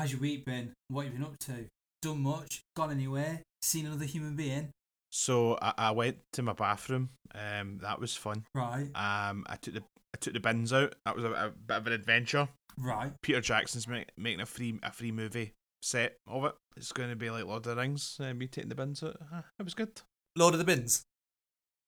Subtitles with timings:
[0.00, 0.72] How's your week been?
[0.88, 1.66] What have you been up to?
[2.00, 2.62] Done much?
[2.74, 3.42] Gone anywhere?
[3.60, 4.70] Seen another human being?
[5.12, 7.10] So I, I went to my bathroom.
[7.34, 8.44] Um, that was fun.
[8.54, 10.94] Right, Um, I took the I took the bins out.
[11.04, 12.48] That was a, a bit of an adventure.
[12.78, 13.12] right.
[13.22, 16.54] Peter Jackson's make, making a free a free movie set of it.
[16.78, 18.16] It's going to be like Lord of the Rings.
[18.18, 19.16] Uh, me taking the bins out.
[19.30, 20.00] Uh, it was good.
[20.34, 21.02] Lord of the Bins.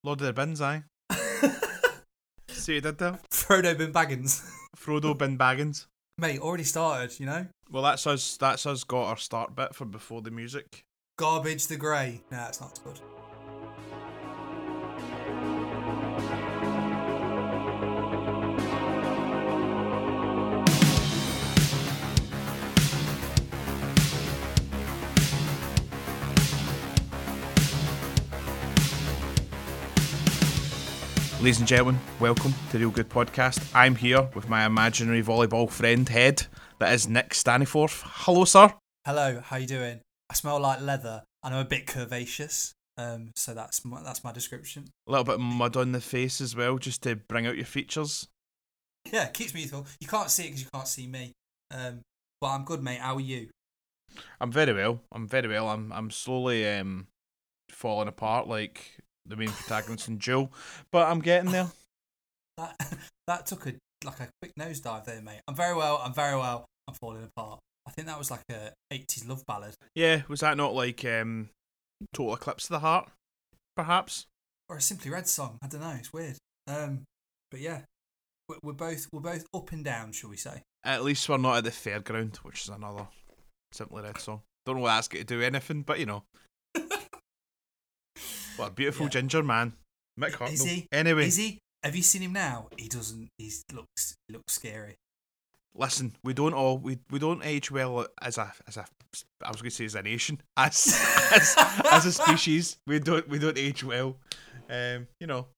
[0.05, 0.83] Lord of the Bins, aye.
[2.51, 3.19] See what you did there?
[3.33, 4.47] Frodo Bin Baggins.
[4.77, 5.87] Frodo Bin Baggins.
[6.19, 7.47] Mate, already started, you know?
[7.71, 8.37] Well, that's us.
[8.37, 8.85] That's us.
[8.85, 10.85] Got our start bit for before the music.
[11.17, 12.23] Garbage the Grey.
[12.31, 13.01] Nah, it's not good.
[31.43, 33.69] Ladies and gentlemen, welcome to Reel Good Podcast.
[33.75, 36.47] I'm here with my imaginary volleyball friend head,
[36.79, 38.01] that is Nick Staniforth.
[38.05, 38.73] Hello, sir.
[39.05, 39.99] Hello, how you doing?
[40.31, 42.75] I smell like leather and I'm a bit curvaceous.
[42.97, 44.85] Um, so that's my, that's my description.
[45.09, 47.65] A little bit of mud on the face as well, just to bring out your
[47.65, 48.29] features.
[49.13, 49.89] Yeah, keeps me youthful.
[49.99, 51.33] You can't see it because you can't see me.
[51.73, 52.03] Um,
[52.41, 53.01] but I'm good, mate.
[53.01, 53.49] How are you?
[54.41, 55.01] I'm very well.
[55.11, 55.71] I'm very well.
[55.71, 57.09] I'm I'm slowly um
[57.69, 60.51] falling apart like the main protagonist and Joe.
[60.91, 61.69] but I'm getting there.
[62.59, 65.41] That that took a like a quick nosedive there, mate.
[65.47, 66.01] I'm very well.
[66.05, 66.65] I'm very well.
[66.89, 67.61] I'm falling apart.
[67.87, 71.49] I think that was like a 80s love ballad Yeah, was that not like um
[72.13, 73.09] Total Eclipse of the Heart,
[73.77, 74.27] perhaps?
[74.69, 75.59] or a Simply Red song.
[75.63, 75.95] I don't know.
[75.99, 76.37] It's weird.
[76.67, 77.03] Um,
[77.51, 77.81] but yeah,
[78.63, 80.63] we're, both we're both up and down, shall we say?
[80.85, 83.07] At least we're not at the fairground, which is another
[83.73, 84.43] Simply Red song.
[84.65, 86.23] Don't know what that's going to do anything, but you know.
[88.57, 89.11] What a beautiful Yeah.
[89.11, 89.73] ginger man,
[90.19, 90.87] Mick Is he?
[90.93, 91.59] Anyway, Is he?
[91.83, 92.69] Have you seen him now?
[92.77, 93.29] He doesn't.
[93.39, 94.97] He looks he looks scary.
[95.75, 98.85] listen, we don't all we, we don't age well as a as a
[99.45, 100.97] I was going to say as a nation as
[101.33, 101.57] as
[101.91, 102.77] as a species.
[102.87, 104.17] We don't we don't age well.
[104.71, 105.49] Um, you know,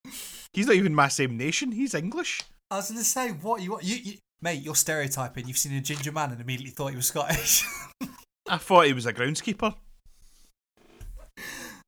[0.53, 1.71] he's not even my same nation.
[1.73, 2.43] He's English.
[2.71, 4.63] I was gonna say what you what you, you mate.
[4.63, 5.47] You're stereotyping.
[5.47, 7.65] You've seen a ginger man and immediately thought he was Scottish.
[8.49, 9.75] I thought he was a groundskeeper.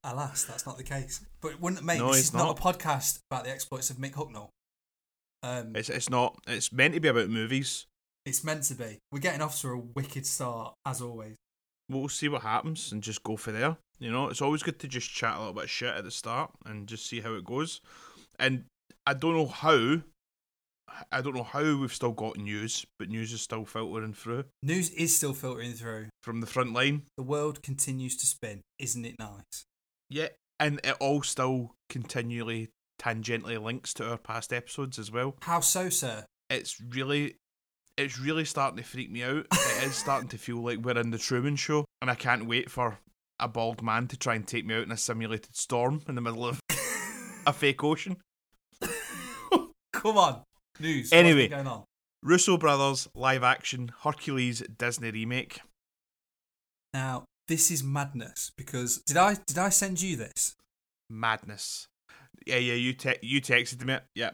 [0.07, 1.21] Alas, that's not the case.
[1.41, 1.99] But wouldn't mate?
[1.99, 2.45] No, this it's is not.
[2.45, 2.59] not.
[2.59, 4.49] a podcast about the exploits of Mick Hucknall.
[5.43, 6.39] Um, It's it's not.
[6.47, 7.87] It's meant to be about movies.
[8.25, 8.99] It's meant to be.
[9.13, 11.37] We're getting off to a wicked start, as always.
[11.89, 13.77] We'll see what happens and just go for there.
[14.01, 16.11] You know, it's always good to just chat a little bit of shit at the
[16.11, 17.81] start and just see how it goes.
[18.39, 18.65] And
[19.07, 20.01] I don't know how.
[21.13, 24.89] I don't know how we've still got news, but news is still filtering through News
[24.91, 26.07] is still filtering through.
[26.23, 27.03] from the front line.
[27.17, 28.63] The world continues to spin.
[28.79, 29.65] Isn't it nice?
[30.09, 30.29] Yeah,
[30.61, 35.37] and it all still continually tangentially links to our past episodes as well.
[35.43, 36.25] How so, sir?
[36.49, 37.37] It's really,
[37.97, 39.47] it's really starting to freak me out.
[39.53, 42.71] it is starting to feel like we're in the Truman Show, and I can't wait
[42.71, 42.99] for
[43.39, 46.21] a bald man to try and take me out in a simulated storm in the
[46.21, 46.61] middle of
[47.47, 48.17] a fake ocean.
[49.93, 50.43] Come on.
[50.79, 51.13] News.
[51.13, 51.53] Anyway.
[51.53, 51.85] On?
[52.23, 55.61] Russo brothers live action Hercules Disney remake.
[56.93, 60.55] Now, this is madness because did I did I send you this?
[61.11, 61.87] Madness.
[62.47, 62.75] Yeah, yeah.
[62.75, 63.99] You te- you texted me.
[64.15, 64.31] Yeah.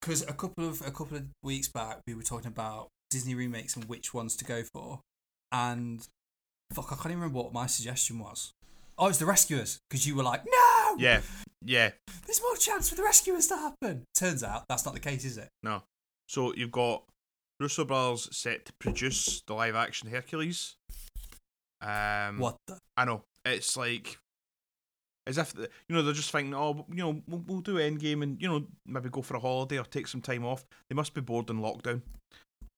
[0.00, 3.76] Because a couple of a couple of weeks back we were talking about Disney remakes
[3.76, 5.00] and which ones to go for,
[5.52, 6.06] and
[6.72, 8.52] fuck, I can't even remember what my suggestion was.
[8.96, 11.22] Oh, it's the Rescuers because you were like, no, Yeah.
[11.64, 11.90] Yeah.
[12.26, 14.04] there's more chance for the Rescuers to happen.
[14.14, 15.48] Turns out that's not the case, is it?
[15.62, 15.82] No.
[16.28, 17.04] So you've got
[17.58, 20.76] Russo brothers set to produce the live action Hercules.
[21.82, 22.78] Um, What the?
[22.96, 24.18] I know it's like
[25.26, 28.22] as if the, you know they're just thinking, oh, you know, we'll, we'll do Endgame
[28.22, 30.64] and you know maybe go for a holiday or take some time off.
[30.88, 32.02] They must be bored in lockdown.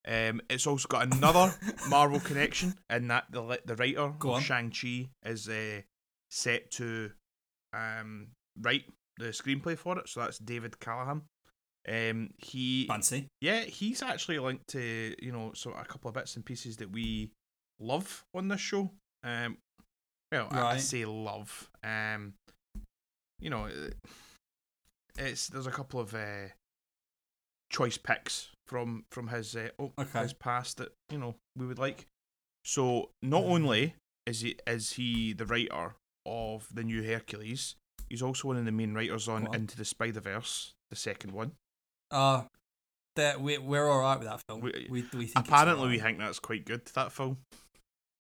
[0.07, 1.55] Um, it's also got another
[1.89, 5.81] Marvel connection in that the the writer Shang Chi is uh,
[6.31, 7.11] set to
[7.73, 8.29] um,
[8.61, 8.85] write
[9.19, 10.09] the screenplay for it.
[10.09, 11.23] So that's David Callaham.
[11.89, 13.27] Um, he Fancy.
[13.41, 16.91] yeah, he's actually linked to you know so a couple of bits and pieces that
[16.93, 17.31] we
[17.83, 18.91] love on this show.
[19.25, 19.59] Um,
[20.31, 21.69] well, I, I say love.
[21.85, 22.35] Um,
[23.41, 23.69] you know,
[25.19, 26.49] it's there's a couple of uh,
[27.71, 30.21] choice picks from from his uh, oh, Okay.
[30.21, 32.07] his past that you know we would like.
[32.65, 33.51] So not Um.
[33.53, 33.95] only
[34.27, 37.75] is he is he the writer of the new Hercules,
[38.09, 39.55] he's also one of the main writers on on.
[39.55, 41.53] Into the Spider Verse, the second one.
[42.11, 42.45] Uh,
[43.17, 44.61] that we we're all right with that film.
[44.61, 46.85] We- We we, think Apparently, we think that's quite good.
[46.95, 47.39] That film,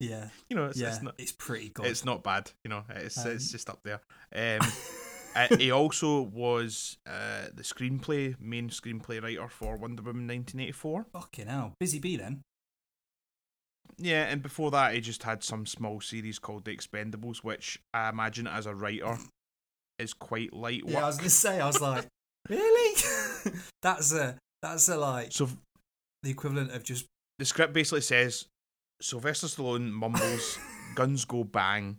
[0.02, 1.86] yeah you know, it's, yeah it's not it's pretty good.
[1.86, 2.50] it's not bad.
[2.64, 4.00] You know, it's Um, it's just up there.
[4.34, 4.66] Um,
[5.36, 11.06] uh, he also was uh, the screenplay main screenplay writer for Wonder Woman 1984.
[11.12, 12.42] Fucking hell, busy bee then.
[13.98, 18.08] Yeah, and before that, he just had some small series called The Expendables, which I
[18.08, 19.18] imagine as a writer
[19.98, 20.94] is quite light work.
[20.94, 22.06] Yeah, I was gonna say, I was like,
[22.48, 23.00] really?
[23.82, 25.48] that's a that's a like so
[26.22, 27.06] the equivalent of just
[27.38, 28.46] the script basically says
[29.02, 30.58] Sylvester Stallone mumbles,
[30.94, 31.98] guns go bang,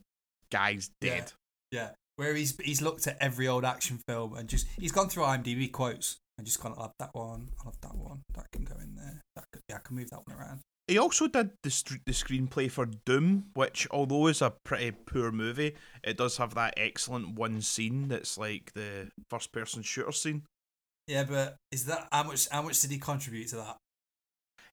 [0.52, 1.32] guy's dead.
[1.72, 1.90] yeah.
[2.16, 5.72] Where he's he's looked at every old action film and just he's gone through IMDb
[5.72, 8.76] quotes and just gone, I love that one, I love that one, that can go
[8.82, 10.60] in there, that could, yeah, I can move that one around.
[10.88, 15.32] He also did the st- the screenplay for Doom, which although is a pretty poor
[15.32, 20.44] movie, it does have that excellent one scene that's like the first person shooter scene.
[21.08, 22.48] Yeah, but is that how much?
[22.50, 23.78] How much did he contribute to that?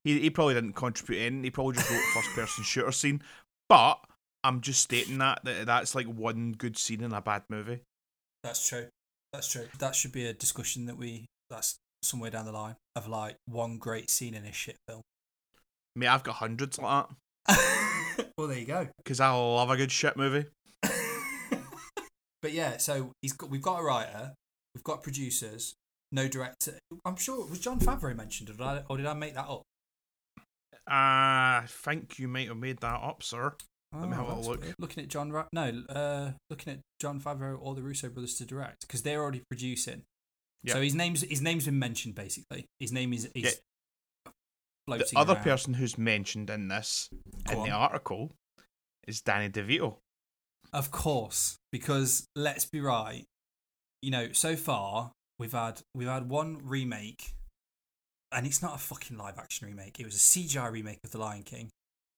[0.05, 1.44] He he probably didn't contribute in.
[1.44, 3.23] He probably just wrote first person shooter scene.
[3.69, 4.00] But
[4.43, 7.81] I'm just stating that that that's like one good scene in a bad movie.
[8.43, 8.87] That's true.
[9.32, 9.69] That's true.
[9.79, 11.26] That should be a discussion that we.
[11.50, 15.02] That's somewhere down the line of like one great scene in a shit film.
[15.97, 17.17] Mate, I've got hundreds like that
[18.38, 18.88] well, there you go.
[18.99, 20.46] because I love a good shit movie.
[22.43, 23.50] But yeah, so he's got.
[23.50, 24.32] We've got a writer.
[24.75, 25.75] We've got producers.
[26.11, 26.79] No director.
[27.05, 29.62] I'm sure was Jon Favreau mentioned, or did I, or did I make that up?
[30.91, 33.55] I think you might have made that up, sir.
[33.93, 34.61] Let me Oh, have a look.
[34.63, 34.75] weird.
[34.79, 38.45] Looking at John, Ra- no, uh, looking at Jon Favreau or the Russo brothers to
[38.45, 40.03] direct because they're already producing.
[40.63, 40.75] Yeah.
[40.75, 42.67] So his name's his name's been mentioned basically.
[42.79, 43.61] His name is is
[44.27, 44.33] The
[44.87, 45.43] floating other around.
[45.45, 47.09] person who's mentioned in this
[47.47, 48.31] Go in the article
[49.09, 49.97] is Danny DeVito.
[50.73, 53.25] Of course, because let's be right.
[54.03, 57.33] You know, so far we've had we've had one remake,
[58.32, 59.99] and it's not a fucking live action remake.
[59.99, 61.71] It was a CGI remake of The Lion King,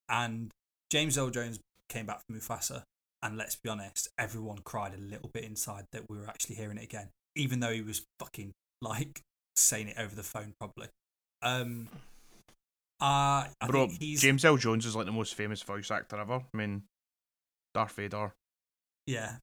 [0.08, 0.50] and
[0.90, 2.82] James Earl Jones came back from Mufasa.
[3.24, 6.76] And let's be honest, everyone cried a little bit inside that we were actually hearing
[6.76, 9.22] it again, even though he was fucking like
[9.54, 10.88] saying it over the phone, probably.
[11.40, 11.88] Um,
[13.00, 16.42] uh, I Bro, James Earl Jones is like the most famous voice actor ever.
[16.52, 16.82] I mean,
[17.74, 18.32] Darth Vader,
[19.06, 19.36] yeah,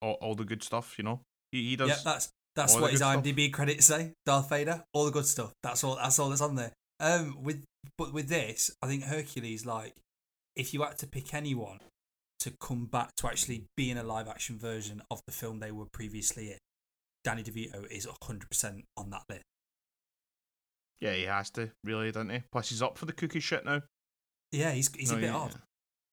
[0.00, 1.20] all, all the good stuff, you know.
[1.52, 1.88] He, he does.
[1.88, 2.30] Yeah, that's
[2.62, 3.24] that's all what his good stuff.
[3.24, 4.12] IMDb credits say.
[4.26, 5.52] Darth Vader, all the good stuff.
[5.62, 5.96] That's all.
[5.96, 6.72] That's all that's on there.
[7.00, 7.64] Um, with
[7.96, 9.94] but with this, I think Hercules, like,
[10.56, 11.78] if you had to pick anyone
[12.40, 15.70] to come back to actually be in a live action version of the film they
[15.72, 16.58] were previously in,
[17.24, 19.42] Danny DeVito is hundred percent on that list.
[21.00, 22.42] yeah, he has to, really, doesn't he?
[22.52, 23.82] Plus, he's up for the cookie shit now.
[24.52, 25.54] Yeah, he's he's No, a bit he- odd.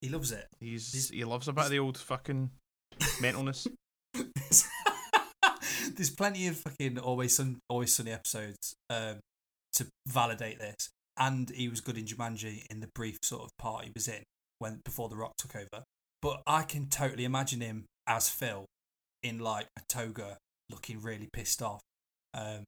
[0.02, 0.48] He loves it.
[0.60, 2.52] He's, He's- he loves a bit of the old fucking
[3.20, 3.68] mentalness.
[5.98, 9.20] There's plenty of fucking always sun, always sunny episodes um,
[9.74, 13.86] to validate this, and he was good in Jumanji in the brief sort of part
[13.86, 14.24] he was in
[14.60, 15.84] when before The Rock took over.
[16.22, 18.66] But I can totally imagine him as Phil
[19.24, 20.38] in like a toga,
[20.70, 21.82] looking really pissed off,
[22.34, 22.64] um,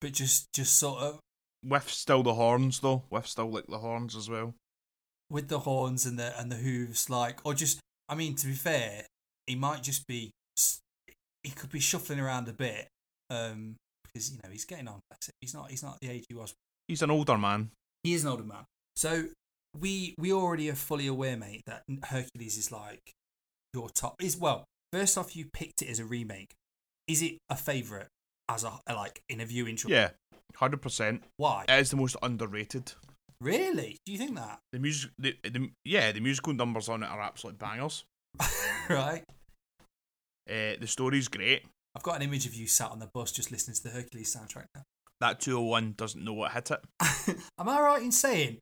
[0.00, 1.20] but just just sort of
[1.62, 3.04] With still the horns, though.
[3.10, 4.54] With still like the horns as well.
[5.30, 8.52] with the horns and the and the hooves, like, or just, I mean, to be
[8.52, 9.06] fair,
[9.46, 10.30] he might just be,
[11.44, 12.88] he could be shuffling around a bit,
[13.30, 15.00] um, because you know he's getting on.
[15.40, 16.54] He's not, he's not the age he was.
[16.88, 17.70] He's an older man.
[18.04, 18.64] He is an older man,
[18.96, 19.26] so
[19.78, 23.00] we we already are fully aware, mate, that Hercules is like
[23.74, 24.16] your top.
[24.22, 26.52] Is well, first off, you picked it as a remake.
[27.08, 28.08] Is it a favorite
[28.48, 29.76] as a like in a viewing?
[29.76, 30.10] tr- Yeah,
[30.56, 31.20] 100%.
[31.36, 31.64] Why?
[31.68, 32.92] It is the most underrated.
[33.40, 33.96] really?
[34.06, 34.58] Do you think that?
[34.72, 38.04] The music, the, the yeah, the musical numbers on it are absolute bangers.
[38.88, 39.24] right.
[40.48, 41.62] Uh, the story's great.
[41.94, 44.34] I've got an image of you sat on the bus just listening to the Hercules
[44.34, 44.82] soundtrack now.
[45.20, 46.80] That 201 doesn't know what hit it.
[47.58, 48.58] Am I right in saying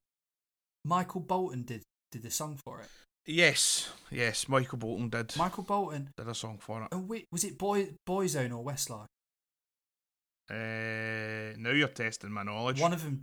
[0.84, 1.82] Michael Bolton did
[2.12, 2.88] did the song for it?
[3.26, 6.10] Yes, yes, Michael Bolton did Michael Bolton.
[6.16, 6.88] did a song for it.
[6.92, 9.06] And wait, was it Boy Boyzone or Westlife?
[10.50, 12.80] Uh, now you're testing my knowledge.
[12.80, 13.22] One of them.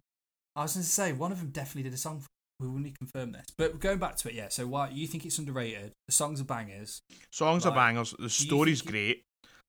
[0.56, 2.22] I was going to say one of them definitely did a song.
[2.22, 2.28] For,
[2.60, 3.48] we will need to confirm this.
[3.58, 4.48] But going back to it, yeah.
[4.50, 5.92] So why you think it's underrated?
[6.08, 7.02] The songs are bangers.
[7.32, 8.14] Songs are bangers.
[8.18, 9.24] The story's think great.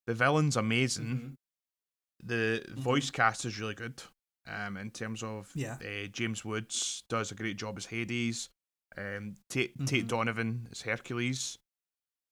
[0.07, 1.05] The villain's amazing.
[1.07, 2.27] Mhm.
[2.27, 4.03] The voice cast is really good.
[4.47, 5.75] Um, in terms of Yeah.
[5.85, 8.49] uh, James Woods does a great job as Hades.
[8.97, 10.09] Um, Tate, Tate Mhm.
[10.09, 11.59] Donovan as Hercules.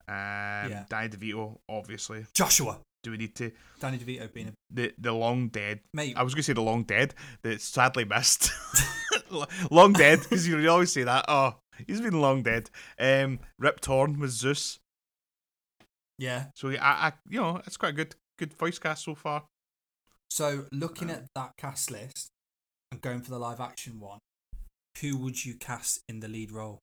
[0.09, 0.87] Um, Yeah.
[0.89, 2.25] Danny DeVito, obviously.
[2.33, 2.81] Joshua.
[3.03, 5.81] Do we need to Danny DeVito being a the the long dead?
[5.93, 6.17] mate.
[6.17, 8.51] I was gonna say the long dead that's sadly missed.
[9.71, 11.25] long dead because you always say that.
[11.29, 11.57] Oh,
[11.87, 12.71] he's been long dead.
[12.99, 14.79] Um, Rip Torn was Zeus.
[16.19, 16.47] yeah.
[16.55, 19.45] So I, I, you know, it's quite a good good voice cast so far.
[20.31, 22.29] So looking at that cast list
[22.91, 24.19] and going for the live action one,
[25.01, 26.81] who would you cast in the lead role?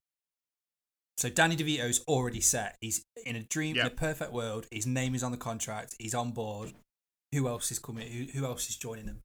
[1.17, 2.75] So Danny DeVito's already set.
[2.81, 4.65] He's in a dream, in a perfect world.
[4.71, 5.95] His name is on the contract.
[5.99, 6.73] He's on board.
[7.33, 8.07] Who else is coming?
[8.11, 9.19] Who, who else is joining him?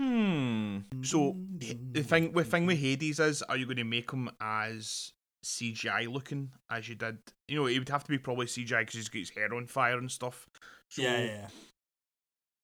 [0.00, 0.78] Hmm.
[1.02, 5.12] So the thing, the thing with Hades is, are you going to make him as
[5.44, 7.18] CGI looking as you did?
[7.48, 9.66] You know, he would have to be probably CGI because he's got his hair on
[9.66, 10.48] fire and stuff.
[10.88, 11.48] So yeah, yeah, yeah.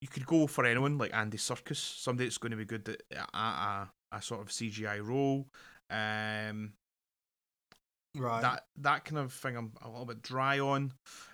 [0.00, 3.28] you could go for anyone like Andy Serkis, somebody that's going to be good at
[3.34, 5.46] a, a, a sort of CGI role.
[5.90, 6.72] Um,
[8.18, 8.40] Right.
[8.40, 10.92] that that kind of thing I'm a little bit dry on.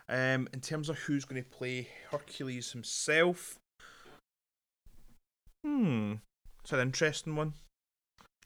[0.08, 3.60] Um, in terms of who's going to play Hercules himself,
[5.64, 6.14] hmm,
[6.62, 7.54] it's an interesting one.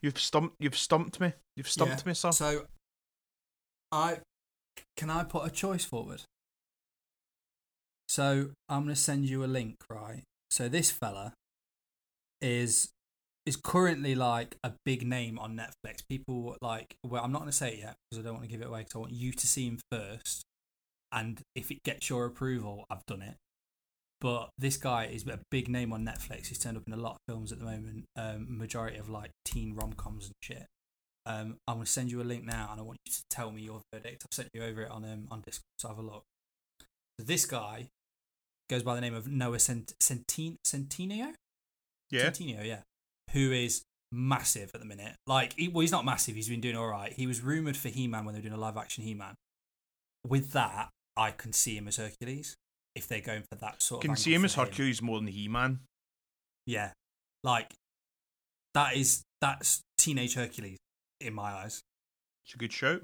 [0.01, 0.55] You've stumped.
[0.59, 1.33] You've stumped me.
[1.55, 2.09] You've stumped Yeah.
[2.09, 2.31] me, sir.
[2.31, 2.67] So,
[3.91, 4.19] I
[4.95, 6.23] can I put a choice forward.
[8.09, 10.23] So I'm gonna send you a link, right?
[10.49, 11.33] So this fella
[12.41, 12.89] is
[13.45, 16.01] is currently like a big name on Netflix.
[16.07, 18.61] People like, well, I'm not gonna say it yet because I don't want to give
[18.61, 18.79] it away.
[18.79, 20.43] Because I want you to see him first,
[21.11, 23.35] and if it gets your approval, I've done it.
[24.19, 26.47] But this guy is a big name on Netflix.
[26.47, 28.05] He's turned up in a lot of films at the moment.
[28.15, 30.65] Um, majority of like teen rom coms and shit.
[31.25, 33.61] Um, I'm gonna send you a link now, and I want you to tell me
[33.61, 34.23] your verdict.
[34.25, 36.23] I've sent you over it on um, on Discord, so have a look.
[37.19, 37.89] So this guy
[38.69, 41.33] goes by the name of Noah Cent- Centin- Centineo.
[42.09, 42.79] yeah, Centineo, yeah,
[43.33, 45.15] who is massive at the minute.
[45.25, 46.35] Like, he, well, he's not massive.
[46.35, 47.11] He's been doing all right.
[47.13, 49.35] He was rumored for He Man when they were doing a live action He Man.
[50.25, 52.55] With that, I can see him as Hercules
[52.97, 54.19] if they're going for that sort can of.
[54.19, 55.79] see him as Hercules more than He Man.
[56.65, 56.91] Yeah,
[57.43, 57.73] like
[58.73, 60.77] that is that's teenage Hercules
[61.21, 61.81] in my eyes.
[62.45, 62.99] It's a good show.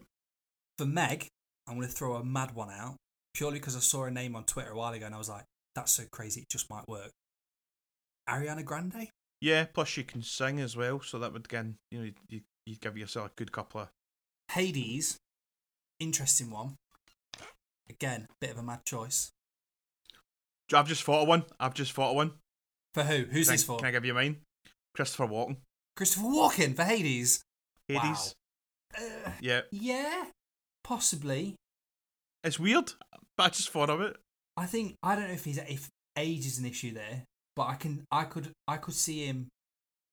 [0.77, 1.27] For Meg,
[1.67, 2.95] I'm going to throw a mad one out
[3.33, 5.45] purely because I saw a name on Twitter a while ago and I was like,
[5.75, 7.11] that's so crazy, it just might work.
[8.29, 9.09] Ariana Grande?
[9.41, 12.75] Yeah, plus she can sing as well, so that would again, you know, you you
[12.77, 13.89] give yourself a good couple of.
[14.51, 15.17] Hades,
[15.99, 16.75] interesting one.
[17.89, 19.31] Again, bit of a mad choice.
[20.73, 21.43] I've just thought of one.
[21.59, 22.31] I've just thought of one.
[22.93, 23.23] For who?
[23.25, 23.77] Who's Can, I- this for?
[23.77, 24.37] can I give you mine?
[24.95, 25.57] Christopher Walken.
[25.95, 27.43] Christopher Walken for Hades.
[27.87, 28.33] Hades.
[28.97, 30.25] Uh, Yeah, yeah,
[30.83, 31.55] possibly.
[32.43, 32.91] it's weird,
[33.37, 34.15] but I just thought of it.
[34.55, 37.23] I think I don't know if he's if age is an issue there,
[37.55, 39.47] but I can I could I could see him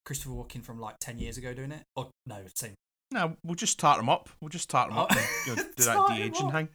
[0.07, 1.83] Christopher Walken from like ten years ago doing it.
[1.95, 2.75] Or no, same.
[3.13, 4.29] No, we'll just tart them up.
[4.41, 5.09] We'll just tart him up.
[5.11, 5.19] Oh.
[5.19, 6.69] And, you know, do that de-aging thing.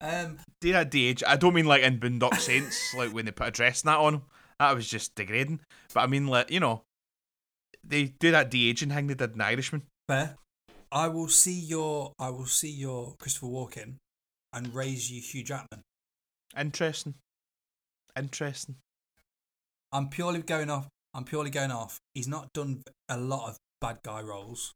[0.00, 1.22] Um, Do that de-age.
[1.26, 3.98] I don't mean like in Boondock Saints, like when they put a dress and that
[3.98, 4.22] on.
[4.58, 5.60] That was just degrading.
[5.94, 6.82] But I mean, like you know,
[7.84, 9.82] they do that de-aging thing they did in Irishman.
[10.08, 10.36] Fair.
[10.90, 13.96] I will see your I will see your Christopher Walken
[14.52, 15.82] and raise you Hugh Jackman.
[16.58, 17.14] Interesting.
[18.16, 18.76] Interesting.
[19.92, 20.88] I'm purely going off.
[21.14, 22.00] I'm purely going off.
[22.14, 24.72] He's not done a lot of bad guy roles,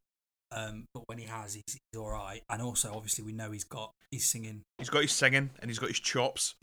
[0.54, 2.42] um, but when he has, he's, he's all right.
[2.50, 4.62] And also, obviously, we know he's got he's singing.
[4.78, 6.54] He's got his singing and he's got his chops.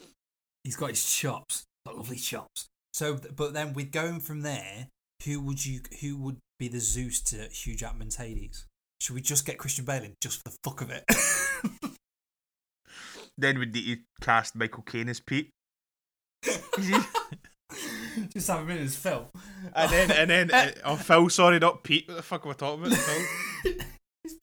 [0.63, 2.67] He's got his chops, got lovely chops.
[2.93, 4.87] So, but then with going from there,
[5.25, 5.81] who would you?
[6.01, 8.65] Who would be the Zeus to Hugh Jackman's Hades?
[9.01, 11.05] Should we just get Christian Bale in just for the fuck of it?
[13.39, 15.49] Then we'd need to cast Michael Caine as Pete.
[18.33, 19.29] just have him in his Phil.
[19.73, 22.05] And then, and then, uh, oh, Phil, sorry, not Pete.
[22.09, 22.97] What the fuck am I talking about?
[22.97, 23.25] Phil.
[24.23, 24.35] it's.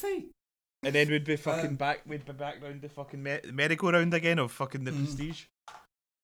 [0.83, 4.15] And then we'd be fucking Um, back, we'd be back round the fucking me- merry-go-round
[4.15, 5.05] again of fucking the Mm.
[5.05, 5.45] prestige.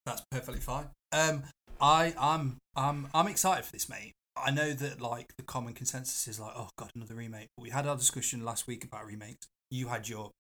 [0.07, 0.91] That's perfectly fine.
[1.13, 1.45] Um,
[1.81, 4.13] I, I'm, I'm, I'm excited for this, mate.
[4.37, 7.49] I know that like the common consensus is like, oh god, another remake.
[7.59, 9.47] We had our discussion last week about remakes.
[9.71, 10.31] You had your,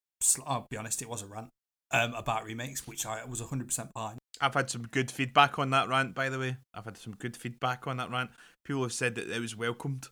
[0.46, 1.48] I'll be honest, it was a rant
[1.90, 4.18] um, about remakes, which I was 100% behind.
[4.40, 6.56] I've had some good feedback on that rant, by the way.
[6.74, 8.30] I've had some good feedback on that rant.
[8.64, 10.08] People have said that it was welcomed.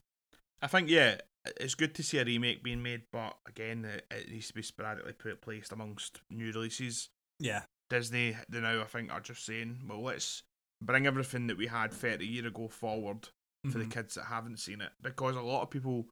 [0.62, 1.16] I think, yeah,
[1.58, 4.62] it's good to see a remake being made, but again, it, it needs to be
[4.62, 7.08] sporadically put placed amongst new releases.
[7.38, 10.42] Yeah, Disney, they now, I think, are just saying, well, let's
[10.82, 13.28] bring everything that we had 30 year ago forward
[13.70, 13.90] for the Mhm.
[13.92, 14.92] kids that haven't seen it.
[15.02, 16.06] Because a lot of people,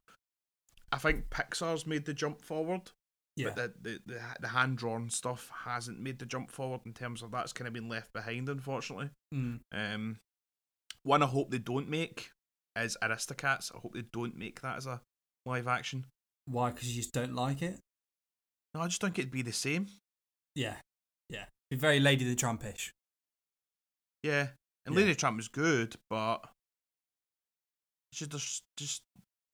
[0.91, 2.91] I think Pixar's made the jump forward.
[3.35, 6.93] yeah, But the, the, the, the hand drawn stuff hasn't made the jump forward in
[6.93, 9.09] terms of that's kind of been left behind, unfortunately.
[9.33, 9.61] Mm.
[9.71, 10.19] Um,
[11.03, 12.31] one I hope they don't make
[12.75, 13.73] is Aristocats.
[13.73, 15.01] I hope they don't make that as a
[15.45, 16.05] live action.
[16.45, 16.71] Why?
[16.71, 17.79] Because you just don't like it.
[18.73, 19.87] No, I just don't get it'd be the same.
[20.55, 20.75] Yeah,
[21.29, 21.45] yeah.
[21.69, 22.91] Be very Lady the Trampish.
[24.23, 24.49] Yeah,
[24.85, 25.01] and Yeah.
[25.01, 26.39] Lady Tramp is good, but
[28.11, 29.01] it's just, just, just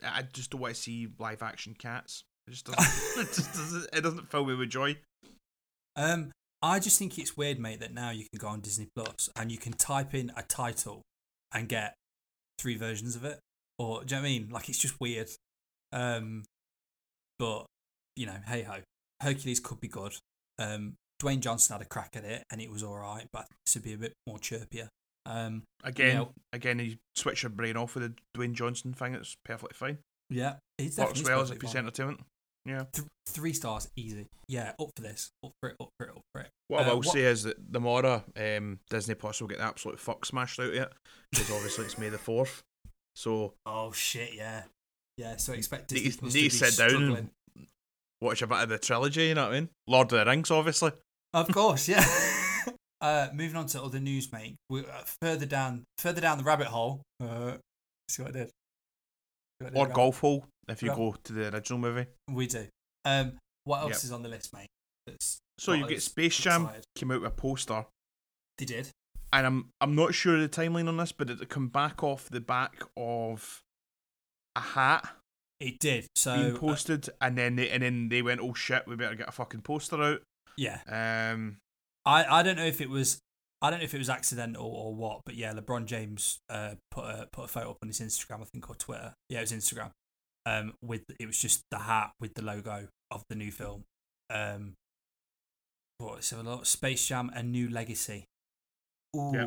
[0.03, 2.23] I just don't want to see live action cats.
[2.47, 3.21] It just doesn't.
[3.21, 3.89] it just doesn't.
[3.93, 4.97] It doesn't fill me with joy.
[5.95, 9.29] Um, I just think it's weird, mate, that now you can go on Disney Plus
[9.35, 11.01] and you can type in a title
[11.53, 11.95] and get
[12.59, 13.39] three versions of it.
[13.77, 14.49] Or do you know what I mean?
[14.49, 15.29] Like it's just weird.
[15.95, 16.43] Um,
[17.39, 17.65] but
[18.15, 18.75] you know, hey ho,
[19.21, 20.13] Hercules could be good.
[20.59, 23.75] Um, Dwayne Johnson had a crack at it and it was all right, but this
[23.75, 24.87] would be a bit more chirpier.
[25.25, 26.25] Um, Again, Yeah.
[26.53, 29.15] again, you switch your brain off with the Dwayne Johnson thing.
[29.15, 29.97] It's perfectly fine.
[30.29, 32.21] yeah, it's Works well as a piece of entertainment.
[32.65, 32.85] Yeah.
[32.93, 34.25] Th- three stars, easy.
[34.47, 35.29] Yeah, up for this.
[35.43, 35.75] Up for it.
[35.79, 36.09] Up for it.
[36.15, 36.49] Up for it.
[36.67, 39.63] What I Uh, will say is that the more um, Disney Plus will get the
[39.65, 40.93] absolute fuck smashed out of it
[41.31, 42.63] because obviously it's May the fourth.
[43.15, 44.33] So Oh shit!
[44.33, 44.63] Yeah,
[45.17, 45.35] yeah.
[45.37, 47.29] So I expect Need- Disney Plus need to sit down and-
[48.21, 49.27] watch a bit of the trilogy.
[49.27, 49.69] You know what I mean?
[49.87, 50.91] Lord of the Rings, obviously.
[51.33, 52.05] Of course, yeah.
[53.01, 54.55] uh, moving on to other news, mate.
[54.69, 57.01] We uh, further down, further down the rabbit hole.
[57.21, 57.53] Uh,
[58.09, 58.47] see what I did?
[58.47, 58.53] See
[59.61, 59.93] what I did, Or?
[59.93, 62.05] Golf Hole if you go to the original movie.
[62.31, 62.67] We do.
[63.03, 63.33] Um,
[63.65, 64.03] what else Yep.
[64.03, 64.67] is on the list, mate?
[65.05, 66.83] That's So you get Space Jam excited?
[66.95, 67.85] came out with a poster,
[68.57, 68.89] They did.
[69.31, 72.27] and I'm I'm not sure of the timeline on this, but it come back off
[72.29, 73.61] the back of
[74.55, 75.07] a hat
[75.59, 76.07] It did.
[76.15, 79.15] So being uh, posted, and then they and then they went, oh shit, we better
[79.15, 80.21] get a fucking poster out.
[80.57, 81.57] yeah, Um,
[82.05, 83.19] I, I don't know if it was
[83.61, 87.05] I don't know if it was accidental or what, but yeah, LeBron James uh, put
[87.05, 89.13] a put a photo up on his Instagram, I think, or Twitter.
[89.29, 89.91] Yeah, it was Instagram.
[90.45, 93.83] Um, with it was just the hat with the logo of the new film.
[94.29, 94.73] Um,
[95.97, 98.25] what so a lot Space Jam, a new legacy.
[99.15, 99.45] Ooh, Yeah.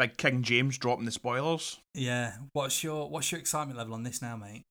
[0.00, 1.78] Big King James dropping the spoilers.
[1.94, 2.32] yeah.
[2.54, 4.62] What's your what's your excitement level on this now, mate?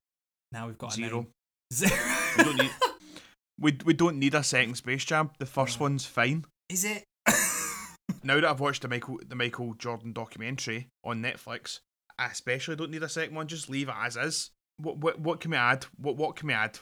[0.51, 1.15] Now we've got a Zero.
[1.17, 1.27] name.
[1.71, 1.91] Zero.
[2.37, 2.71] We don't need
[3.59, 5.29] we we don't need a second Space Jam.
[5.37, 5.83] The first No.
[5.83, 6.45] one's fine.
[6.69, 7.03] Is it?
[8.23, 11.79] Now that I've watched the Michael the Michael Jordan documentary on Netflix,
[12.17, 13.47] I especially don't need a second one.
[13.47, 14.49] Just leave it as is.
[14.77, 15.85] What what what can we add?
[15.97, 16.79] What what can we add?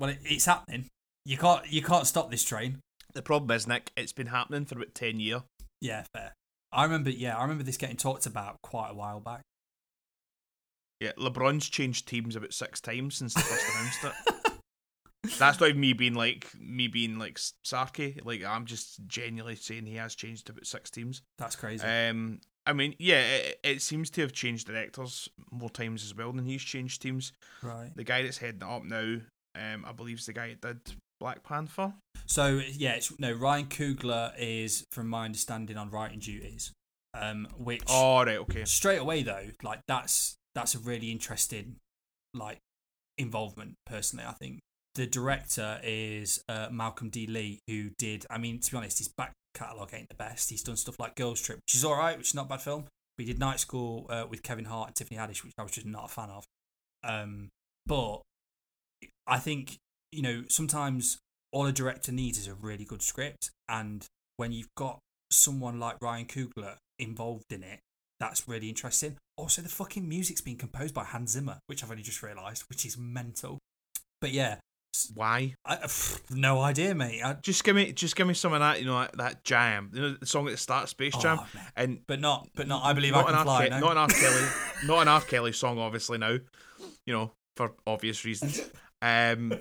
[0.00, 0.86] well, it, it's happening.
[1.24, 2.80] You can't you can't stop this train.
[3.14, 5.42] The problem is, Nick, it's been happening for about ten years.
[5.80, 6.32] Yeah, fair.
[6.72, 7.10] I remember.
[7.10, 9.42] Yeah, I remember this getting talked about quite a while back.
[11.00, 14.54] Yeah, LeBron's changed teams about six times since they first announced it.
[15.38, 18.24] That's not even me being like me being like sarky.
[18.24, 21.22] Like I'm just genuinely saying he has changed about six teams.
[21.38, 21.84] That's crazy.
[21.84, 26.32] Um, I mean, yeah, it, it seems to have changed directors more times as well
[26.32, 27.32] than he's changed teams.
[27.62, 27.90] right.
[27.94, 29.18] The guy that's heading up now,
[29.54, 31.94] um, I believe is the guy that did Black Panther.
[32.26, 36.72] So yeah, it's no Ryan Coogler is, from my understanding, on writing duties.
[37.14, 38.64] Um, which Oh right, okay.
[38.64, 41.76] straight away though, like that's that's a really interesting
[42.34, 42.58] like
[43.16, 43.74] involvement.
[43.86, 44.60] Personally, I think
[44.94, 47.26] the director is uh, Malcolm D.
[47.26, 48.26] Lee, who did.
[48.30, 50.50] I mean, to be honest, his back catalogue ain't the best.
[50.50, 52.62] He's done stuff like Girls Trip, which is all right, which is not a bad
[52.62, 52.82] film.
[53.16, 55.72] But he did Night School uh, with Kevin Hart and Tiffany Haddish, which I was
[55.72, 56.44] just not a fan of.
[57.02, 57.48] Um,
[57.86, 58.22] but
[59.26, 59.78] I think
[60.12, 61.18] you know sometimes
[61.52, 64.04] all a director needs is a really good script, and
[64.36, 64.98] when you've got
[65.30, 67.80] someone like Ryan Coogler involved in it,
[68.20, 69.16] that's really interesting.
[69.36, 72.84] Also, the fucking music's being composed by Hans Zimmer, which I've only just realised, which
[72.84, 73.58] is mental.
[74.20, 74.56] But yeah,
[75.14, 75.54] Why?
[75.64, 77.22] I, pff, no idea, mate.
[77.22, 78.80] I, Just give me, just give me some of that.
[78.80, 79.90] You know, that, that jam.
[79.94, 81.64] You know, the song at the start, Space Jam, Oh, man.
[81.76, 82.82] and but not, but not.
[82.84, 83.66] I believe not I an can fly.
[83.66, 83.78] Ke- no?
[83.80, 84.08] Not an R.
[84.08, 84.46] Kelly,
[84.86, 85.20] not an R.
[85.20, 86.38] Kelly song, obviously now.
[87.06, 88.60] You know, for obvious reasons.
[89.00, 89.52] Um,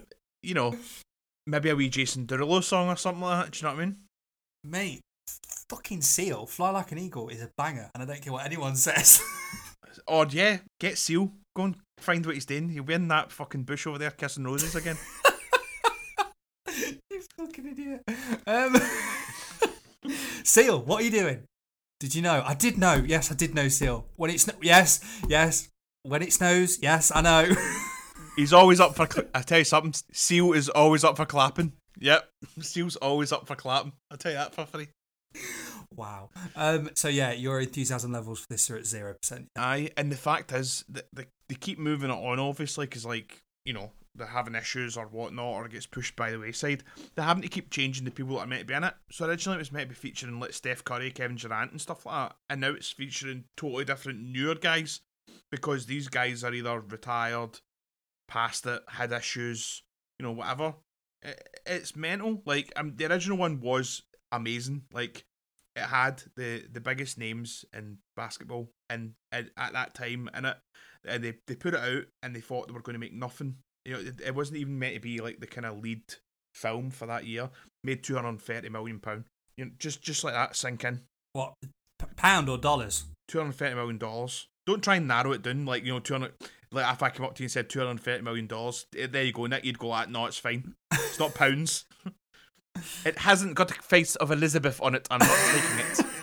[0.44, 0.76] you know,
[1.46, 3.52] maybe a wee Jason Derulo song or something like that.
[3.52, 3.98] Do you know what I mean?
[4.70, 5.02] mate.
[5.70, 8.76] Fucking seal, fly like an eagle is a banger, and I don't care what anyone
[8.78, 9.22] says.
[10.08, 11.34] Odd, yeah, get Seal.
[11.56, 12.70] Go and find what he's doing.
[12.70, 14.96] He'll be in that fucking bush over there kissing roses again.
[17.12, 18.04] you fucking idiot.
[18.46, 18.78] Um,
[20.44, 21.44] Seal, what are you doing?
[22.00, 22.44] Did you know?
[22.46, 23.04] I did know.
[23.06, 24.06] Yes, I did know Seal.
[24.16, 25.68] When it snows, yes, yes.
[26.04, 27.54] When it snows, yes, I know.
[28.38, 29.08] He's always up for.
[29.12, 29.94] Cl- I tell you something.
[30.14, 31.74] Seal is always up for clapping.
[32.00, 32.30] Yep,
[32.62, 33.94] Seal's always up for clapping.
[34.12, 34.90] I'll tell you that for free.
[35.96, 36.30] wow.
[36.56, 36.92] Um.
[36.94, 39.48] So yeah, your enthusiasm levels for this are at zero percent.
[39.58, 43.42] Aye, and the fact is that they, they keep moving it on, obviously, because like
[43.66, 46.84] you know they're having issues or whatnot, or it gets pushed by the wayside.
[47.16, 48.94] They having to keep changing the people that are meant to be in it.
[49.12, 52.06] So originally it was meant to be featuring like Steph Curry, Kevin Durant, and stuff
[52.06, 55.02] like that, and now it's featuring totally different newer guys
[55.52, 57.60] because these guys are either retired,
[58.28, 59.84] past it, had issues,
[60.20, 60.76] you know, whatever.
[61.22, 62.42] It, it's mental.
[62.46, 64.84] Like um, the original one was amazing.
[64.94, 65.26] Like
[65.78, 70.58] it had the the biggest names in basketball and at, at that time in it
[71.06, 73.58] and they they put it out and they thought they were going to make nothing
[73.86, 76.02] you know it, it wasn't even meant to be like the kind of lead
[76.54, 77.50] film for that year
[77.84, 81.02] made 230 million pound you know just just like that sink in
[81.34, 83.06] What p- pound or dollars?
[83.28, 86.34] 230 million dollars don't try and narrow it down like you know 200
[86.72, 89.46] like if I came up to you and said 230 million dollars there you go
[89.46, 91.86] Nick you'd go like no it's fine it's not pounds
[93.06, 96.06] it hasn't got the face of Elizabeth on it I'm not taking it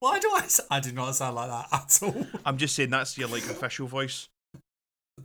[0.00, 0.48] Why do I?
[0.70, 2.26] I do not sound like that at all.
[2.44, 4.28] I'm just saying that's your like official voice.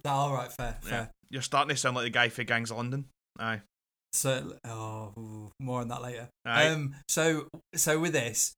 [0.03, 1.11] all right, fair, fair.
[1.29, 3.05] You're starting to sound like the guy for Gangs of London.
[3.39, 3.61] Aye.
[4.11, 6.29] So, oh, more on that later.
[6.45, 6.67] Aye.
[6.67, 8.53] Um, so, so with this,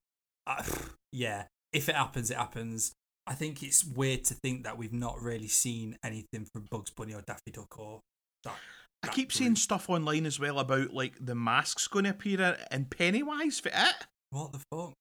[0.45, 0.63] uh,
[1.11, 2.93] yeah, if it happens, it happens.
[3.27, 7.13] I think it's weird to think that we've not really seen anything from Bugs Bunny
[7.13, 7.99] or Daffy Duck or.
[8.43, 8.55] That,
[9.03, 9.31] I keep group.
[9.33, 13.69] seeing stuff online as well about like the masks going to appear in Pennywise for
[13.69, 13.95] it,
[14.31, 14.93] What the fuck?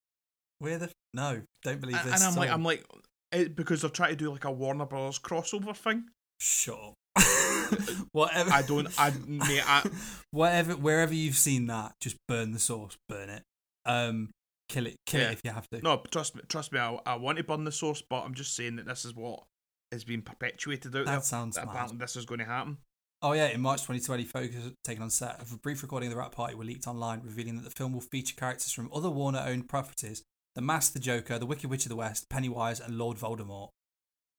[0.59, 1.43] Where the f- no?
[1.63, 2.15] Don't believe this.
[2.15, 2.51] and I'm like.
[2.51, 2.85] I'm like,
[3.33, 6.05] it, because they're trying to do like a Warner Brothers crossover thing.
[6.41, 6.95] shut up.
[8.13, 8.51] Whatever.
[8.53, 9.89] I don't, I, mate, I
[10.31, 10.75] Whatever.
[10.77, 12.97] Wherever you've seen that, just burn the source.
[13.09, 13.43] Burn it.
[13.85, 14.31] Um,
[14.69, 14.97] kill it.
[15.07, 15.29] Kill Yeah.
[15.29, 15.81] it if you have to.
[15.83, 18.55] no, trust me, trust me, I, I want to burn the source, but I'm just
[18.55, 19.45] saying that this is what
[19.93, 21.05] is being perpetuated out there.
[21.05, 21.99] that sounds That mad.
[21.99, 22.79] this is going to happen.
[23.23, 26.19] Oh yeah, in March 2020, photos taken on set of a brief recording of the
[26.21, 29.69] Rat Party were leaked online, revealing that the film will feature characters from other Warner-owned
[29.69, 30.23] properties:
[30.55, 33.71] The Mask, The Joker, The Wicked Witch of the West, Pennywise, and Lord Voldemort.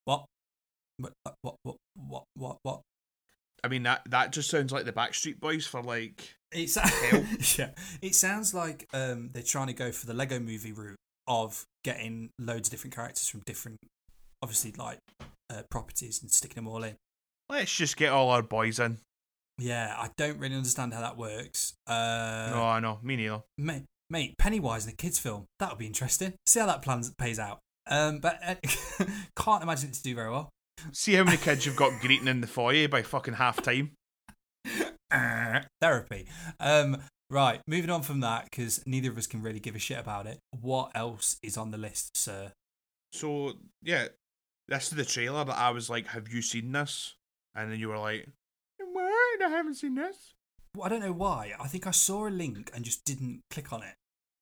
[0.05, 0.25] What?
[1.03, 1.55] Uh, what?
[1.63, 1.77] What?
[1.95, 2.23] What?
[2.35, 2.57] What?
[2.61, 2.81] What?
[3.63, 6.77] I mean that that just sounds like the Backstreet Boys for like It's
[7.57, 7.71] yeah.
[8.01, 12.29] It sounds like um, they're trying to go for the Lego Movie route of getting
[12.39, 13.77] loads of different characters from different,
[14.41, 14.99] obviously like
[15.49, 16.95] uh, properties and sticking them all in.
[17.49, 18.97] let's just get all our boys in.
[19.57, 21.73] Yeah, I don't really understand how that works.
[21.87, 23.41] Uh, no, I know, me neither.
[23.57, 25.45] mate, mate, Pennywise in a kids' film.
[25.59, 26.33] That would be interesting.
[26.45, 27.59] See how that plans pays out.
[27.89, 28.55] Um, but uh,
[29.35, 30.49] can't imagine it to do very well.
[30.91, 33.91] See how many kids you've got greeting in the foyer by fucking half time.
[35.81, 36.27] Therapy.
[36.59, 36.97] Um,
[37.29, 40.27] right, moving on from that because neither of us can really give a shit about
[40.27, 40.39] it.
[40.51, 42.51] What else is on the list, sir?
[43.13, 44.07] So yeah,
[44.67, 47.15] this is the trailer that I was like, "Have you seen this?"
[47.55, 48.27] And then you were like,
[48.79, 49.41] "What?
[49.41, 50.33] I haven't seen this."
[50.75, 51.53] Well, I don't know why.
[51.59, 53.95] I think I saw a link and just didn't click on it.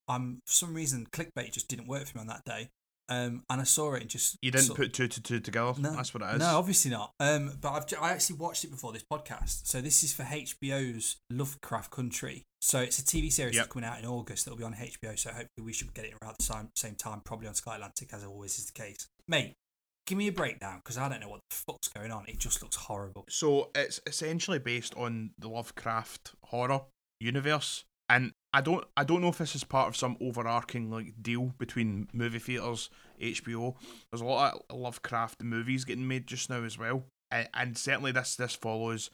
[0.07, 2.69] Um, for some reason, clickbait just didn't work for me on that day.
[3.09, 5.73] Um, and I saw it and just You didn't sort- put two to two together.
[5.79, 6.39] No, That's what it is.
[6.39, 7.11] No, obviously not.
[7.19, 9.67] Um, but I've ju- I actually watched it before this podcast.
[9.67, 12.43] So this is for HBO's Lovecraft Country.
[12.61, 13.65] So it's a TV series Yep.
[13.65, 14.45] that's coming out in August.
[14.45, 15.15] That'll be on HBO.
[15.15, 18.11] So hopefully we should get it around the same same time, probably on Sky Atlantic,
[18.13, 19.07] as always is the case.
[19.27, 19.53] Mate,
[20.07, 22.25] give me a breakdown because I don't know what the fuck's going on.
[22.27, 23.25] It just looks horrible.
[23.29, 26.81] So it's essentially based on the Lovecraft horror
[27.19, 31.21] universe, and I don't I don't know if this is part of some overarching like
[31.21, 32.89] deal between movie theaters,
[33.21, 33.75] HBO.
[34.09, 38.11] There's a lot of Lovecraft movies getting made just now as well, and, and certainly
[38.11, 39.09] this this follows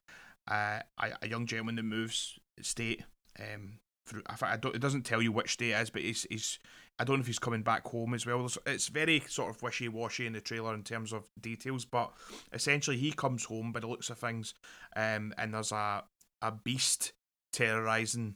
[0.49, 3.04] uh, a, a young gentleman that moves state.
[3.39, 6.27] Um, through, I, I don't, it doesn't tell you which state it is, but he's,
[6.30, 6.60] he's
[6.99, 8.47] I don't know if he's coming back home as well.
[8.65, 12.12] It's very sort of wishy washy in the trailer in terms of details, but
[12.51, 14.54] essentially he comes home by the looks of things,
[14.95, 16.04] um, and there's a
[16.43, 17.13] a beast
[17.54, 18.36] terrorizing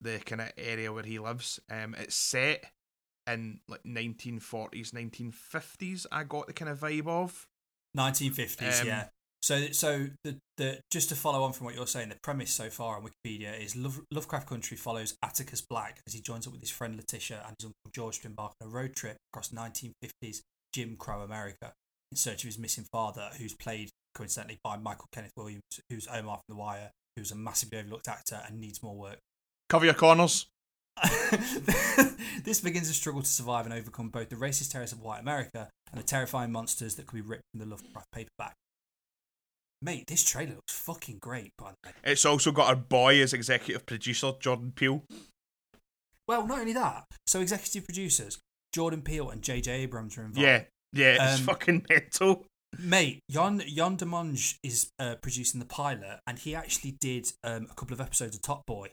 [0.00, 1.60] the kind of area where he lives.
[1.70, 2.64] Um, it's set
[3.26, 6.06] in like 1940s, 1950s.
[6.12, 7.46] I got the kind of vibe of.
[7.96, 9.04] 1950s, Um, yeah.
[9.42, 12.68] So, so the, the just to follow on from what you're saying, the premise so
[12.68, 16.62] far on Wikipedia is Love, Lovecraft Country follows Atticus Black as he joins up with
[16.62, 20.40] his friend Letitia and his uncle George to embark on a road trip across 1950s
[20.72, 21.72] Jim Crow America
[22.10, 26.36] in search of his missing father, who's played coincidentally by Michael Kenneth Williams, who's Omar
[26.36, 29.18] from The Wire, who's a massively overlooked actor and needs more work.
[29.68, 30.46] Cover your corners.
[32.44, 35.68] this begins a struggle to survive and overcome both the racist terrors of white America
[35.92, 38.54] and the terrifying monsters that could be ripped from the Lovecraft paperback.
[39.82, 41.94] Mate, this trailer looks fucking great, by the way.
[42.04, 45.02] It's also got our boy as executive producer, Jordan Peele.
[46.26, 48.38] Well, not only that, so executive producers
[48.72, 49.70] Jordan Peele and J.J.
[49.72, 50.40] Abrams are involved.
[50.40, 52.44] Yeah, yeah, it's Um, fucking mental.
[52.78, 57.74] Mate, Jon Jon Demange is uh, producing the pilot, and he actually did um, a
[57.74, 58.90] couple of episodes of Top Boy.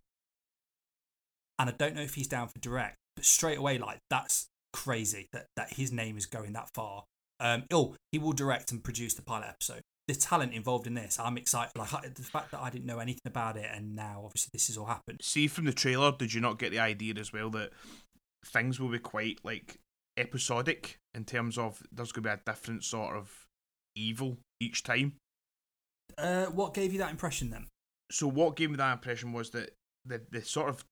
[1.59, 5.27] And I don't know if he's down for direct, but straight away, like that's crazy
[5.33, 7.03] that that his name is going that far.
[7.39, 9.81] Um, oh, he will direct and produce the pilot episode.
[10.07, 11.77] The talent involved in this, I'm excited.
[11.77, 14.67] Like I, the fact that I didn't know anything about it, and now obviously this
[14.67, 15.19] has all happened.
[15.21, 17.71] See from the trailer, did you not get the idea as well that
[18.45, 19.77] things will be quite like
[20.17, 23.31] episodic in terms of there's going to be a different sort of
[23.95, 25.13] evil each time?
[26.17, 27.67] Uh, what gave you that impression then?
[28.11, 29.71] So what gave me that impression was that
[30.05, 30.83] the the sort of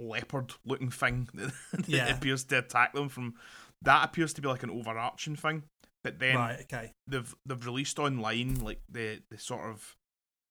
[0.00, 2.16] leopard looking thing that, that Yeah.
[2.16, 3.34] appears to attack them from
[3.82, 5.64] that appears to be like an overarching thing.
[6.04, 6.60] But then right.
[6.62, 6.92] Okay.
[7.06, 9.96] they've they've released online like the the sort of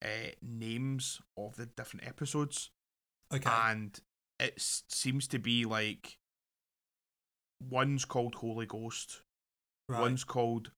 [0.04, 2.70] uh, names of the different episodes,
[3.34, 3.50] Okay.
[3.50, 4.00] and
[4.40, 4.54] it
[4.90, 6.18] seems to be like
[7.70, 9.22] one's called Holy Ghost,
[9.88, 10.02] right.
[10.02, 10.72] one's called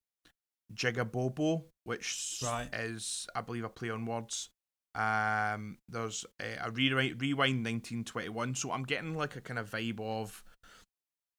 [0.73, 2.69] Jigabobo, which Right.
[2.73, 4.49] is I believe a play on words.
[4.95, 9.99] Um, there's a, a rewind, rewind 1921, so I'm getting like a kind of vibe
[9.99, 10.43] of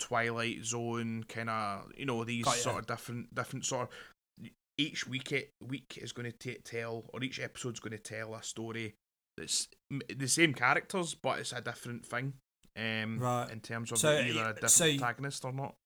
[0.01, 4.49] Twilight Zone, kind of you know these Got sort of different different sort of.
[4.77, 8.43] Each week it, week is going to tell, or each episode's going to tell a
[8.43, 8.95] story
[9.37, 12.33] that's m- the same characters, but it's a different thing.
[12.77, 13.49] um, Right.
[13.53, 15.77] in terms of So, either a different so- protagonist or not.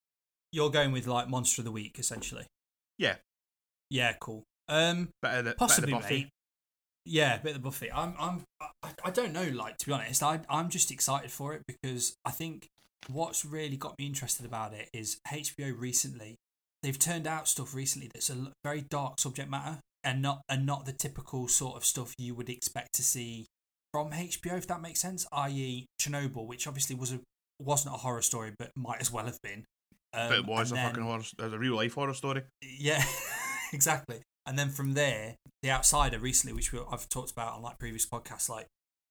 [0.53, 2.47] You're going with like monster of the week essentially.
[2.97, 3.17] Yeah,
[3.91, 4.45] Yeah, cool.
[4.69, 6.23] Um, bit of the, possibly, bit of the Buffy.
[6.25, 6.31] mate.
[7.09, 7.91] Yeah, a bit of the Buffy.
[7.91, 8.45] I'm, I'm,
[8.83, 9.49] I, I don't know.
[9.53, 12.69] Like to be honest, I, I'm just excited for it because I think
[13.09, 16.37] what's really got me interested about it is HBO recently.
[16.83, 20.85] They've turned out stuff recently that's a very dark subject matter and not and not
[20.85, 23.47] the typical sort of stuff you would expect to see
[23.93, 25.27] from HBO, if that makes sense.
[25.33, 27.21] I.e., Chernobyl, which obviously was a
[27.59, 29.65] wasn't a horror story, but might as well have been.
[30.13, 31.23] Um, but it was a then- fucking horror.
[31.39, 32.43] It was a real life horror story.
[32.63, 33.03] yeah,
[33.73, 34.21] exactly.
[34.49, 38.07] And then from there, The Outsider recently, which we, I've talked about on like previous
[38.07, 38.67] podcasts, like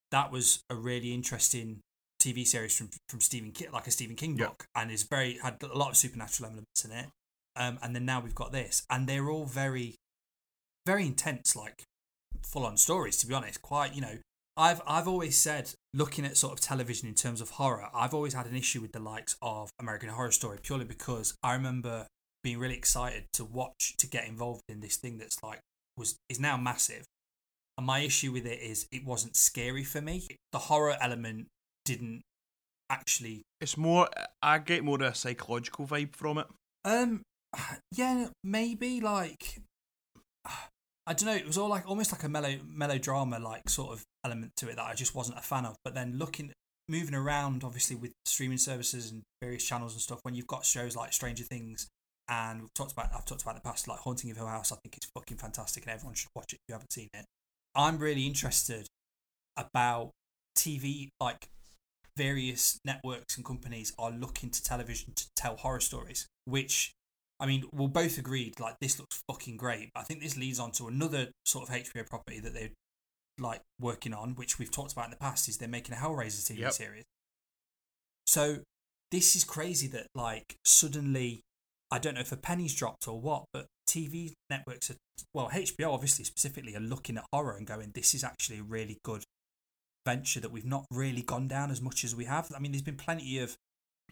[0.10, 1.82] that was a really interesting
[2.20, 4.48] TV series from from Stephen King, like a Stephen King Yeah.
[4.48, 7.10] book, and is very had a lot of supernatural elements in it.
[7.56, 9.96] Um, and then now we've got this, and they're all very,
[10.88, 11.84] very intense, like
[12.44, 13.18] full on stories.
[13.20, 14.18] To be honest, quite you know,
[14.58, 18.34] I've I've always said looking at sort of television in terms of horror, I've always
[18.34, 22.08] had an issue with the likes of American Horror Story purely because I remember
[22.44, 25.60] being really excited to watch to get involved in this thing that's like
[25.98, 27.06] was is now massive.
[27.78, 30.28] And my issue with it is it wasn't scary for me.
[30.52, 31.48] The horror element
[31.86, 32.22] didn't
[32.90, 34.10] actually It's more.
[34.42, 36.48] I get more of a psychological vibe from it.
[36.86, 37.22] um
[37.96, 39.62] yeah, maybe like
[40.46, 44.04] I don't know, it was all like almost like a mellow melodrama like sort of
[44.26, 45.76] element to it that I just wasn't a fan of.
[45.84, 46.52] But then looking
[46.90, 50.96] moving around obviously with streaming services and various channels and stuff when you've got shows
[50.96, 51.88] like Stranger Things
[52.30, 54.72] and we've talked about I've talked about in the past like Haunting of Hill House,
[54.72, 57.26] I think it's fucking fantastic and everyone should watch it if you haven't seen it.
[57.76, 58.88] I'm really interested
[59.56, 60.12] about
[60.58, 61.48] TV like
[62.16, 66.92] various networks and companies are looking to television to tell horror stories, which
[67.40, 69.92] I mean, we'll both agreed like this looks fucking great.
[69.94, 72.72] But I think this leads on to another sort of HBO property that they're
[73.40, 76.52] like working on, which we've talked about in the past, is they're making a Hellraiser
[76.52, 76.74] TV Yep.
[76.74, 77.04] series.
[78.26, 78.58] So
[79.12, 81.42] this is crazy that like suddenly,
[81.92, 84.96] I don't know if a penny's dropped or what, but TV networks are
[85.34, 88.98] well, HBO obviously specifically are looking at horror and going, this is actually a really
[89.04, 89.24] good
[90.06, 92.52] venture that we've not really gone down as much as we have.
[92.56, 93.56] I mean, there's been plenty of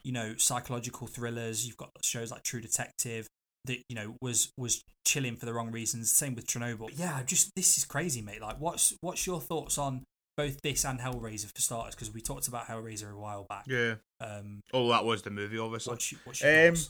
[0.04, 1.66] you know psychological thrillers.
[1.66, 3.28] You've got shows like True Detective
[3.66, 6.12] that you know was was chilling for the wrong reasons.
[6.12, 6.90] Same with Chernobyl.
[6.96, 8.42] Yeah, just this is crazy, mate.
[8.42, 10.04] Like, what's what's your thoughts on
[10.38, 11.96] both this and Hellraiser for starters?
[11.96, 13.66] Because we talked about Hellraiser a while back.
[13.68, 13.96] Yeah.
[14.20, 15.92] Um, Oh, that was the movie, obviously.
[15.92, 16.90] what's what's your Um, thoughts?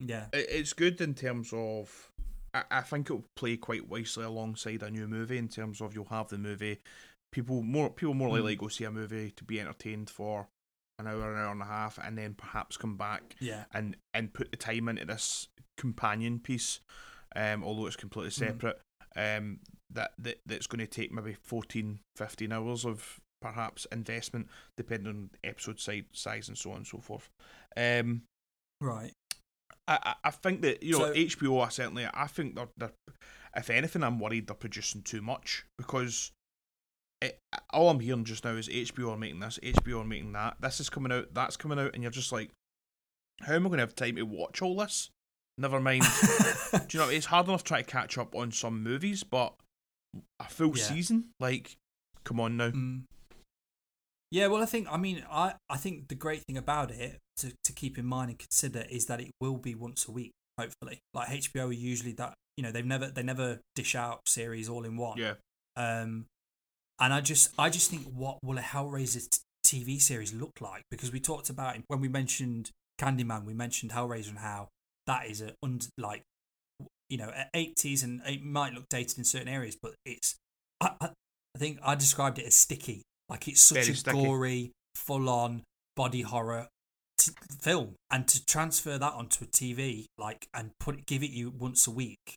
[0.00, 2.10] Yeah, It- It's good in terms of.
[2.52, 6.30] I, think it'll play quite wisely alongside a new movie in terms of you'll have
[6.30, 6.80] the movie.
[7.30, 8.58] People more people more likely Mm.
[8.58, 10.48] go see a movie to be entertained for
[10.98, 14.34] an hour, an hour and a half, and then perhaps come back yeah, and and
[14.34, 15.46] put the time into this
[15.78, 16.80] companion piece.
[17.36, 18.48] Um, although it's completely Mm.
[18.48, 18.80] separate.
[19.14, 19.60] Um,
[19.90, 25.30] that, that that's going to take maybe 14, 15 hours of perhaps investment, depending on
[25.44, 27.28] episode size, size and so on and so forth.
[27.76, 28.22] Um,
[28.80, 29.12] right.
[29.94, 31.64] I, I- think that you know So- HBO.
[31.64, 32.92] I certainly, I think they're, they're.
[33.56, 36.30] If anything, I'm worried they're producing too much because
[37.20, 37.38] it,
[37.72, 40.56] all I'm hearing just now is HBO are making this, HBO are making that.
[40.60, 42.50] This is coming out, that's coming out, and you're just like,
[43.42, 45.10] how am I going to have time to watch all this?
[45.58, 46.04] Never mind.
[46.72, 49.54] Do you know it's hard enough trying to catch up on some movies, but
[50.38, 50.84] a full Yeah.
[50.84, 51.76] season, like,
[52.24, 52.70] come on now.
[52.70, 53.02] Mm.
[54.30, 57.52] Yeah, well, I think I mean I I think the great thing about it to
[57.64, 60.32] to keep in mind and consider is that it will be once a week.
[60.58, 64.68] Hopefully, like HBO are usually that you know they've never they never dish out series
[64.68, 65.18] all in one.
[65.18, 65.34] Yeah,
[65.76, 66.26] Um,
[67.00, 69.28] and I just I just think what will a Hellraiser
[69.64, 70.82] t- TV series look like?
[70.90, 74.68] Because we talked about it when we mentioned Candyman, we mentioned Hellraiser and how
[75.06, 76.22] that is a und like
[77.08, 80.36] you know eighties and it might look dated in certain areas, but it's
[80.80, 81.06] I, I
[81.56, 83.02] I think I described it as sticky.
[83.30, 84.24] Like it's such Very a sticky.
[84.24, 85.62] gory, full on
[85.96, 86.68] body horror
[87.16, 91.50] t- film, and to transfer that onto a TV like and put give it you
[91.50, 92.34] once a week,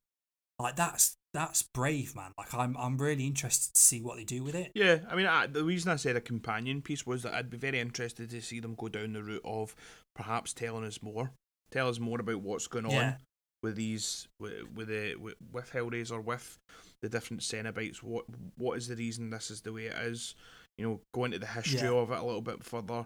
[0.60, 2.32] like that's that's brave, man.
[2.38, 4.72] Like I'm I'm really interested to see what they do with it.
[4.76, 7.58] Yeah, I mean, I, the reason I said a companion piece was that I'd be
[7.58, 9.76] very interested to see them go down the route of
[10.16, 11.32] perhaps telling us more,
[11.72, 13.16] tell us more about what's going on
[13.64, 16.60] with these, with, with the with, with Hellraiser, with
[17.02, 18.04] the different Cenobites.
[18.04, 18.26] What
[18.58, 20.36] what is the reason this is the way it is?
[20.78, 21.92] You know, go into the history Yeah.
[21.96, 23.06] of it a little bit further,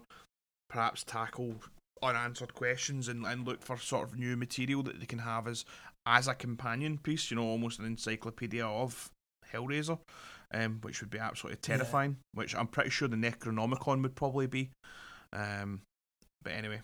[0.70, 1.56] perhaps tackle
[2.02, 5.64] unanswered questions and, and look for sort of new material that they can have as
[6.06, 7.30] as a companion piece.
[7.30, 9.10] You know, almost an encyclopedia of
[9.52, 9.98] Hellraiser
[10.52, 11.76] um, which would be absolutely Yeah.
[11.76, 12.16] terrifying.
[12.32, 14.70] Which I'm pretty sure the Necronomicon would probably be.
[15.32, 15.82] Um,
[16.42, 16.80] but anyway,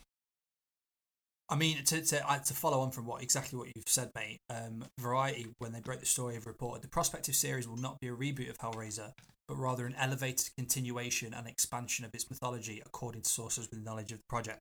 [1.48, 4.38] I mean, to to to follow on from what exactly what you've said, mate.
[4.50, 8.08] Um, Variety, when they broke the story, have reported the prospective series will not be
[8.08, 9.12] a reboot of Hellraiser,
[9.48, 14.12] but rather an elevated continuation and expansion of its mythology according to sources with knowledge
[14.12, 14.60] of the project.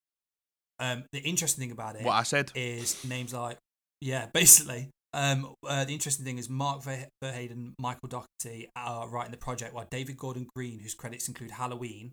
[0.80, 2.52] Um, the interesting thing about it What I said.
[2.56, 3.58] is names like
[4.02, 4.90] yeah, basically.
[5.14, 9.74] Um, uh, the interesting thing is Mark Ver- Verheiden, Michael Dougherty are writing the project,
[9.74, 12.12] while David Gordon Green, whose credits include Halloween,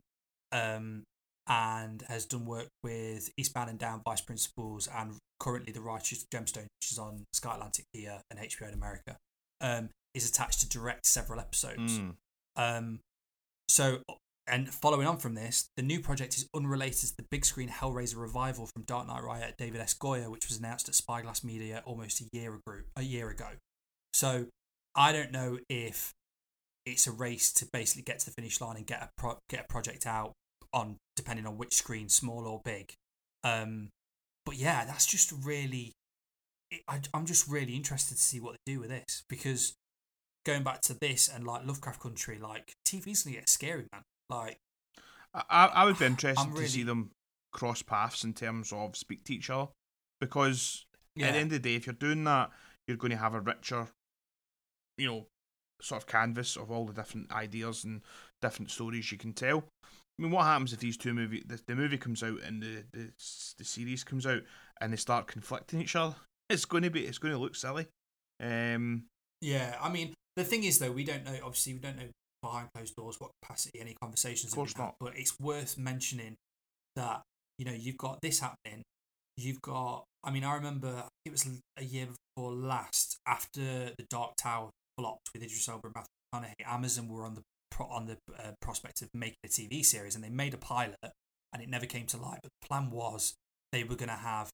[0.52, 1.04] um,
[1.48, 6.66] and has done work with Eastbound and Down, Vice Principals, and currently The Righteous Gemstone,
[6.80, 9.16] which is on Sky Atlantic here and HBO in America,
[9.62, 11.98] um, is attached to direct several episodes.
[11.98, 12.14] Mm.
[12.60, 13.00] Um,
[13.68, 14.00] so,
[14.46, 18.16] and following on from this, the new project is unrelated to the big screen Hellraiser
[18.16, 19.94] revival from Dark Knight Riot David S.
[19.94, 22.80] Goyer, which was announced at Spyglass Media almost a year ago.
[22.96, 23.48] A year ago.
[24.12, 24.46] So,
[24.94, 26.12] I don't know if
[26.84, 29.64] it's a race to basically get to the finish line and get a pro- get
[29.64, 30.32] a project out
[30.74, 32.92] on depending on which screen, small or big.
[33.42, 33.88] Um,
[34.44, 35.92] but yeah, that's just really.
[36.88, 39.74] I, I'm just really interested to see what they do with this because
[40.44, 44.02] going back to this and like Lovecraft Country, like TV's gonna get scary, man.
[44.28, 44.58] Like,
[45.34, 47.10] I, I would be interested to see them
[47.52, 49.68] cross paths in terms of speak to each other
[50.20, 52.50] because yeah, at the end of the day, if you're doing that,
[52.86, 53.88] you're going to have a richer,
[54.96, 55.26] you know,
[55.82, 58.02] sort of canvas of all the different ideas and
[58.42, 59.64] different stories you can tell.
[59.84, 62.84] I mean, what happens if these two movie the, the movie comes out and the,
[62.92, 63.10] the
[63.58, 64.42] the series comes out
[64.80, 66.14] and they start conflicting each other?
[66.48, 67.86] It's going to be it's going to look silly.
[68.42, 69.04] Um,
[69.40, 69.76] yeah.
[69.80, 71.36] I mean, the thing is though, we don't know.
[71.44, 72.08] Obviously, we don't know
[72.42, 74.52] behind closed doors what capacity any conversations.
[74.52, 74.92] Of course had.
[75.00, 76.36] But it's worth mentioning
[76.96, 77.22] that
[77.58, 78.82] you know you've got this happening.
[79.36, 80.04] You've got.
[80.24, 81.46] I mean, I remember it was
[81.78, 86.74] a year before last after the Dark Tower flopped with Idris Elba and Matthew McConaughey.
[86.74, 90.22] Amazon were on the pro- on the uh, prospect of making a TV series, and
[90.22, 90.96] they made a pilot,
[91.52, 92.40] and it never came to light.
[92.42, 93.34] But the plan was
[93.72, 94.50] they were going to have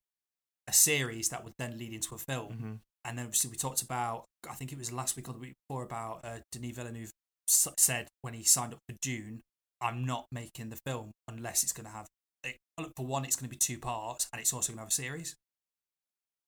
[0.69, 2.53] a series that would then lead into a film.
[2.53, 2.79] mhm.
[3.07, 5.55] And then obviously we talked about, I think it was last week or the week
[5.69, 7.11] before, about uh, Denis Villeneuve
[7.47, 9.43] said when he signed up for Dune,
[9.81, 12.07] I'm not making the film unless it's going to have,
[12.43, 12.57] it,
[12.97, 14.93] for one, it's going to be two parts and it's also going to have a
[14.93, 15.37] series.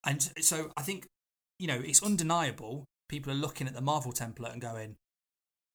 [0.05, 1.07] And so I think,
[1.61, 2.85] you know, it's undeniable.
[3.09, 4.97] People are looking at the Marvel template and going,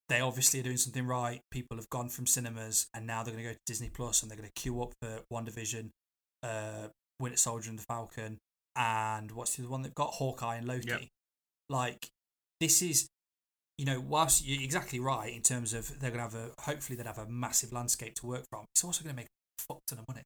[0.09, 1.39] they obviously are doing something right.
[1.49, 4.29] People have gone from cinemas and now they're going to go to Disney Plus and
[4.29, 5.89] they're going to queue up for WandaVision,
[6.43, 6.87] uh,
[7.21, 8.37] Winter Soldier and the Falcon,
[8.75, 10.11] and what's the one they've got?
[10.11, 10.87] Hawkeye and Loki.
[10.87, 11.01] Yep.
[11.69, 12.07] Like
[12.59, 13.07] this is,
[13.77, 17.05] you know, whilst you're exactly right in terms of they're gonna have a hopefully they'd
[17.07, 18.65] have a massive landscape to work from.
[18.73, 20.23] It's also gonna make a fuck ton of money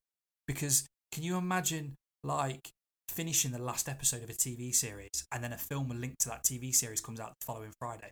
[0.48, 2.70] because can you imagine like
[3.10, 6.44] finishing the last episode of a TV series and then a film linked to that
[6.44, 8.12] TV series comes out the following Friday?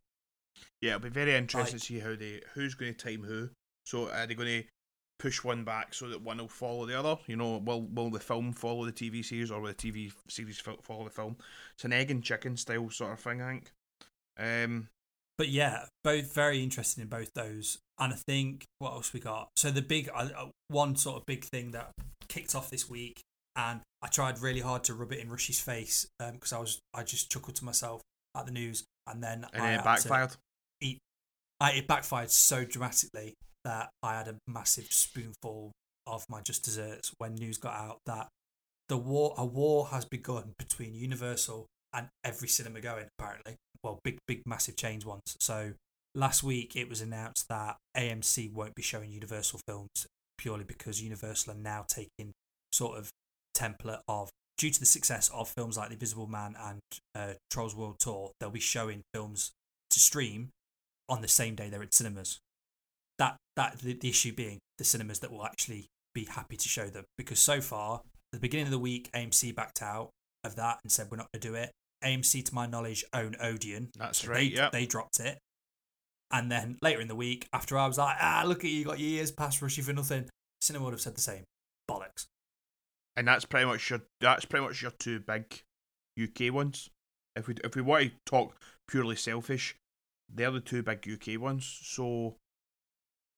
[0.81, 3.49] yeah, it'll be very interesting Like- to see how they who's going to time who.
[3.85, 4.67] So are they going to
[5.17, 7.17] push one back so that one will follow the other?
[7.27, 10.59] You know, will will the film follow the TV series or will the TV series
[10.59, 11.37] follow the film?
[11.73, 13.71] It's an egg and chicken style sort of thing, I think.
[14.37, 14.89] Um,
[15.37, 17.79] But yeah, both very interested in both those.
[17.99, 19.49] And I think what else we got?
[19.55, 21.91] So the big uh, uh, one sort of big thing that
[22.27, 23.21] kicked off this week,
[23.55, 27.03] and I tried really hard to rub it in Rushy's face because I was I
[27.03, 28.01] just chuckled to myself
[28.35, 30.35] at the news, and then and I it backfired.
[30.81, 30.99] eat.
[31.61, 35.71] I, it backfired so dramatically that I had a massive spoonful
[36.07, 38.29] of my just desserts when news got out that
[38.87, 43.55] the war a war has begun between Universal and every cinema going apparently.
[43.83, 45.35] Well, big big massive chains ones.
[45.39, 45.73] So
[46.13, 51.53] last week it was announced that AMC won't be showing Universal films purely because Universal
[51.53, 52.31] are now taking
[52.71, 53.09] sort of
[53.55, 56.79] template of due to the success of films like The Invisible Man and
[57.13, 59.51] uh, Trolls World Tour, they'll be showing films
[59.89, 60.49] to stream
[61.09, 62.39] on the same day they're at cinemas.
[63.19, 66.87] That that the, the issue being the cinemas that will actually be happy to show
[66.87, 68.01] them because so far at
[68.33, 70.09] the beginning of the week AMC backed out
[70.43, 71.71] of that and said we're not going to do it.
[72.03, 73.89] AMC, to my knowledge, own Odeon.
[73.97, 74.71] That's so right, They, yep.
[74.71, 75.39] they dropped it.
[76.31, 78.85] And then later in the week, after I was like, ah, look at you, you
[78.85, 80.29] got your ears past Rushy for nothing,
[80.61, 81.43] Cineworld have said the same.
[81.89, 82.25] Bollocks.
[83.15, 85.63] and that's pretty much your that's pretty much your two big
[86.21, 86.89] UK ones.
[87.35, 88.55] If we if we want to talk
[88.87, 89.75] purely selfish,
[90.33, 91.79] they're the two big UK ones.
[91.83, 92.35] So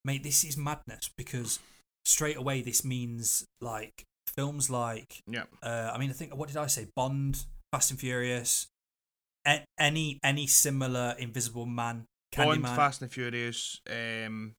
[0.07, 1.59] mate, this is madness because
[2.05, 4.03] straight away this means like
[4.35, 7.99] films like yeah, uh, I mean I think what did I say Bond, Fast and
[7.99, 8.67] Furious,
[9.45, 12.05] a- any any similar Invisible Man,
[12.35, 14.53] Bond, Fast and Furious, um,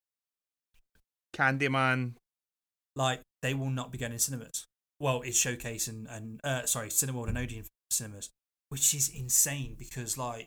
[1.35, 2.15] Candyman.
[2.97, 4.67] like they will not be going in cinemas.
[5.01, 8.31] Well, it's Showcase and and uh, sorry, Cineworld and Odeon cinemas,
[8.69, 10.47] which is insane because like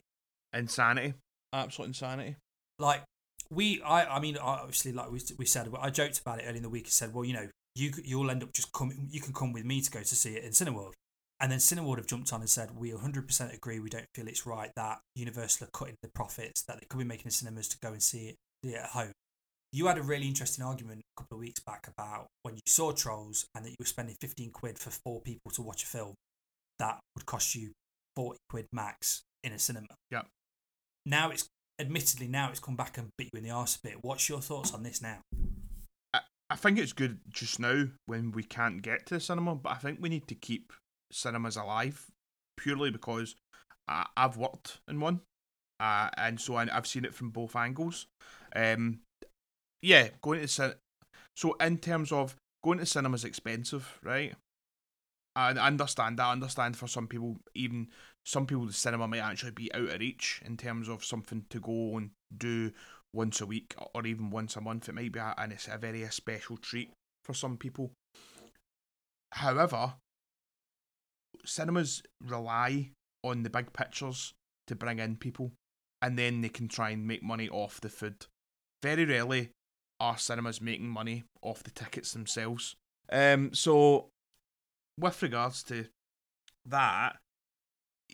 [0.54, 1.14] Insanity,
[1.54, 2.36] absolute insanity.
[2.80, 3.04] like
[3.52, 6.64] we I I mean obviously like we we said I joked about it early in
[6.64, 6.88] the week.
[6.88, 9.08] I said, well, you know, you you'll end up just coming.
[9.12, 10.94] You can come with me to go to see it in Cineworld.
[11.42, 13.80] And then Cineworld have jumped on and said, we 100% agree.
[13.80, 17.04] We don't feel it's right that Universal are cutting the profits that they could be
[17.04, 19.12] making in cinemas to go and see it yeah, at home.
[19.72, 22.92] You had a really interesting argument a couple of weeks back about when you saw
[22.92, 26.14] Trolls and that you were spending 15 quid for four people to watch a film
[26.78, 27.72] that would cost you
[28.16, 29.88] 40 quid max in a cinema.
[30.12, 30.28] Yep.
[31.08, 31.48] Now it's,
[31.82, 33.98] admittedly, now it's come back and bit you in the arse a bit.
[34.02, 35.20] What's your thoughts on this now?
[36.52, 39.76] I think it's good just now when we can't get to the cinema, but I
[39.76, 40.74] think we need to keep
[41.10, 42.08] cinemas alive
[42.58, 43.36] purely because
[43.88, 45.22] I, I've worked in one,
[45.80, 48.08] uh, and so I, I've seen it from both angles.
[48.54, 49.00] Um,
[49.82, 50.74] yeah, going to cin-
[51.38, 54.34] so in terms of going to cinema is expensive, right?
[55.38, 56.26] I understand that.
[56.26, 57.88] I understand for some people, even
[58.26, 61.60] some people, the cinema might actually be out of reach in terms of something to
[61.60, 62.72] go and do
[63.14, 64.90] once a week or even once a month.
[64.90, 66.92] It might be a, and it's a very special treat
[67.24, 67.92] for some people.
[69.34, 69.96] However,
[71.46, 72.92] cinemas rely
[73.24, 74.34] on the big pictures
[74.68, 75.52] to bring in people,
[76.02, 78.26] and then they can try and make money off the food.
[78.84, 79.50] Very rarely
[80.00, 82.76] are cinemas making money off the tickets themselves.
[83.12, 84.10] Um, so
[85.00, 85.86] with regards to
[86.66, 87.18] that,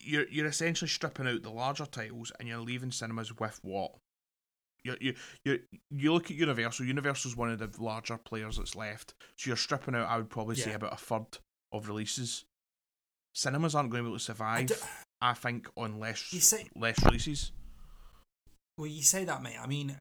[0.08, 3.92] you're you're essentially stripping out the larger titles and you're leaving cinemas with what?
[4.84, 5.60] You you you
[5.92, 6.86] you look at Universal.
[6.86, 9.14] Universal's one of the larger players that's left.
[9.38, 10.10] So you're stripping out.
[10.10, 11.38] I would probably say about a third
[11.72, 12.46] of releases.
[13.34, 14.72] Cinemas aren't going to be able to survive.
[15.22, 17.52] I think on less You say less releases.
[18.78, 19.58] Well, you say that, mate.
[19.62, 19.98] I mean,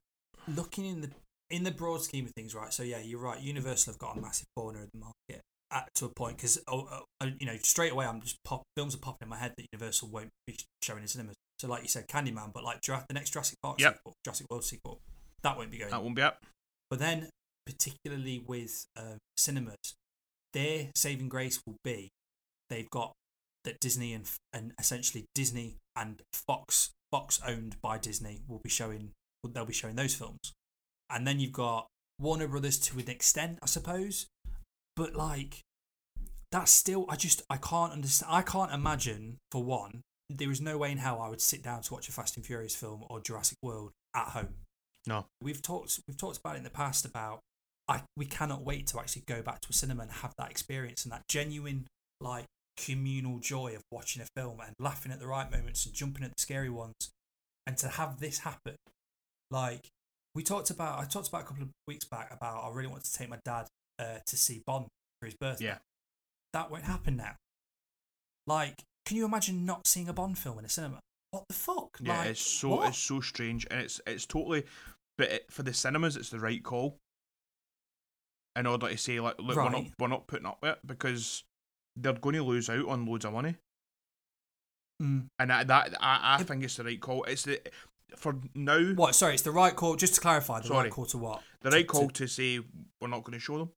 [0.47, 1.09] looking in the
[1.49, 2.71] in the broad scheme of things, right?
[2.71, 3.39] So yeah, you're right.
[3.39, 5.41] Universal have got a massive corner of the market
[5.71, 6.87] at, to a point because oh,
[7.21, 9.65] oh, you know straight away I'm just pop films are popping in my head that
[9.73, 11.35] Universal won't be showing in cinemas.
[11.59, 13.97] So like you said, Candyman, but like Jura- the next Jurassic Park Yep.
[13.97, 14.99] sequel, Jurassic World sequel,
[15.43, 15.91] that won't be going.
[15.91, 16.43] That won't be up.
[16.89, 17.29] But then,
[17.65, 19.95] particularly with um, cinemas,
[20.53, 22.09] their saving grace will be
[22.69, 23.13] they've got
[23.63, 29.11] that Disney and and essentially Disney and Fox, Fox owned by Disney, will be showing.
[29.43, 30.53] They'll be showing those films,
[31.09, 31.87] and then you've got
[32.19, 34.27] Warner Brothers to an extent, I suppose.
[34.97, 35.61] But like,
[36.51, 37.05] that's still.
[37.07, 38.33] I just I can't understand.
[38.33, 40.01] I can't imagine for one.
[40.29, 42.45] There is no way in hell I would sit down to watch a Fast and
[42.45, 44.55] Furious film or Jurassic World at home
[45.05, 45.25] No.
[45.41, 47.39] we've talked we've talked about it in the past about
[47.87, 51.05] I we cannot wait to actually go back to a cinema and have that experience
[51.05, 51.87] and that genuine
[52.19, 52.43] like
[52.75, 56.31] communal joy of watching a film and laughing at the right moments and jumping at
[56.35, 57.09] the scary ones
[57.65, 58.75] and to have this happen
[59.49, 59.87] like
[60.35, 63.05] we talked about I talked about a couple of weeks back about I really want
[63.05, 63.67] to take my dad
[63.99, 64.87] uh, to see Bond
[65.21, 65.77] for his birthday Yeah.
[66.53, 67.35] that won't happen now
[68.45, 70.99] like can you imagine not seeing a Bond film in a cinema
[71.31, 72.89] what the fuck Yeah, like, it's so what?
[72.89, 74.63] it's so strange, and it's it's totally.
[75.17, 76.95] But it, for the cinemas, it's the right call.
[78.55, 81.43] In order to say like, look, we're not we're not putting up with it because
[81.97, 83.55] they're going to lose out on loads of money,
[85.03, 85.27] Mm.
[85.37, 87.23] and that, that I, I think it's the right call.
[87.25, 87.59] It's the
[88.15, 89.13] for now What?
[89.13, 89.95] Sorry, it's the right call.
[89.97, 90.83] Just to clarify, the Sorry.
[90.83, 91.43] right call to what?
[91.61, 92.61] the to- right call to- to say
[93.01, 93.69] we're not going to show them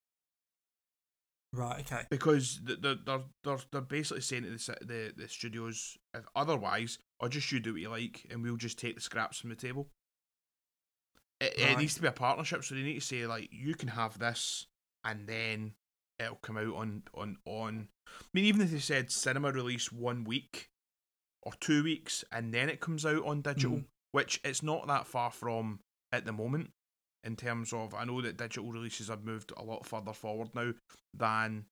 [1.53, 1.81] Right.
[1.81, 2.05] Okay.
[2.11, 7.29] because they're they're they're, they're basically saying to the, the the studios if otherwise, or
[7.29, 9.89] just you do what you like, and we'll just take the scraps from the table.
[11.41, 13.89] It, it needs to be a partnership, so they need to say like you can
[13.89, 14.67] have this,
[15.05, 15.73] and then
[16.19, 17.89] it'll come out on on on.
[18.07, 20.69] I mean, even if they said cinema release one week
[21.43, 23.85] or two weeks, and then it comes out on digital, Mhm.
[24.13, 25.81] which it's not that far from
[26.13, 26.71] at the moment.
[27.23, 30.73] In terms of, I know that digital releases have moved a lot further forward now
[31.13, 31.67] than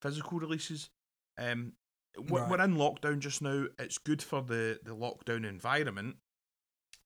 [0.00, 0.90] physical releases.
[1.38, 1.72] Um,
[2.16, 2.50] we're, Right.
[2.50, 3.66] we're in lockdown just now.
[3.78, 6.16] It's good for the the lockdown environment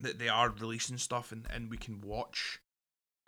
[0.00, 2.60] that they are releasing stuff and, and we can watch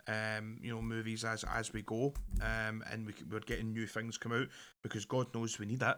[0.07, 4.17] um you know movies as as we go um and we, we're getting new things
[4.17, 4.47] come out
[4.81, 5.97] because god knows we need it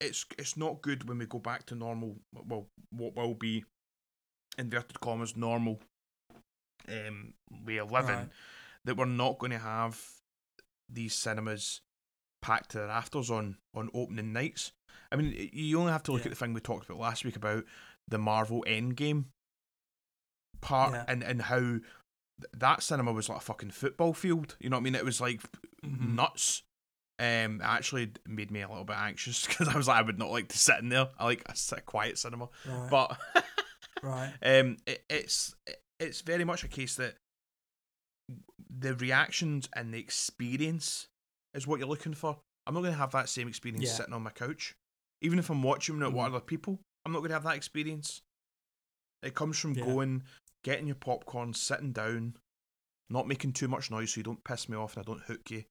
[0.00, 3.64] it's it's not good when we go back to normal well what will be
[4.58, 5.80] inverted commas normal
[6.88, 8.28] um way of living Right.
[8.84, 10.00] that we're not going to have
[10.88, 11.80] these cinemas
[12.42, 14.72] packed to the rafters on on opening nights
[15.10, 16.26] i mean you only have to look Yeah.
[16.26, 17.64] at the thing we talked about last week about
[18.08, 19.26] the marvel endgame
[20.60, 21.04] part Yeah.
[21.08, 21.76] and and how
[22.52, 25.20] that cinema was like a fucking football field you know what i mean it was
[25.20, 25.40] like
[25.84, 26.14] Mhm.
[26.14, 26.62] nuts
[27.18, 30.18] um it actually made me a little bit anxious because i was like i would
[30.18, 32.90] not like to sit in there i like a quiet cinema Right.
[32.90, 33.18] but
[34.02, 34.32] right.
[34.42, 35.54] um, it, it's
[35.98, 37.14] it's very much a case that
[38.78, 41.08] the reactions and the experience
[41.54, 42.38] is what you're looking for.
[42.66, 43.92] I'm not going to have that same experience Yeah.
[43.94, 44.74] sitting on my couch,
[45.20, 46.26] even if I'm watching it with Mhm.
[46.26, 46.80] other people.
[47.04, 48.22] I'm not going to have that experience.
[49.22, 49.84] It comes from Yeah.
[49.84, 50.24] going,
[50.62, 52.38] getting your popcorn, sitting down,
[53.10, 55.50] not making too much noise so you don't piss me off and I don't hook
[55.50, 55.64] you,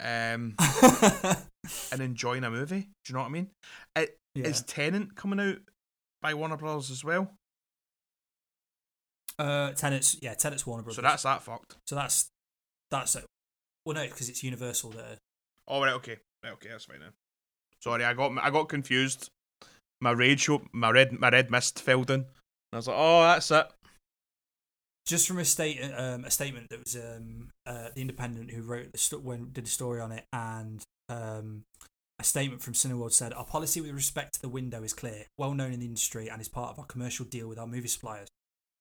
[0.00, 0.56] um,
[1.92, 2.80] and enjoying a movie.
[2.80, 3.50] Do you know what I mean?
[3.96, 4.46] It, yeah.
[4.46, 5.58] Is Tenet coming out
[6.22, 7.36] by Warner Brothers as well?
[9.38, 10.96] Uh, Tenet's yeah, Tenet's Warner Brothers.
[10.96, 11.76] So that's that fucked.
[11.86, 12.30] so that's
[12.90, 13.24] that's it.
[13.84, 15.18] Well, no, because it's Universal there.
[15.68, 17.12] Oh right, okay, right, okay, that's fine then.
[17.80, 19.30] Sorry, I got I got confused.
[20.00, 22.20] My rage show, my red my red mist filled in.
[22.20, 22.26] And
[22.72, 23.66] I was like, oh, that's it.
[25.06, 28.92] Just from a state um, a statement that was um, uh, the Independent who wrote
[28.92, 31.64] the sto- when did a story on it, and um,
[32.18, 35.52] a statement from Cineworld said our policy with respect to the window is clear, well
[35.52, 38.28] known in the industry, and is part of our commercial deal with our movie suppliers.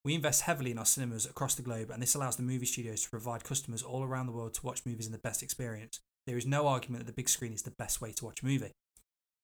[0.05, 3.03] We invest heavily in our cinemas across the globe, and this allows the movie studios
[3.03, 6.01] to provide customers all around the world to watch movies in the best experience.
[6.27, 8.45] There is no argument that the big screen is the best way to watch a
[8.45, 8.73] movie.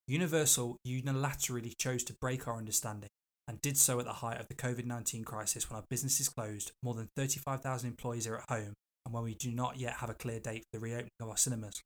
[0.05, 3.09] Universal unilaterally chose to break our understanding
[3.47, 6.27] and did so at the height of the COVID 19 crisis when our business is
[6.27, 8.73] closed, more than 35,000 employees are at home,
[9.05, 11.37] and when we do not yet have a clear date for the reopening of our
[11.37, 11.81] cinemas.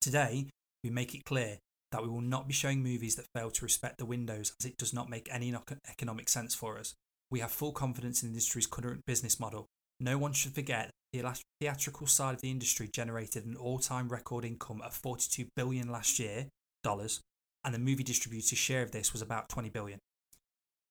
[0.00, 0.48] Today,
[0.82, 1.58] we make it clear
[1.92, 4.76] that we will not be showing movies that fail to respect the windows as it
[4.76, 5.54] does not make any
[5.88, 6.94] economic sense for us.
[7.30, 9.66] We have full confidence in the industry's current business model.
[10.00, 14.82] No one should forget the theatrical side of the industry generated an all-time record income
[14.82, 16.46] of 42 billion last year
[16.82, 17.20] dollars,
[17.64, 19.98] and the movie distributor's share of this was about 20 billion.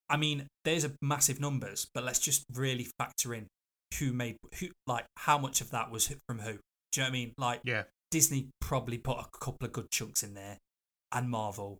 [0.09, 3.47] I mean, there's a massive numbers, but let's just really factor in
[3.99, 6.53] who made who like how much of that was from who.
[6.91, 7.33] Do you know what I mean?
[7.37, 10.57] Like Yeah, Disney probably put a couple of good chunks in there,
[11.11, 11.77] and Marvel.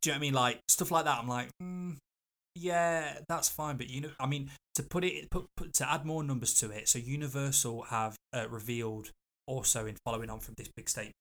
[0.00, 0.34] Do you know what I mean?
[0.34, 1.18] Like stuff like that.
[1.18, 1.96] I'm like, mm,
[2.56, 3.76] yeah, that's fine.
[3.76, 6.70] But you know, I mean, to put it, put, put to add more numbers to
[6.70, 6.88] it.
[6.88, 9.10] So Universal have uh, revealed
[9.46, 11.14] also in following on from this big statement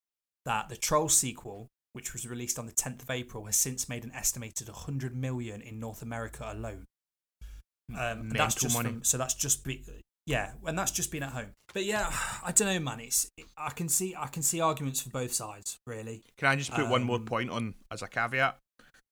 [0.45, 4.03] that the Troll sequel, which was released on the 10th of April, has since made
[4.03, 6.85] an estimated 100 million in North America alone.
[7.91, 8.89] Um, and that's just money.
[8.89, 9.83] From, so that's just be,
[10.25, 11.51] yeah, and that's just been at home.
[11.73, 12.11] But yeah,
[12.43, 12.99] I don't know, man.
[12.99, 16.23] It's I can see I can see arguments for both sides, really.
[16.37, 18.57] Can I just put one more Um, point on as a caveat?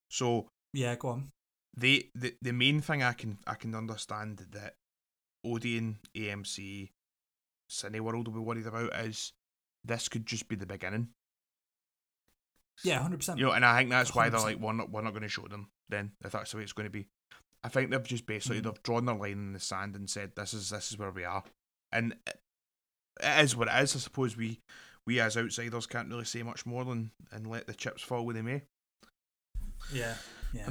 [0.09, 1.29] So Yeah, go on.
[1.75, 4.75] They the the main thing I can I can understand that
[5.45, 6.89] Odeon, AMC,
[7.69, 9.33] Cineworld will be worried about is
[9.83, 11.09] this could just be the beginning.
[12.83, 13.39] Yeah, hundred percent.
[13.39, 15.29] You know, and I think that's why they're like, we're not, we're not going to
[15.29, 15.69] show them.
[15.89, 17.07] Then if that's the way it's going to be,
[17.63, 18.63] I think they've just basically Mm.
[18.63, 21.23] they've drawn their line in the sand and said this is this is where we
[21.23, 21.43] are,
[21.91, 22.39] and it,
[23.21, 23.95] it is what it is.
[23.95, 24.59] I suppose we
[25.05, 28.33] we as outsiders can't really say much more than and let the chips fall where
[28.33, 28.61] they may.
[29.93, 30.15] Yeah,
[30.53, 30.65] yeah.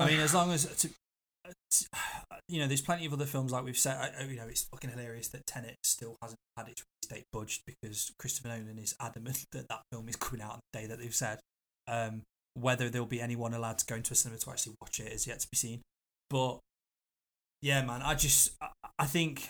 [0.00, 1.86] I mean, as long as to, to-
[2.48, 3.96] you know, there's plenty of other films like we've said.
[3.96, 7.62] I- you know, it's fucking hilarious that Tenet still hasn't had its release date budged
[7.66, 10.98] because Christopher Nolan is adamant that that film is coming out on the day that
[10.98, 11.38] they've said.
[11.86, 12.22] Um,
[12.54, 15.26] whether there'll be anyone allowed to go into a cinema to actually watch it is
[15.26, 15.80] yet to be seen.
[16.28, 16.58] But
[17.62, 18.68] yeah, man, I just I,
[18.98, 19.48] I think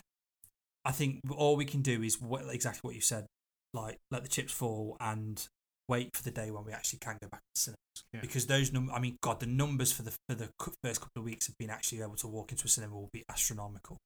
[0.85, 3.27] I think all we can do is what, exactly what you said,
[3.75, 5.45] like let the chips fall and
[5.89, 7.79] wait for the day when we actually can go back to cinemas
[8.13, 8.21] Yeah.
[8.21, 10.51] because those num- I mean god the numbers for the for the
[10.85, 13.25] first couple of weeks of being actually able to walk into a cinema will be
[13.31, 13.97] astronomical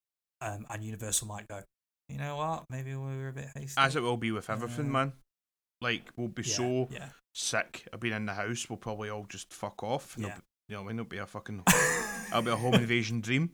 [0.41, 1.63] um and Universal might go
[2.09, 4.87] you know what maybe we were a bit hasty as it will be with everything,
[4.87, 5.13] Uh, man.
[5.81, 9.25] Like we'll be yeah, so yeah sick of being in the house, we'll probably all
[9.29, 10.15] just fuck off.
[10.17, 10.37] and Yeah.
[10.37, 11.63] be- you know, I mean, it'll be a fucking,
[12.29, 13.51] it'll be a home invasion dream.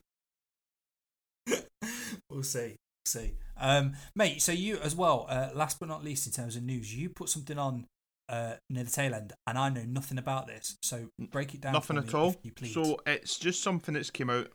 [2.30, 6.26] we'll see we'll see um mate so you as well uh, last but not least
[6.26, 7.86] in terms of news you put something on
[8.28, 11.72] uh near the tail end and I know nothing about this so break it down
[11.72, 12.28] Nothing for at all.
[12.30, 12.74] if you please.
[12.74, 14.48] So it's just something that's came out,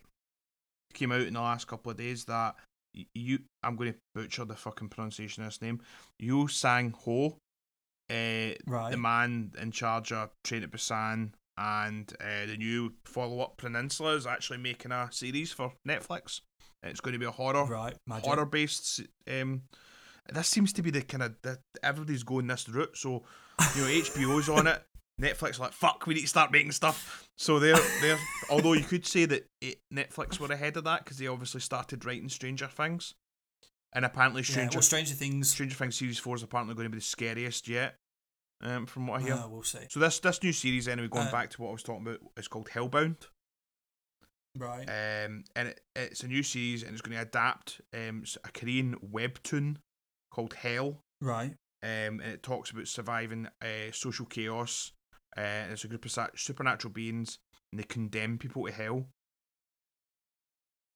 [0.94, 2.56] came out in the last couple of days that
[3.16, 5.82] you, I'm going to butcher the fucking pronunciation of his name.
[6.20, 7.38] Yu Sang Ho,
[8.12, 13.58] uh, right the man in charge of Train to Busan and uh, the new follow-up
[13.58, 16.42] Peninsula is actually making a series for Netflix.
[16.84, 19.02] It's going to be a horror right horror based
[19.32, 19.64] um
[20.32, 23.24] this seems to be the kind of the, everybody's going this route so
[23.76, 24.84] you know hbo's on it
[25.22, 27.28] netflix like fuck we need to start making stuff.
[27.38, 28.20] So they're they're
[28.50, 32.06] although you could say that it, netflix were ahead of that because they obviously started
[32.06, 33.14] writing stranger things
[33.94, 36.90] and apparently yeah, stranger well, Stranger Things stranger things series 4 is apparently going to
[36.90, 37.96] be the scariest yet
[38.62, 39.34] um from what i hear.
[39.34, 39.80] Uh, we'll see.
[39.90, 42.20] So this this new series anyway going Uh, back to what i was talking about
[42.38, 43.18] is called hellbound.
[44.56, 44.84] Right.
[44.88, 48.96] Um, and it, it's a new series, and it's going to adapt um, a Korean
[48.98, 49.78] webtoon
[50.34, 51.52] called Hell, right
[51.84, 54.92] um, and it talks about surviving uh, social chaos.
[55.36, 57.40] Uh, and it's a group of supernatural beings,
[57.72, 59.08] and they condemn people to hell.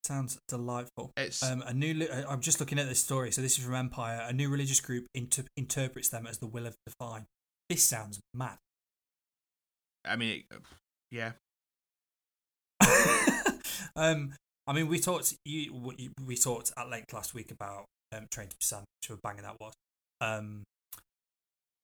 [0.05, 1.11] Sounds delightful.
[1.17, 1.93] It's Um, a new.
[1.95, 3.31] li- uh, I'm just looking at this story.
[3.31, 4.21] So this is from Empire.
[4.27, 7.25] A new religious group inter- interprets them as the will of the divine.
[7.67, 8.57] This sounds mad.
[10.05, 10.61] I mean, it,
[11.11, 11.31] yeah,
[13.95, 14.33] um,
[14.67, 15.33] I mean, we talked.
[15.45, 17.85] You, you, we talked at length last week about
[18.15, 19.73] um, Train to Busan, which a banger that was.
[20.21, 20.63] Um,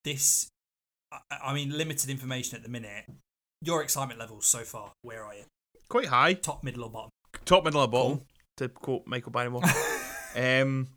[0.04, 0.48] this,
[1.12, 3.06] I, I mean, limited information at the minute.
[3.62, 5.44] Your excitement levels so far, where are you?
[5.90, 7.10] quite high, Top, middle, or bottom?
[7.46, 8.18] top, middle, or bottom.
[8.18, 8.26] Cool.
[8.58, 9.62] to quote Michael Barrymore.
[10.36, 10.88] um,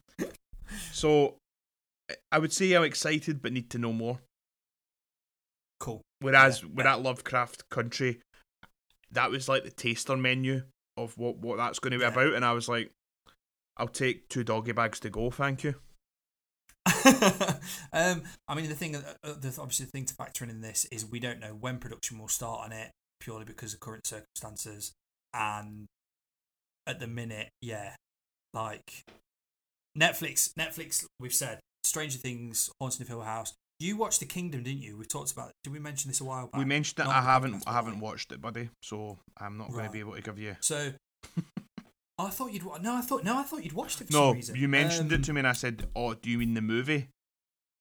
[0.92, 1.36] so
[2.32, 4.20] I would say I'm excited, but need to know more.
[5.80, 6.00] Cool.
[6.20, 8.20] Whereas Yeah, with that Lovecraft Country,
[9.12, 10.62] that was like the taster menu
[10.96, 12.08] of what what that's going to be Yeah.
[12.12, 12.90] about, and I was like,
[13.76, 15.74] I'll take two doggy bags to go, thank you.
[17.92, 20.60] um, I mean, the thing, uh, uh, the obviously the thing to factor in in
[20.60, 24.06] this is we don't know when production will start on it purely because of current
[24.06, 24.92] circumstances,
[25.34, 25.86] and
[26.86, 27.94] at the minute, yeah,
[28.54, 29.04] like
[29.98, 30.52] Netflix.
[30.54, 33.52] Netflix, we've said Stranger Things, Haunting of Hill House.
[33.80, 34.96] You watched The Kingdom, didn't you?
[34.96, 35.50] We've talked about.
[35.50, 35.54] it.
[35.64, 36.58] Did we mention this a while back?
[36.58, 37.04] We mentioned it.
[37.04, 37.64] Not I haven't.
[37.66, 38.70] I haven't watched it, buddy.
[38.82, 40.56] So I'm not going to be able to give you.
[40.60, 40.92] So.
[42.18, 42.94] I thought you'd wa- no.
[42.96, 43.36] I thought no.
[43.38, 44.56] I thought you'd watched it for No, some reason.
[44.56, 47.08] you mentioned Um, it to me, and I said, "Oh, do you mean the movie?"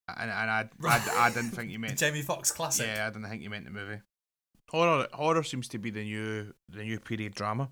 [0.08, 1.08] And and I Right.
[1.10, 1.98] I, I didn't think you the meant.
[1.98, 2.88] Jamie Foxx classic.
[2.88, 4.02] Yeah, I didn't think you meant the movie.
[4.70, 7.72] Horror horror seems to be the new the new period drama.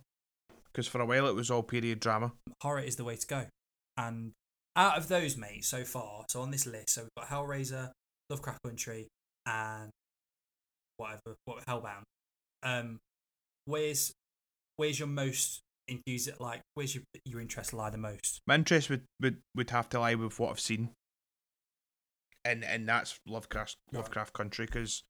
[0.71, 2.31] Because for a while it was all period drama.
[2.61, 3.45] horror is the way to go.
[3.97, 4.31] And
[4.75, 7.91] out of those, mate, so far, so on this list, so we've got Hellraiser,
[8.31, 9.07] Lovecraft Country,
[9.45, 9.91] and
[10.97, 12.03] whatever, what Hellbound.
[12.63, 12.99] Um,
[13.65, 14.13] where's
[14.77, 16.39] where's your most enthusiastic?
[16.39, 18.41] Like, where's your your interest lie the most?
[18.47, 20.89] My interest would, would, would have to lie with what I've seen.
[22.45, 23.99] And and that's Lovecraft Right.
[23.99, 25.03] Lovecraft Country because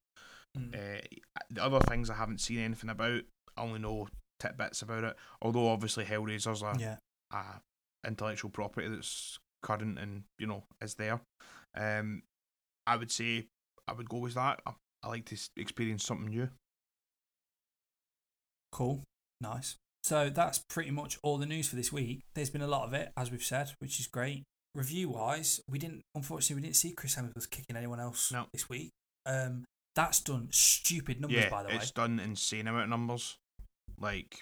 [0.55, 0.75] Mm.
[0.75, 1.01] uh,
[1.49, 3.23] the other things I haven't seen anything about.
[3.57, 4.07] I only know
[4.39, 5.15] tidbits about it.
[5.41, 6.97] Although obviously Hellraiser's a, yeah,
[7.31, 7.61] a
[8.07, 11.21] intellectual property that's current and you know is there.
[11.75, 12.21] Um,
[12.85, 13.47] I would say
[13.87, 14.61] I would go with that.
[14.67, 16.49] I, I like to experience something new.
[18.71, 19.03] cool,
[19.41, 19.77] nice.
[20.03, 22.21] So that's pretty much all the news for this week.
[22.35, 24.43] There's been a lot of it, as we've said, which is great.
[24.75, 28.45] Review wise, we didn't unfortunately we didn't see Chris Hemsworth kicking anyone else No.
[28.53, 28.89] this week.
[29.25, 31.75] Um, that's done stupid numbers yeah, by the way.
[31.75, 33.37] it's done insane amount of numbers.
[33.99, 34.41] Like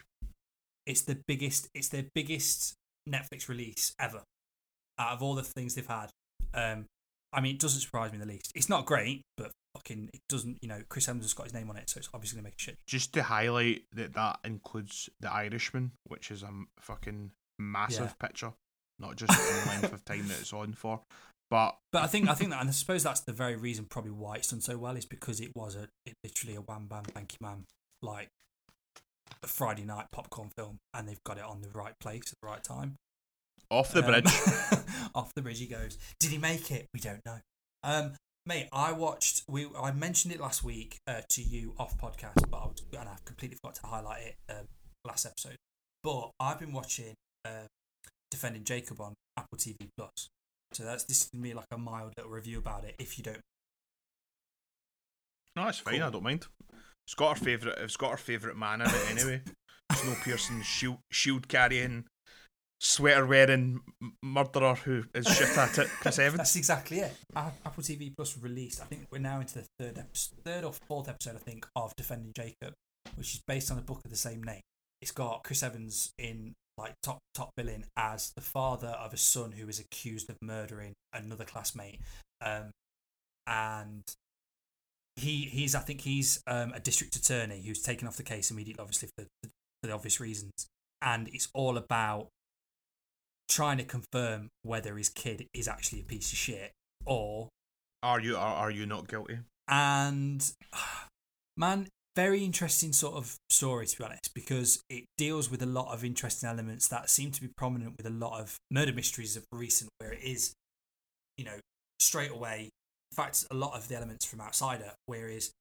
[0.85, 2.73] it's the biggest it's their biggest
[3.07, 4.23] Netflix release ever
[4.97, 6.09] out of all the things they've had.
[6.53, 6.85] Um,
[7.33, 8.51] I mean, it doesn't surprise me in the least.
[8.55, 9.51] It's not great, but
[9.81, 10.59] fucking, it doesn't.
[10.61, 12.55] You know, Chris Evans has got his name on it, so it's obviously gonna make
[12.55, 12.77] a shit.
[12.87, 18.53] just to highlight that that includes the Irishman, which is a fucking massive picture,
[18.99, 21.01] not just the length of time that it's on for.
[21.49, 24.11] But But I think I think that, and I suppose that's the very reason probably
[24.11, 27.03] why it's done so well is because it was a it literally a wham bam
[27.03, 27.65] thank you man
[28.01, 28.29] like
[29.43, 32.47] a Friday night popcorn film, and they've got it on the right place at the
[32.47, 32.95] right time.
[33.69, 34.25] off the Um, bridge,
[35.15, 35.97] off the bridge he goes.
[36.19, 36.87] Did he make it?
[36.93, 37.39] We don't know.
[37.83, 38.13] Um,
[38.45, 39.43] mate, I watched.
[39.47, 43.09] We I mentioned it last week uh, to you off podcast, but I was, and
[43.09, 44.67] I completely forgot to highlight it um,
[45.05, 45.55] last episode.
[46.03, 47.13] But I've been watching
[47.45, 47.67] uh,
[48.29, 50.29] Defending Jacob on Apple TV Plus.
[50.73, 52.95] So that's this is be like a mild little review about it.
[52.97, 53.41] If you don't,
[55.55, 55.95] no, it's fine.
[55.95, 56.03] Cool.
[56.03, 56.45] I don't mind.
[57.05, 57.77] It's got our favorite.
[57.79, 59.41] It's got our favorite man in it anyway.
[59.91, 62.05] Snowpiercer, shield shield carrying,
[62.81, 63.79] sweater wearing
[64.23, 65.87] murderer who is shit at it.
[65.87, 66.37] Chris Evans.
[66.37, 67.15] That's exactly it.
[67.35, 68.81] Apple TV Plus released.
[68.81, 71.95] I think we're now into the third episode, third or fourth episode, I think, of
[71.95, 72.73] Defending Jacob,
[73.15, 74.61] which is based on a book of the same name.
[74.99, 79.51] It's got Chris Evans in like top top billing as the father of a son
[79.51, 81.99] who is accused of murdering another classmate,
[82.43, 82.71] um,
[83.45, 84.03] and
[85.17, 88.81] he he's I think he's um, a district attorney who's taken off the case immediately,
[88.81, 90.67] obviously for, for the obvious reasons,
[91.01, 92.29] and it's all about
[93.51, 96.71] trying to confirm whether his kid is actually a piece of shit
[97.05, 97.49] or
[98.01, 99.39] Are you are, are you not guilty?
[99.67, 100.51] and
[101.57, 105.93] man very interesting sort of story to be honest because it deals with a lot
[105.93, 109.43] of interesting elements that seem to be prominent with a lot of murder mysteries of
[109.51, 110.53] recent where it is
[111.37, 111.57] you know
[111.99, 112.69] straight away
[113.11, 115.51] in fact a lot of the elements from outsider whereas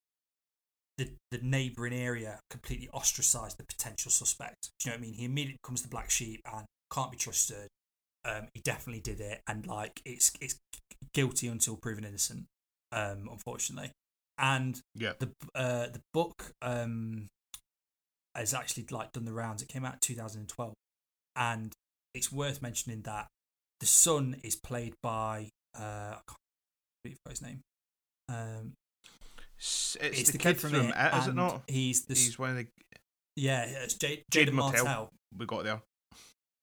[1.01, 4.69] the, the neighbouring area completely ostracized the potential suspect.
[4.79, 5.15] Do you know what I mean?
[5.15, 7.69] He immediately becomes the black sheep and can't be trusted.
[8.25, 10.59] Um, he definitely did it, and like it's it's
[11.15, 12.47] guilty until proven innocent.
[12.93, 13.93] Um, unfortunately,
[14.39, 15.13] and Yeah.
[15.19, 17.29] the uh the book um
[18.35, 19.63] has actually like done the rounds.
[19.63, 20.75] It came out in 2012,
[21.37, 21.73] and
[22.15, 23.29] it's worth mentioning that
[23.81, 27.61] the son is played by uh I can't his name.
[28.29, 28.75] Um,
[29.57, 31.63] It's, it's, it's, the, the, kid, from, from, it, it, is it not?
[31.67, 32.67] He's the He's one of the
[33.37, 34.53] yeah, it's Jade, Jade Jaeden.
[34.55, 35.11] Martell.
[35.37, 35.81] we got there.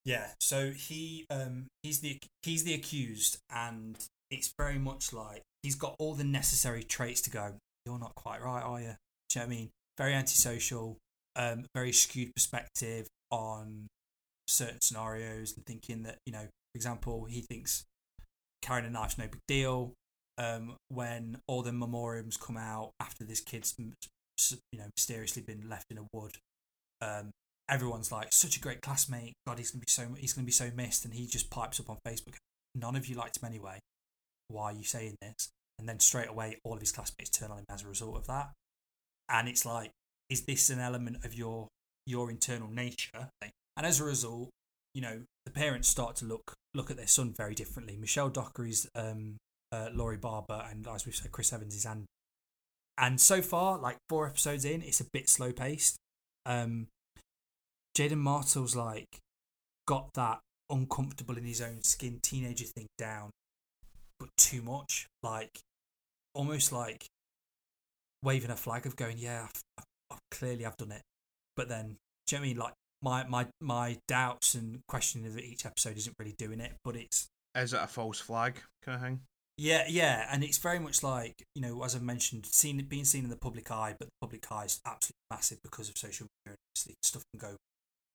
[0.07, 3.97] Yeah, so he um he's the he's the accused, and
[4.31, 7.55] it's very much like he's got all the necessary traits to go.
[7.85, 8.95] You're not quite right, are you?
[9.29, 9.69] Do you know what I mean?
[9.97, 10.97] Very antisocial,
[11.35, 13.87] um, very skewed perspective on
[14.47, 17.83] certain scenarios, and thinking that you know, for example, he thinks
[18.61, 19.91] carrying a knife's no big deal.
[20.37, 23.91] Um, when all the memoriams come out after this kid's you
[24.79, 26.37] know mysteriously been left in a wood,
[27.01, 27.31] um,
[27.69, 29.33] everyone's like, such a great classmate.
[29.45, 31.05] God, he's gonna be so he's gonna be so missed.
[31.05, 32.35] And he just pipes up on Facebook.
[32.75, 33.79] None of you liked him anyway.
[34.49, 35.49] Why are you saying this?
[35.79, 38.27] And then straight away, all of his classmates turn on him as a result of
[38.27, 38.51] that.
[39.29, 39.91] And it's like,
[40.29, 41.67] is this an element of your
[42.05, 43.29] your internal nature?
[43.41, 44.49] And as a result,
[44.93, 47.97] you know, the parents start to look look at their son very differently.
[47.97, 49.37] Michelle Dockery's um,
[49.71, 52.05] uh, Laurie Barber, and as we've said, Chris Evans is and
[52.97, 55.97] and so far, like four episodes in, it's a bit slow paced.
[56.45, 56.87] Um,
[57.97, 59.17] Jaeden Martell's like
[59.87, 60.39] got that
[60.69, 63.31] uncomfortable in his own skin teenager thing down,
[64.19, 65.07] but too much.
[65.23, 65.59] Like
[66.35, 67.07] almost like
[68.21, 71.01] waving a flag of going, yeah, I've, I've, clearly I've done it.
[71.55, 72.57] But then, do you know what I mean?
[72.57, 76.95] Like my my my doubts and questioning of each episode isn't really doing it, but
[76.95, 79.21] it's Is it a false flag kind of thing?
[79.57, 83.23] yeah, yeah, and it's very much like you know, as I've mentioned, seen being seen
[83.23, 86.57] in the public eye, but the public eye is absolutely massive because of social media.
[86.75, 87.55] Obviously, stuff can go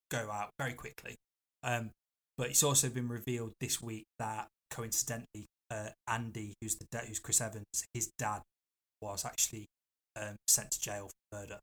[0.09, 1.15] go out very quickly.
[1.63, 1.91] Um,
[2.37, 7.19] but it's also been revealed this week that coincidentally, uh, Andy, who's the da- who's
[7.19, 8.41] Chris Evans, his dad
[9.01, 9.65] was actually
[10.19, 11.59] um, sent to jail for murder,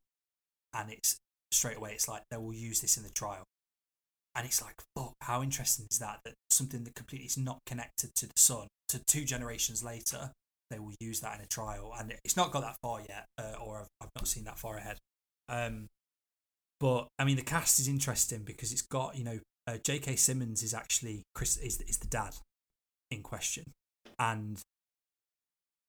[0.73, 1.17] and it's
[1.51, 1.91] straight away.
[1.93, 3.43] It's like they will use this in the trial,
[4.35, 6.19] and it's like, fuck, how interesting is that?
[6.23, 10.31] That something that completely is not connected to the son, to two generations later,
[10.69, 13.55] they will use that in a trial, and it's not got that far yet, uh,
[13.61, 14.97] or I've, I've not seen that far ahead.
[15.49, 15.87] Um,
[16.81, 20.15] but I mean, the cast is interesting because it's got you know, uh, J.K.
[20.17, 22.33] Simmons is actually Chris is is the dad
[23.11, 23.65] in question,
[24.19, 24.59] and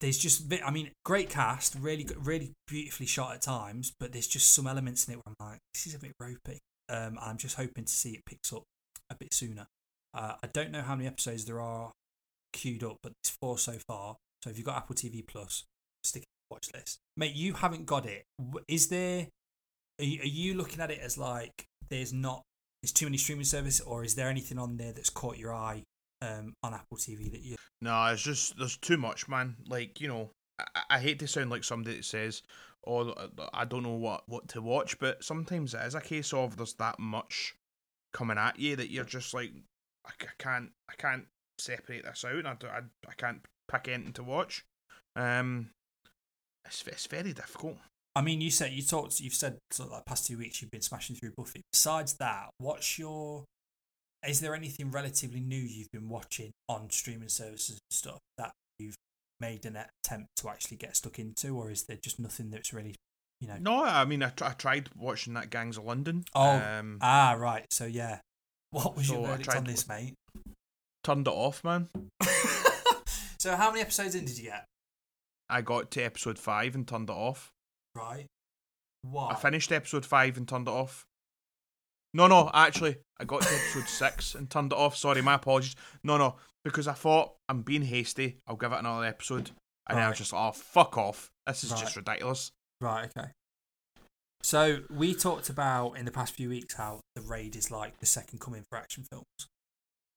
[0.00, 4.28] there's just bit, I mean, great cast, really really beautifully shot at times, but there's
[4.28, 6.58] just some elements in it where I'm like, this is a bit ropey.
[6.88, 8.64] Um, I'm just hoping to see it picks up
[9.08, 9.66] a bit sooner.
[10.12, 11.92] Uh, I don't know how many episodes there are
[12.52, 14.16] queued up, but it's four so far.
[14.44, 15.64] So if you've got Apple TV Plus,
[16.04, 16.98] stick it watch list.
[17.16, 18.24] Mate, you haven't got it.
[18.68, 19.28] Is there?
[20.02, 22.42] Are you, are you looking at it as like there's not
[22.82, 25.84] there's too many streaming services, or is there anything on there that's caught your eye
[26.20, 27.54] um, on Apple TV that you?
[27.80, 29.54] No, it's just there's too much, man.
[29.68, 32.42] Like you know, I, I hate to sound like somebody that says,
[32.84, 33.14] "Oh,
[33.54, 36.74] I don't know what what to watch," but sometimes it is a case of there's
[36.74, 37.54] that much
[38.12, 39.52] coming at you that you're just like,
[40.04, 41.26] I can't, I can't
[41.58, 42.44] separate this out.
[42.44, 43.40] I, I, I can't
[43.70, 44.64] pick anything to watch.
[45.14, 45.70] Um,
[46.66, 47.78] it's it's very difficult.
[48.14, 49.20] I mean, you said you talked.
[49.20, 51.62] You've said sort of like past two weeks you've been smashing through Buffy.
[51.72, 53.44] Besides that, what's your?
[54.26, 58.94] Is there anything relatively new you've been watching on streaming services and stuff that you've
[59.40, 62.94] made an attempt to actually get stuck into, or is there just nothing that's really,
[63.40, 63.56] you know?
[63.58, 66.24] No, I mean, I, tr- I tried watching that Gangs of London.
[66.34, 67.64] Oh, um, Ah, right.
[67.72, 68.20] So yeah,
[68.70, 70.14] what was your So I verdict tried on this, mate?
[71.02, 71.88] turned it off, man.
[73.38, 74.66] so how many episodes in did you get?
[75.50, 77.50] I got to episode five and turned it off.
[77.94, 78.26] Right.
[79.02, 79.30] Why?
[79.30, 81.04] I finished episode five and turned it off.
[82.14, 84.96] No, no, actually, I got to episode six and turned it off.
[84.96, 85.74] Sorry, my apologies.
[86.04, 88.36] No, no, because I thought I'm being hasty.
[88.46, 89.50] I'll give it another episode,
[89.88, 91.30] and then I was just like, oh fuck off.
[91.46, 91.80] This is Right.
[91.80, 92.52] just ridiculous.
[92.80, 93.28] Right, okay.
[94.42, 98.06] So we talked about in the past few weeks how the raid is like the
[98.06, 99.26] second coming for action films,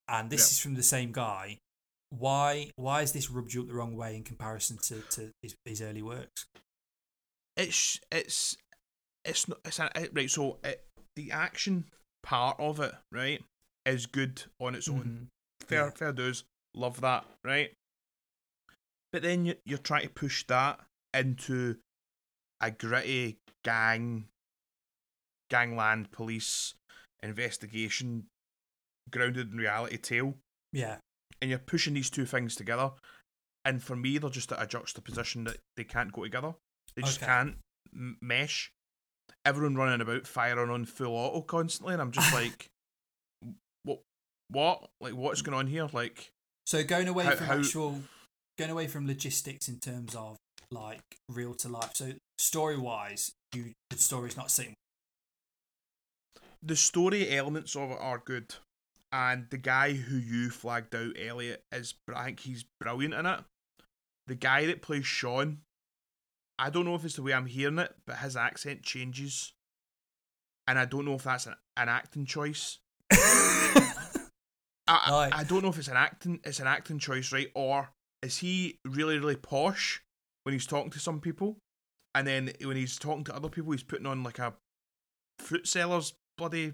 [0.08, 0.52] and this Yeah.
[0.52, 1.58] is from the same guy.
[2.10, 2.70] Why?
[2.76, 5.80] Why is this rubbed you up the wrong way in comparison to, to his, his
[5.82, 6.46] early works?
[7.56, 8.56] It's it's
[9.24, 10.30] it's not it's a, it- right.
[10.30, 10.84] So it,
[11.16, 11.84] the action
[12.22, 13.42] part of it, right,
[13.84, 15.28] is good on its own.
[15.62, 15.66] Mhm.
[15.66, 15.90] Fair Yeah.
[15.90, 16.44] fair dues,
[16.74, 17.72] love that, right?
[19.12, 20.80] But then you, you're trying to push that
[21.14, 21.76] into
[22.60, 24.26] a gritty gang,
[25.50, 26.74] gangland police
[27.22, 28.26] investigation,
[29.10, 30.34] grounded in reality tale,
[30.72, 30.98] Yeah,
[31.40, 32.90] and you're pushing these two things together.
[33.64, 36.54] And for me, they're just at a juxtaposition that they can't go together.
[36.96, 37.26] They just Okay.
[37.26, 37.56] can't
[37.94, 38.70] m- mesh.
[39.44, 42.66] Everyone running about firing on full auto constantly, and I'm just like,
[43.84, 44.00] what?
[44.48, 44.90] What?
[45.00, 45.88] Like, what's going on here?
[45.92, 46.30] Like,
[46.66, 48.02] So going away How- from how- actual,
[48.58, 50.36] going away from logistics in terms of
[50.70, 51.92] like real to life.
[51.94, 54.74] So story wise, you the story's not sitting.
[56.62, 58.54] the story elements of it are good,
[59.12, 63.40] and the guy who you flagged out, Elliot, is I think he's brilliant in it.
[64.26, 65.58] The guy that plays Sean,
[66.58, 69.52] I don't know if it's the way I'm hearing it, but his accent changes,
[70.66, 72.78] and I don't know if that's an, an acting choice.
[73.12, 73.82] I,
[74.88, 75.34] I- Right.
[75.34, 77.48] I don't know if it's an acting it's an acting choice, right?
[77.54, 77.90] Or
[78.22, 80.02] is he really really posh
[80.44, 81.56] when he's talking to some people,
[82.14, 84.54] and then when he's talking to other people, he's putting on like a
[85.40, 86.72] fruit seller's bloody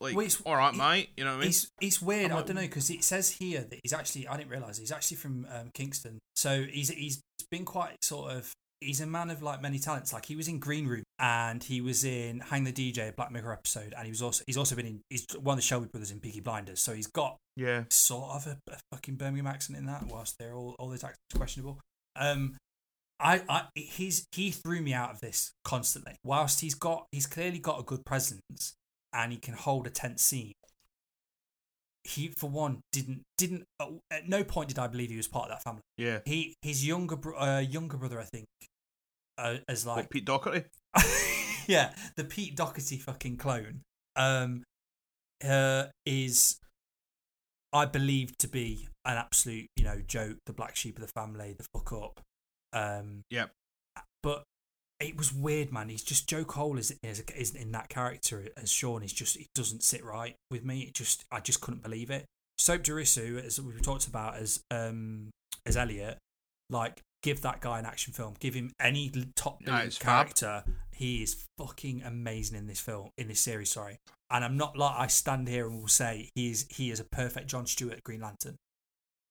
[0.00, 1.08] like Well, it's- all right, it- mate.
[1.16, 1.48] You know what I mean?
[1.48, 2.30] It's it's weird.
[2.30, 4.28] I'm I don't know because it says here that he's actually.
[4.28, 6.18] I didn't realize he's actually from um, Kingston.
[6.36, 7.20] So he's he's
[7.50, 10.12] been quite sort of he's a man of like many talents.
[10.12, 13.30] Like he was in Green Room and he was in Hang the DJ, a Black
[13.32, 15.86] Mirror episode, and he was also he's also been in he's one of the Shelby
[15.86, 16.80] brothers in Peaky Blinders.
[16.80, 17.84] So he's got Yeah.
[17.90, 21.34] sort of a, a fucking Birmingham accent in that, whilst they're all all his accents
[21.36, 21.78] questionable.
[22.16, 22.56] Um,
[23.20, 26.14] I, I he's he threw me out of this constantly.
[26.24, 28.74] Whilst he's got he's clearly got a good presence
[29.12, 30.52] and he can hold a tense scene.
[32.04, 33.64] He for one didn't didn't
[34.10, 35.82] at no point did I believe he was part of that family.
[35.96, 36.20] Yeah.
[36.24, 38.46] He his younger bro- uh, younger brother I think
[39.36, 40.64] uh, as like What, Pete Doherty?
[41.66, 43.82] yeah, the Pete Doherty fucking clone,
[44.16, 44.64] um,
[45.44, 46.58] uh, is
[47.72, 51.54] I believe to be an absolute, you know, joke, the black sheep of the family,
[51.56, 52.20] the fuck up.
[52.72, 53.50] Um, Yep.
[54.22, 54.42] but
[55.00, 55.88] it was weird, man.
[55.88, 59.02] He's just Joe Cole is is isn't in that character as Sean.
[59.02, 60.80] He's just it doesn't sit right with me.
[60.80, 62.24] It just I just couldn't believe it.
[62.58, 65.30] Sope Dirisu, as we talked about as um
[65.64, 66.18] as Elliot,
[66.70, 68.34] like give that guy an action film.
[68.40, 70.26] Give him any top billing it's fab.
[70.26, 70.64] character.
[70.92, 73.70] He is fucking amazing in this film, in this series.
[73.70, 73.98] Sorry,
[74.32, 77.04] and I'm not like I stand here and will say he is he is a
[77.04, 78.56] perfect John Stewart Green Lantern,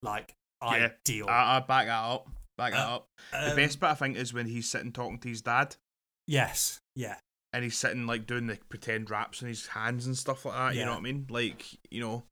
[0.02, 0.90] like Yeah.
[1.06, 1.26] ideal.
[1.28, 2.30] I, I back that up.
[2.58, 3.08] Back that Uh, up.
[3.32, 5.76] The Um, best bit I think is when he's sitting talking to his dad,
[6.26, 7.20] Yes, yeah,
[7.54, 10.76] and he's sitting like doing the pretend raps in his hands and stuff like that.
[10.80, 11.28] You know what I mean?
[11.30, 12.24] Like you know,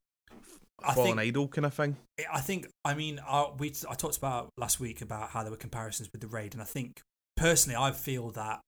[0.94, 1.98] fallen think- idol kind of thing.
[2.32, 5.58] I think I mean I, we I talked about last week about how there were
[5.58, 7.02] comparisons with the raid, and I think
[7.38, 8.62] personally I feel that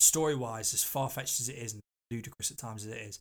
[0.00, 3.20] story wise, as far fetched as it is and ludicrous at times as it is,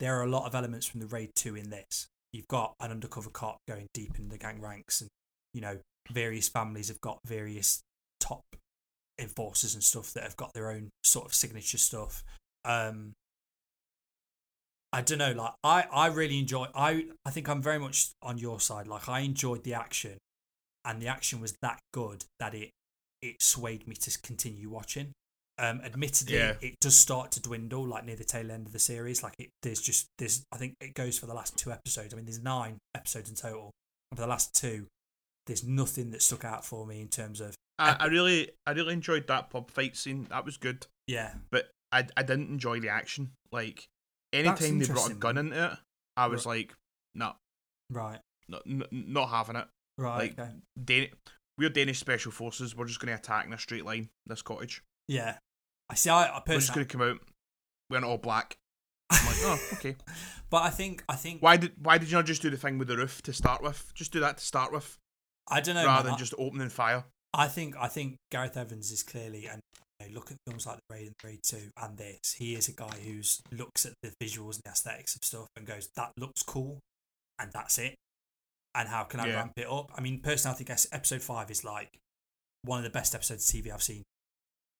[0.00, 2.06] there are a lot of elements from the raid two in this.
[2.32, 5.10] You've got an undercover cop going deep in the gang ranks, and
[5.52, 5.78] you know
[6.10, 7.82] various families have got various
[8.20, 8.44] top
[9.18, 12.24] enforcers and stuff that have got their own sort of signature stuff.
[12.64, 13.12] Um,
[14.92, 18.38] I don't know, like I, I really enjoy I I think I'm very much on
[18.38, 18.86] your side.
[18.86, 20.18] Like I enjoyed the action
[20.84, 22.70] and the action was that good that it
[23.20, 25.10] it swayed me to continue watching.
[25.58, 26.54] Um admittedly Yeah.
[26.60, 29.20] it does start to dwindle like near the tail end of the series.
[29.22, 32.14] Like it there's just there's I think it goes for the last two episodes.
[32.14, 33.72] I mean there's nine episodes in total.
[34.12, 34.86] And for the last two,
[35.46, 38.92] there's nothing that stuck out for me in terms of I, I really, I really
[38.92, 40.26] enjoyed that pub fight scene.
[40.30, 41.34] That was good, yeah.
[41.50, 43.30] but I, I didn't enjoy the action.
[43.50, 43.84] Like
[44.32, 45.78] anytime they brought a gun into it,
[46.16, 46.72] I was like,
[47.14, 47.32] no,
[47.90, 48.20] Right.
[48.48, 49.66] no, n- not having it.
[49.98, 50.18] Right.
[50.18, 50.50] Like, okay.
[50.82, 51.08] Dan-
[51.58, 52.76] we're Danish special forces.
[52.76, 54.08] We're just going to attack in a straight line.
[54.26, 54.82] This cottage.
[55.08, 55.36] Yeah.
[55.90, 57.18] I see I, I We're just going to come out.
[57.90, 58.56] We're not all black.
[59.10, 59.96] I'm like, oh, okay.
[60.50, 62.78] but I think I think Why did Why did you not just do the thing
[62.78, 63.92] with the roof to start with?
[63.94, 64.96] Just do that to start with,
[65.48, 67.04] I don't know rather man, than I- just opening fire.
[67.32, 69.60] I think I think Gareth Evans is clearly and
[70.00, 72.34] you know, look at films like The Raid and The Raid Two and this.
[72.38, 75.66] He is a guy who's looks at the visuals and the aesthetics of stuff and
[75.66, 76.78] goes, "That looks cool,"
[77.38, 77.96] and that's it.
[78.76, 79.34] And how can I Yeah.
[79.36, 79.90] ramp it up?
[79.96, 81.96] I mean, personally, I think episode five is like
[82.62, 84.02] one of the best episodes of TV I've seen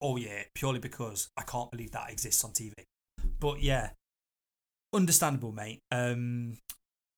[0.01, 2.73] all year, purely because I can't believe that exists on TV.
[3.41, 3.91] But yeah,
[4.93, 5.81] understandable, mate.
[5.91, 6.59] Um,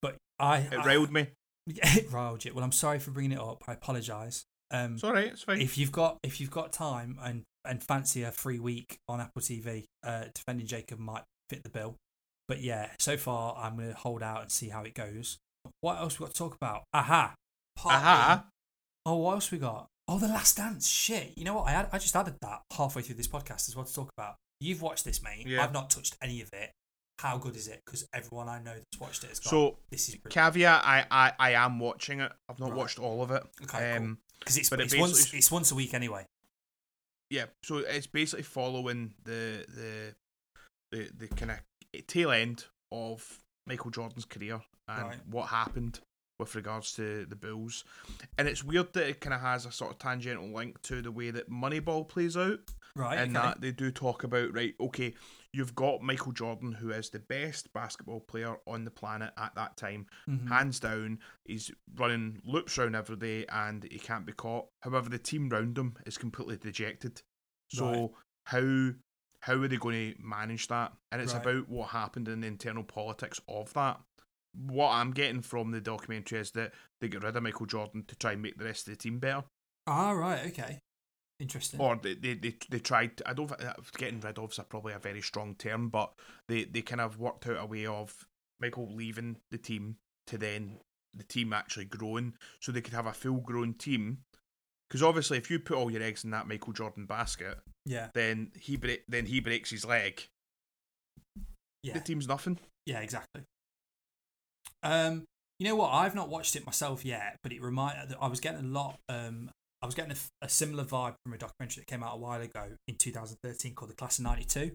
[0.03, 1.29] but I It I- me.
[1.67, 2.55] Yeah, it riled you.
[2.55, 3.65] Well, I'm sorry for bringing it up.
[3.67, 4.45] I apologise.
[4.71, 5.27] Um, It's all right.
[5.29, 5.61] It's fine.
[5.61, 9.43] if you've got if you've got time and and fancy a free week on Apple
[9.43, 11.97] TV, uh, defending Jacob might fit the bill.
[12.49, 15.39] But yeah, so far I'm gonna hold out and see how it goes.
[15.81, 16.85] What else we got to talk about?
[16.95, 17.35] Aha,
[17.85, 18.45] Aha.
[19.05, 19.89] Oh, what else we got?
[20.09, 20.87] Oh, the Last Dance.
[20.89, 21.33] Shit.
[21.37, 21.67] You know what?
[21.67, 24.37] I had, I just added that halfway through this podcast as well to talk about.
[24.61, 25.45] You've watched this, mate.
[25.47, 25.65] Yeah.
[25.65, 26.71] I've not touched any of it.
[27.19, 27.83] How good is it?
[27.85, 29.51] Because everyone I know that's watched it has gone.
[29.51, 30.35] So this is brilliant.
[30.55, 32.31] caveat: I, I I am watching it.
[32.49, 32.77] I've not Right.
[32.79, 33.43] watched all of it.
[33.63, 36.27] Okay, um, because it's but it it's once it's once a week anyway.
[37.31, 37.47] yeah.
[37.65, 40.15] So it's basically following the the
[40.93, 45.19] the the kind of tail end of Michael Jordan's career and Right.
[45.29, 46.01] what happened
[46.39, 47.83] with regards to the Bulls.
[48.37, 51.11] And it's weird that it kind of has a sort of tangential link to the
[51.11, 52.61] way that Moneyball plays out.
[52.95, 53.19] Right.
[53.19, 53.47] and okay.
[53.47, 55.13] that they do talk about right okay
[55.57, 59.77] you've got michael jordan who is the best basketball player on the planet at that
[59.77, 60.49] time Mhm.
[60.49, 65.19] hands down he's running loops around every day and he can't be caught however the
[65.19, 67.23] team round him is completely dejected
[67.71, 68.11] so Right.
[68.45, 68.91] how
[69.41, 71.41] how are they going to manage that and it's Right.
[71.47, 74.01] about what happened in the internal politics of that
[74.55, 78.17] what i'm getting from the documentary is that they get rid of michael jordan to
[78.17, 79.45] try and make the rest of the team better
[79.89, 80.47] Ah, right.
[80.49, 80.81] Okay.
[81.39, 81.81] Interesting.
[81.81, 84.99] or they they, they, they tried I don't think- getting rid of is probably a
[84.99, 86.13] very strong term but
[86.49, 88.27] they, they kind of worked out a way of
[88.61, 89.97] Michael leaving the team
[90.29, 90.79] to then
[91.15, 94.19] the team actually growing so they could have a full grown team
[94.89, 98.09] because obviously if you put all your eggs in that Michael Jordan basket yeah.
[98.15, 100.23] then he break, then he breaks his leg
[101.83, 101.93] Yeah.
[101.95, 103.01] the team's nothing Yeah.
[103.01, 103.43] Exactly.
[104.83, 105.25] Um,
[105.59, 105.91] you know what?
[105.93, 109.51] I've not watched it myself yet, but it remind I was getting a lot um
[109.83, 112.41] I was getting a, a similar vibe from a documentary that came out a while
[112.41, 114.73] ago in 2013 called The Class of '92,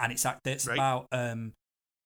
[0.00, 0.74] and it's act it's Right.
[0.74, 1.52] about um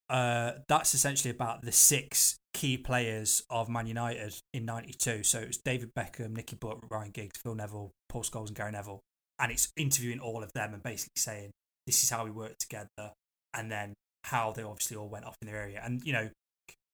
[0.09, 5.23] uh that's essentially about the six key players of Man United in '92.
[5.25, 8.73] So it was David Beckham, Nicky Butt, Ryan Giggs, Phil Neville, Paul Scholes, and Gary
[8.73, 9.01] Neville,
[9.39, 11.51] and it's interviewing all of them and basically saying
[11.87, 13.13] this is how we work together,
[13.55, 16.29] and then how they obviously all went off in their area, and you know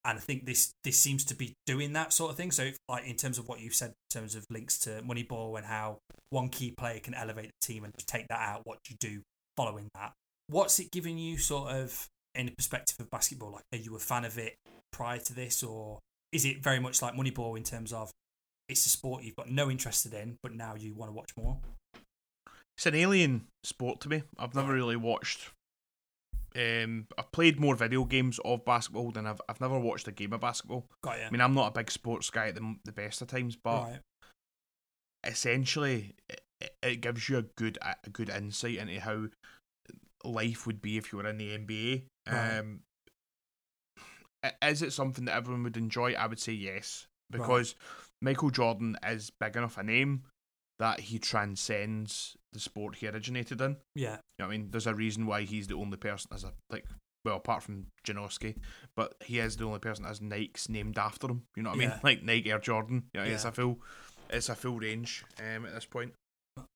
[0.05, 2.51] and I think this this seems to be doing that sort of thing.
[2.51, 5.67] So, like in terms of what you've said, in terms of links to Moneyball and
[5.67, 5.99] how
[6.31, 9.23] one key player can elevate the team and take that out, what you do
[9.57, 10.13] following that.
[10.49, 13.53] What's it giving you, sort of, in the perspective of basketball?
[13.53, 14.57] Like, are you a fan of it
[14.93, 16.01] prior to this, or
[16.33, 18.11] is it very much like Moneyball in terms of
[18.69, 21.59] it's a sport you've got no interest in, but now you want to watch more?
[22.77, 24.23] It's an alien sport to me.
[24.39, 25.51] I've never really watched.
[26.55, 29.41] Um, I've played more video games of basketball than I've.
[29.49, 30.87] I've never watched a game of basketball.
[31.03, 31.25] Got you.
[31.25, 33.83] I mean, I'm not a big sports guy at the, the best of times, but
[33.83, 34.01] right.
[35.27, 39.27] essentially, it, it gives you a good a good insight into how
[40.25, 42.03] life would be if you were in the NBA.
[42.31, 42.59] Right.
[42.59, 42.81] Um,
[44.63, 46.13] is it something that everyone would enjoy?
[46.13, 47.75] I would say yes, because
[48.21, 50.25] Michael Jordan is big enough a name
[50.79, 53.77] that he transcends the sport he originated in.
[53.95, 54.19] Yeah.
[54.39, 54.69] You know what I mean?
[54.71, 56.87] There's a reason why he's the only person as a like
[57.25, 58.57] well, apart from Janoski,
[58.97, 61.43] but he is the only person that has Nikes named after him.
[61.57, 61.89] You know what I mean?
[61.91, 61.99] Yeah.
[62.03, 63.05] Like Nike Air Jordan.
[63.15, 63.81] You know, it's a full
[64.31, 66.15] it's a full range um, at this point.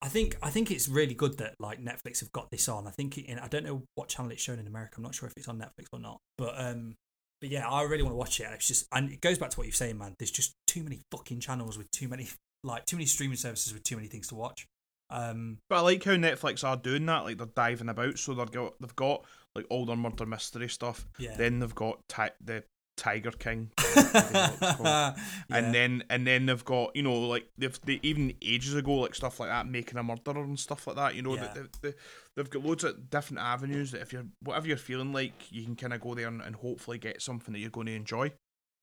[0.00, 2.86] I think I think it's really good that like Netflix have got this on.
[2.86, 4.94] I think it, I don't know what channel it's shown in America.
[4.96, 6.18] I'm not sure if it's on Netflix or not.
[6.38, 6.94] But um,
[7.40, 8.48] but yeah, I really want to watch it.
[8.52, 10.14] It's just and it goes back to what you're saying, man.
[10.18, 12.28] There's just too many fucking channels with too many
[12.66, 14.66] like too many streaming services with too many things to watch.
[15.10, 17.24] Um, But I like how Netflix are doing that.
[17.24, 21.06] Like they're diving about, so they've got they've got like all their murder mystery stuff.
[21.18, 21.36] yeah.
[21.36, 22.64] Then they've got ti- the
[22.96, 25.14] Tiger King, yeah.
[25.50, 29.14] and then and then they've got you know like they've they even ages ago like
[29.14, 31.14] stuff like that, making a murderer and stuff like that.
[31.14, 31.52] You know Yeah.
[31.54, 31.94] they, they,
[32.36, 35.76] they've got loads of different avenues that if you're whatever you're feeling like, you can
[35.76, 38.32] kind of go there and, and hopefully get something that you're going to enjoy.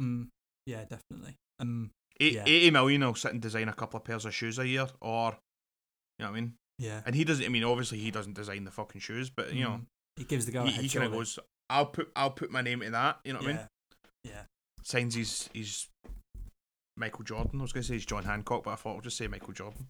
[0.01, 0.27] Mm,
[0.67, 1.35] yeah, definitely.
[1.59, 2.43] Um, Eight, Yeah.
[2.45, 5.37] 80 million will sit and design a couple of pairs of shoes a year, or
[6.19, 6.53] you know what I mean.
[6.77, 7.01] yeah.
[7.05, 7.43] And he doesn't.
[7.45, 9.69] I mean, obviously he doesn't design the fucking shoes, but you know.
[9.71, 9.85] Mm.
[10.17, 11.39] he gives the guy he, he kind of goes,
[11.69, 13.59] "I'll put I'll put my name to that." You know what I mean?
[14.23, 14.31] Yeah.
[14.31, 14.41] Yeah.
[14.83, 15.87] Signs he's he's
[16.97, 17.59] Michael Jordan.
[17.59, 19.53] I was going to say he's John Hancock, but I thought I'll just say Michael
[19.53, 19.87] Jordan.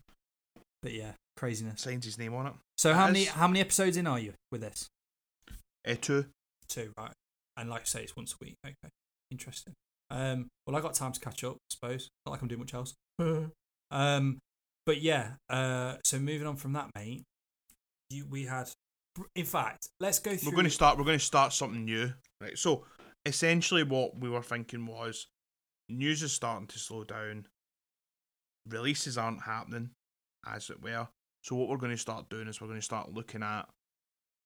[0.82, 1.82] But yeah, craziness.
[1.82, 2.54] Signs his name on it.
[2.78, 4.88] So how many how many episodes in are you with this?
[5.88, 6.26] Uh, two.
[6.70, 7.12] Two, right?
[7.58, 8.56] And like I say, it's once a week.
[8.66, 8.90] Okay,
[9.32, 9.74] interesting.
[10.10, 12.10] Um, well, I got time to catch up, I suppose.
[12.26, 12.94] Not like I'm doing much else.
[13.92, 14.40] um,
[14.86, 15.34] but yeah.
[15.50, 17.24] Uh, so moving on from that, mate.
[18.10, 18.70] You we had.
[19.36, 20.52] In fact, let's go through.
[20.52, 20.98] We're going to start.
[20.98, 22.58] We're going to start something new, right?
[22.58, 22.86] So
[23.26, 25.28] essentially, what we were thinking was,
[25.90, 27.48] news is starting to slow down.
[28.68, 29.92] Releases aren't happening,
[30.48, 31.08] as it were.
[31.44, 33.68] So what we're going to start doing is we're going to start looking at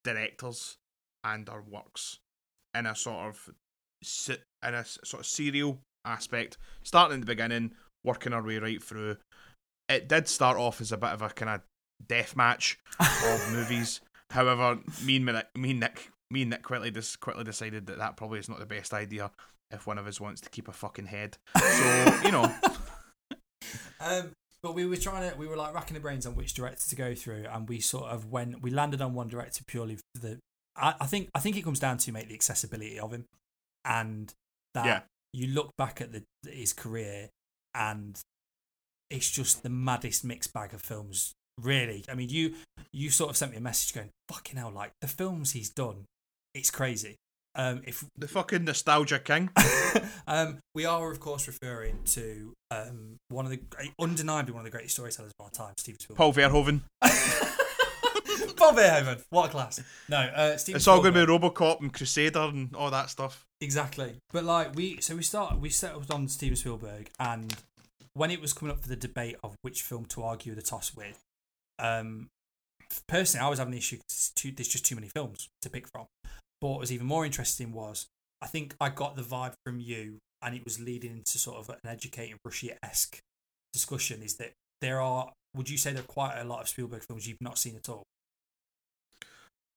[0.04, 0.78] directors
[1.24, 2.20] and our works
[2.76, 3.54] in a sort of se-
[4.02, 7.72] in a sort of serial aspect, starting in the beginning,
[8.04, 9.18] working our way right through.
[9.90, 11.62] It did start off as a bit of a kind of
[12.06, 14.02] death match of movies.
[14.32, 17.98] However, me and Nick, me and Nick, me and Nick quickly just quickly decided that
[17.98, 19.32] that probably is not the best idea
[19.72, 21.38] if one of us wants to keep a fucking head.
[21.58, 22.54] So you know,
[24.00, 24.32] Um,
[24.62, 26.96] but we were trying to, we were like racking the brains on which director to
[26.96, 30.40] go through, and we sort of when we landed on one director purely for the.
[30.76, 33.26] I, I think I think it comes down to mate the accessibility of him,
[33.88, 34.34] and
[34.74, 35.02] that Yeah.
[35.34, 37.30] you look back at the his career,
[37.74, 38.20] and
[39.10, 41.34] it's just the maddest mixed bag of films.
[41.60, 42.56] Really, I mean, you
[42.92, 46.06] you sort of sent me a message going, "Fucking hell!" Like the films he's done,
[46.54, 47.16] it's crazy.
[47.56, 49.50] Um, if the fucking nostalgia king.
[50.28, 53.60] um, we are, of course, referring to um, one of the
[54.00, 56.18] undeniably one of the greatest storytellers of our time, Steven Spielberg.
[56.18, 56.82] Paul Verhoeven.
[58.58, 59.80] Paul Verhoeven, what a class!
[60.10, 63.46] No, uh, Steven It's all going to be RoboCop and Crusader and all that stuff.
[63.62, 64.16] exactly.
[64.34, 67.56] But like we, so we start, we settled on Steven Spielberg, and
[68.14, 70.96] when it was coming up for the debate of which film to argue the toss
[70.96, 71.20] with,
[71.80, 72.28] um,
[73.08, 74.00] personally, I was having the issue.
[74.36, 76.06] too- There's just too many films to pick from.
[76.60, 78.08] But what was even more interesting was
[78.42, 81.70] I think I got the vibe from you, and it was leading into sort of
[81.70, 83.20] an educating Rushy esque
[83.74, 84.22] discussion.
[84.24, 85.32] Is that there are?
[85.56, 87.90] Would you say there are quite a lot of Spielberg films you've not seen at
[87.90, 88.04] all?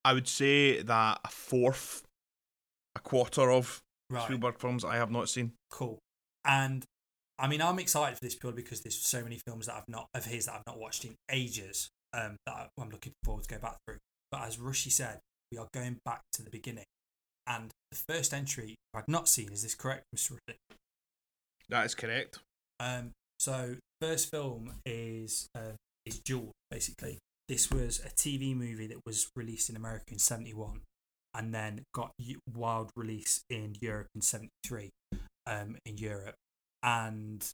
[0.05, 2.03] I would say that a fourth,
[2.97, 4.25] a quarter of Right.
[4.25, 5.53] Spielberg films I have not seen.
[5.71, 5.99] Cool.
[6.45, 6.85] And
[7.39, 10.07] I mean, I'm excited for this purely because there's so many films that I've not
[10.15, 11.89] of his that I've not watched in ages.
[12.13, 13.99] Um, that I'm looking forward to go back through.
[14.33, 15.21] But as Rushy said,
[15.53, 16.87] we are going back to the beginning,
[17.47, 19.53] and the first entry I've not seen.
[19.53, 20.33] Is this correct, Mr.
[20.33, 20.59] Rushy?
[21.69, 22.41] That is correct.
[22.81, 26.51] Um, so first film is uh, is Duel.
[26.69, 27.19] Basically,
[27.51, 30.81] this was a TV movie that was released in America in '71,
[31.35, 32.13] and then got
[32.55, 34.91] wild release in Europe in '73.
[35.47, 36.37] Um, in Europe,
[36.85, 37.45] and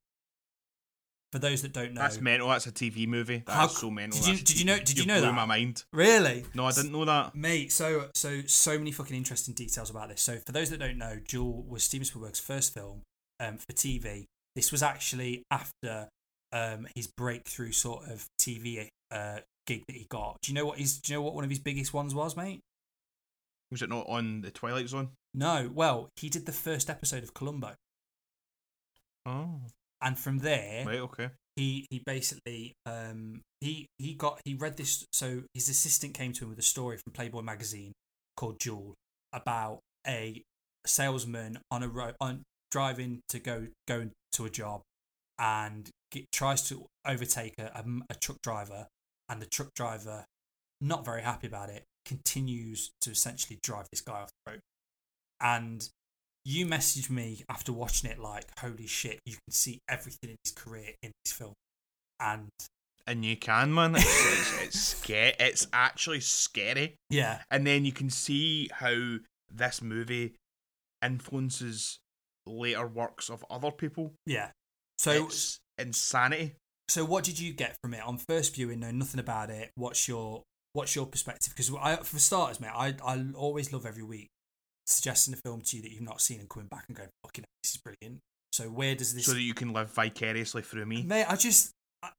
[1.32, 2.49] for those that don't know, That's mental.
[2.49, 3.42] That's a TV movie.
[3.47, 4.20] That's How- so mental.
[4.20, 5.32] did you- did you know- did you know blew that?
[5.34, 5.84] my mind.
[5.92, 7.34] really, No, I didn't know that.
[7.34, 10.20] Mate, so so so many fucking interesting details about this.
[10.22, 13.03] So for those that don't know, Duel was Steven Spielberg's first film
[13.40, 14.26] um, for TV.
[14.55, 16.09] This was actually after
[16.53, 20.38] um, his breakthrough sort of TV uh, gig that he got.
[20.42, 20.98] Do you know what his?
[20.98, 22.60] Do you know what one of his biggest ones was, mate?
[23.70, 25.10] Was it not on the Twilight Zone?
[25.34, 25.70] No.
[25.74, 27.74] Well, he did the first episode of Columbo,
[29.26, 29.60] Oh,
[30.00, 31.30] and from there, right, okay.
[31.56, 36.44] he he basically um he he got he read this so his assistant came to
[36.44, 37.92] him with a story from Playboy magazine
[38.36, 38.94] called Duel
[39.32, 40.42] about a
[40.86, 44.82] salesman on a road on driving to go go to a job
[45.38, 48.86] and get, tries to overtake a, a, a truck driver
[49.29, 50.24] and the truck driver
[50.81, 54.61] not very happy about it continues to essentially drive this guy off the road
[55.41, 55.89] and
[56.45, 60.53] you messaged me after watching it like holy shit you can see everything in his
[60.53, 61.55] career in this film
[62.20, 62.49] and
[63.09, 63.95] And you can, man.
[63.97, 65.35] It's it's, it's scary.
[65.39, 66.97] It's actually scary.
[67.11, 69.18] yeah And then you can see how
[69.53, 70.35] this movie
[71.05, 71.99] influences
[72.47, 74.12] later works of other people.
[74.27, 74.51] yeah
[74.99, 76.55] so it's insanity.
[76.89, 80.07] So what did you get from it on first viewing know nothing about it what's
[80.09, 84.28] your what's your perspective because I for starters mate I I always love every week
[84.87, 87.45] suggesting a film to you that you've not seen and coming back and going fucking
[87.62, 88.20] this is brilliant
[88.53, 91.03] so where does this So that you can live vicariously through me.
[91.03, 91.72] mate I just
[92.03, 92.11] I,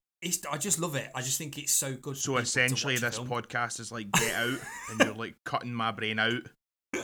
[0.51, 3.28] I just love it I just think it's so good So essentially, this film.
[3.30, 4.59] podcast is like Get Out,
[4.89, 6.41] and you're like cutting my brain out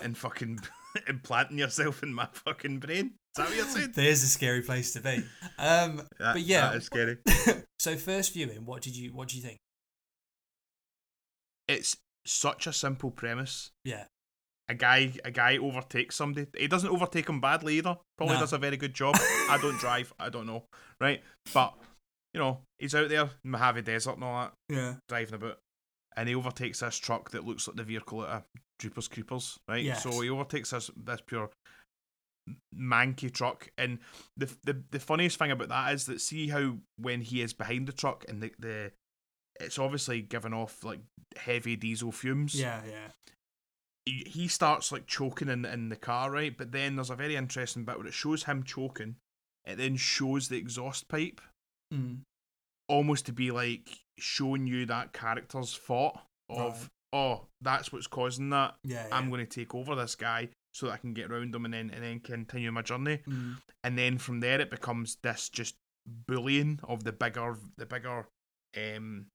[0.01, 0.59] and fucking
[1.07, 3.13] implanting yourself in my fucking brain.
[3.35, 3.91] Is that what you're saying?
[3.95, 5.23] there's a scary place to be
[5.57, 7.17] um That- but yeah that is scary.
[7.79, 9.57] so first viewing what did you what do you think
[11.67, 13.71] It's such a simple premise.
[13.83, 14.05] yeah
[14.69, 16.47] A guy, a guy overtakes somebody.
[16.57, 17.97] He doesn't overtake him badly either.
[18.17, 18.41] Probably No.
[18.41, 19.15] does a very good job.
[19.49, 20.13] I don't drive.
[20.19, 20.63] I don't know,
[21.01, 21.21] right?
[21.53, 21.73] But
[22.33, 25.59] you know, he's out there in Mojave Desert and all that, yeah driving about,
[26.17, 28.43] and he overtakes this truck that looks like the vehicle at a
[28.79, 29.83] Jeepers Creepers, right?
[29.83, 30.03] Yes.
[30.03, 31.49] So he overtakes this this pure
[32.75, 33.99] manky truck, and
[34.37, 37.87] the the the funniest thing about that is that see how when he is behind
[37.87, 38.91] the truck and the the
[39.59, 40.99] it's obviously giving off like
[41.37, 42.59] heavy diesel fumes.
[42.59, 43.09] yeah yeah
[44.05, 46.55] He, he starts like choking in in the car, right?
[46.57, 49.15] But then there's a very interesting bit where it shows him choking.
[49.65, 51.39] It then shows the exhaust pipe
[51.93, 52.19] mm.
[52.87, 56.19] almost to be like showing you that character's thought
[56.49, 59.15] of oh that's what's causing that yeah, yeah.
[59.15, 61.73] i'm going to take over this guy so that i can get around them and
[61.73, 63.57] then and then continue my journey Mm.
[63.83, 65.75] and then from there it becomes this just
[66.27, 68.27] bullying of the bigger the bigger
[68.77, 69.27] um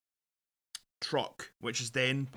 [1.01, 2.28] truck which is then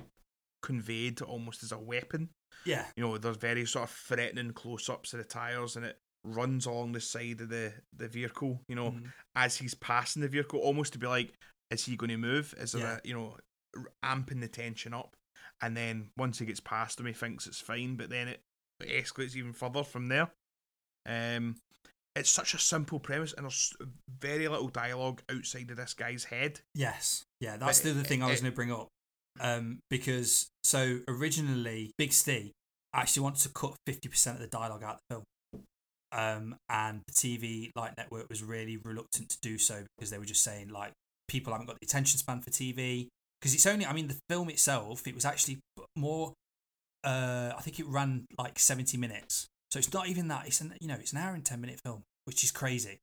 [0.62, 2.28] conveyed almost as a weapon
[2.64, 6.66] yeah you know there's very sort of threatening close-ups of the tires and it runs
[6.66, 9.12] along the side of the the vehicle you know Mm.
[9.34, 11.32] as he's passing the vehicle, almost to be like,
[11.70, 12.54] is he going to move?
[12.58, 12.98] Is there Yeah.
[13.02, 13.38] a, you know,
[14.04, 15.16] amping the tension up?
[15.62, 18.42] And then once he gets past him, he thinks it's fine, but then it,
[18.80, 20.30] it escalates even further from there.
[21.06, 21.56] Um,
[22.14, 23.72] it's such a simple premise, and there's
[24.20, 26.60] very little dialogue outside of this guy's head.
[26.74, 28.88] Yes, yeah, that's But the other thing I was going to bring up.
[29.40, 32.52] Um, because so originally, Big Steve
[32.94, 35.24] actually wanted to cut fifty percent of the dialogue out of the film.
[36.12, 40.26] Um, and the TV Light network was really reluctant to do so because they were
[40.26, 40.92] just saying like
[41.26, 43.08] people haven't got the attention span for TV
[43.40, 45.60] because it's only I mean the film itself it was actually
[45.96, 46.34] more
[47.04, 50.74] uh I think it ran like seventy minutes so it's not even that it's an
[50.80, 52.98] you know it's an hour and ten minute film which is crazy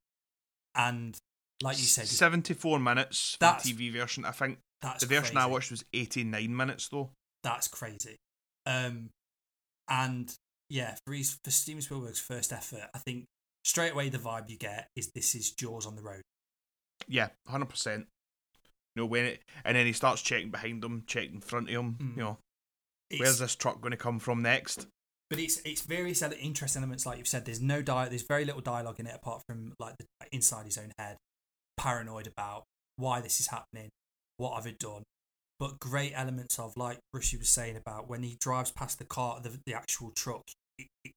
[0.74, 1.18] and
[1.62, 4.24] like you said 74 minutes for the TV version.
[4.24, 7.10] I think that's the version I watched was 89 minutes, though.
[7.42, 8.16] that's crazy.
[8.64, 9.10] Um,
[9.88, 10.34] and
[10.70, 13.26] yeah, for his for Steven Spielberg's first effort, I think
[13.64, 16.22] straight away the vibe you get is this is Jaws on the road.
[17.06, 17.96] Yeah, 100%.
[17.98, 18.04] You
[18.96, 21.96] know, when it, and then he starts checking behind him, checking in front of him,
[22.00, 22.16] Mm.
[22.16, 22.38] you know,
[23.18, 24.86] where's this truck going to come from next?
[25.28, 27.44] But it's it's various ele- interesting elements, like you've said.
[27.44, 28.10] There's no dialogue.
[28.10, 31.16] There's very little dialogue in it apart from like the inside his own head,
[31.78, 32.64] paranoid about
[32.96, 33.90] why this is happening,
[34.36, 35.04] what have I done.
[35.58, 39.40] But great elements of like Rushy was saying about when he drives past the car,
[39.40, 40.42] the the actual truck.
[40.78, 41.12] It, it,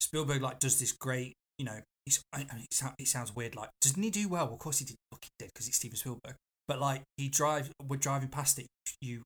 [0.00, 1.80] Spielberg like does this great, you know.
[2.04, 3.56] He's, I, mean, it, sound, it sounds weird.
[3.56, 4.52] Like, doesn't he do well?
[4.52, 4.96] Of course he did.
[5.10, 6.34] Fucking did because it's Steven Spielberg.
[6.66, 8.66] But like he drives, we're driving past it.
[9.00, 9.22] You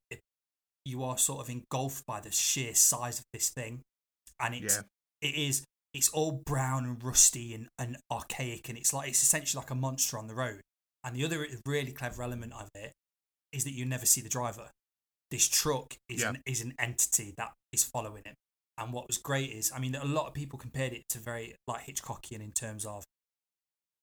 [0.89, 3.83] you are sort of engulfed by the sheer size of this thing,
[4.41, 4.83] and it's Yeah.
[5.29, 9.61] it is it's all brown and rusty and, and archaic, and it's like it's essentially
[9.61, 10.61] like a monster on the road.
[11.05, 12.93] And the other really clever element of it
[13.53, 14.71] is that you never see the driver.
[15.31, 16.31] This truck is Yeah.
[16.31, 18.35] an is an entity that is following him.
[18.77, 21.57] And what was great is, I mean, a lot of people compared it to very
[21.67, 23.05] like Hitchcockian in terms of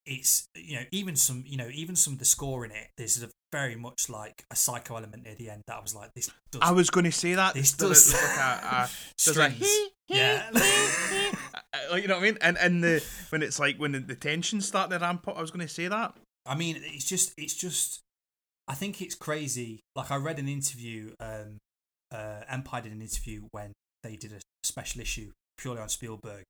[0.05, 2.87] it's you know even some you know even some of the score in it.
[2.97, 6.13] There's a very much like a psycho element near the end that I was like,
[6.13, 7.53] this does I was going to say that.
[7.53, 9.77] This does- there's like a, a, strings.
[10.07, 10.49] yeah.
[11.91, 14.15] like you know what I mean, and and the when it's like when the, the
[14.15, 15.37] tensions start to ramp up.
[15.37, 16.15] I was going to say that.
[16.45, 18.01] I mean, it's just, it's just,
[18.67, 19.79] I think it's crazy.
[19.95, 21.57] Like I read an interview, um,
[22.13, 23.73] uh, Empire did an interview when
[24.03, 26.43] they did a special issue purely on Spielberg,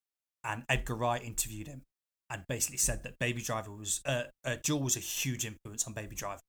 [0.44, 1.84] and Edgar Wright interviewed him,
[2.30, 5.94] and basically said that Baby Driver was, uh, uh Duel was a huge influence on
[5.94, 6.42] Baby Driver,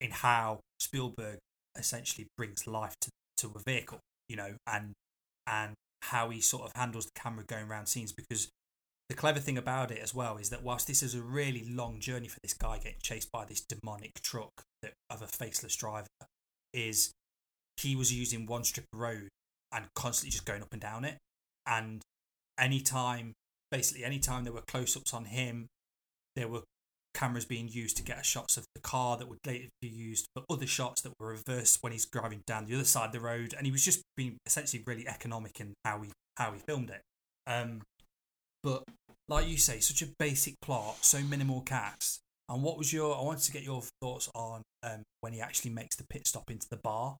[0.00, 1.38] in how Spielberg
[1.78, 4.92] essentially brings life to to a vehicle, you know, and
[5.46, 8.48] and how he sort of handles the camera going around scenes because
[9.08, 11.98] the clever thing about it as well is that whilst this is a really long
[11.98, 16.06] journey for this guy getting chased by this demonic truck that, of a faceless driver,
[16.72, 17.10] is
[17.76, 19.28] he was using one strip of road
[19.72, 21.18] and constantly just going up and down it.
[21.66, 22.02] And
[22.58, 23.32] anytime,
[23.70, 25.66] basically, anytime there were close ups on him,
[26.36, 26.62] there were
[27.12, 30.44] cameras being used to get shots of the car that would later be used for
[30.48, 33.52] other shots that were reversed when he's driving down the other side of the road.
[33.56, 37.02] And he was just being essentially really economic in how he how he filmed it.
[37.46, 37.82] Um,
[38.62, 38.84] but
[39.28, 42.20] like you say, such a basic plot, so minimal cast.
[42.48, 43.16] And what was your?
[43.16, 46.50] I wanted to get your thoughts on um, when he actually makes the pit stop
[46.50, 47.16] into the bar,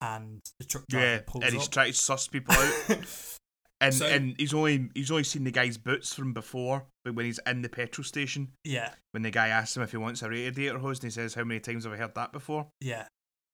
[0.00, 1.70] and the truck driver Yeah, pulls and he's up.
[1.72, 2.74] trying to suss people out,
[3.80, 7.26] and So- and he's only he's only seen the guy's boots from before, but when
[7.26, 10.28] he's in the petrol station, yeah, when the guy asks him if he wants a
[10.28, 13.06] radiator hose, and he says, "How many times have I heard that before?" yeah.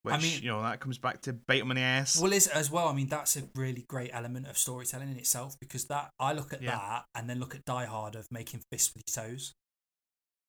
[0.02, 2.20] Which mean- you know that comes back to bite him in the ass.
[2.20, 2.88] Well, is as well.
[2.88, 6.52] I mean, that's a really great element of storytelling in itself because that I look
[6.52, 6.76] at Yeah.
[6.76, 9.54] that and then look at Die Hard of making fists with his toes,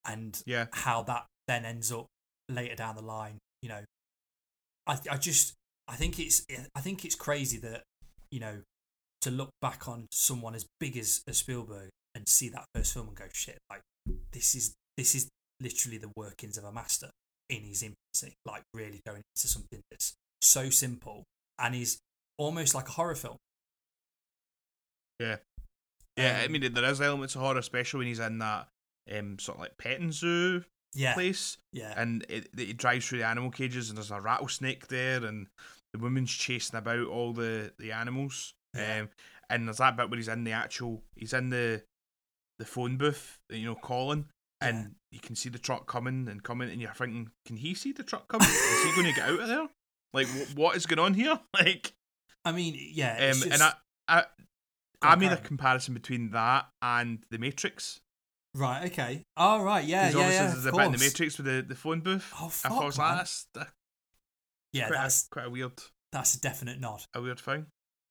[0.06, 2.07] and yeah, how that then ends up
[2.49, 3.39] later down the line.
[3.61, 3.85] You know,
[4.88, 5.53] I I just
[5.88, 6.45] I think it's
[6.76, 7.84] I think it's crazy that
[8.31, 8.61] you know
[9.26, 13.07] to look back on someone as big as, as Spielberg and see that first film
[13.10, 13.81] and go shit like
[14.31, 15.27] this is this is
[15.60, 17.10] literally the workings of a master
[17.49, 21.23] in his infancy like really going into something that's so simple
[21.60, 21.97] and is
[22.38, 23.38] almost like a horror film
[25.19, 25.38] yeah,
[26.18, 26.39] yeah.
[26.41, 28.68] I Um, mean, there is elements of horror, especially when he's in that
[29.15, 33.26] um sort of like petting zoo yeah place, yeah and it, it drives through the
[33.26, 35.47] animal cages, and there's a rattlesnake there, and
[35.93, 38.53] the woman's chasing about all the the animals.
[38.76, 39.02] Yeah.
[39.02, 39.10] Um,
[39.49, 41.84] and there's that bit where he's in the actual, he's in the
[42.60, 44.26] the phone booth, you know, calling,
[44.61, 44.88] and Yeah.
[45.11, 48.03] you can see the truck coming and coming, and you're thinking, can he see the
[48.03, 48.47] truck coming?
[48.47, 49.68] is he going to get out of there?
[50.14, 51.39] Like, wh- what is going on here?
[51.53, 51.93] Like,
[52.45, 53.73] I mean yeah um, just, and I,
[54.07, 54.23] I,
[55.02, 57.99] I made a comparison between that and the Matrix.
[58.53, 60.97] right okay all right yeah yeah yeah there's a bit in the.
[60.99, 62.31] Matrix with the, the phone booth.
[62.39, 63.07] oh I fuck thought, was man.
[63.10, 63.72] like, that's, that's
[64.73, 65.81] yeah quite, that's a, quite a weird,
[66.11, 67.65] that's a definite nod a weird thing.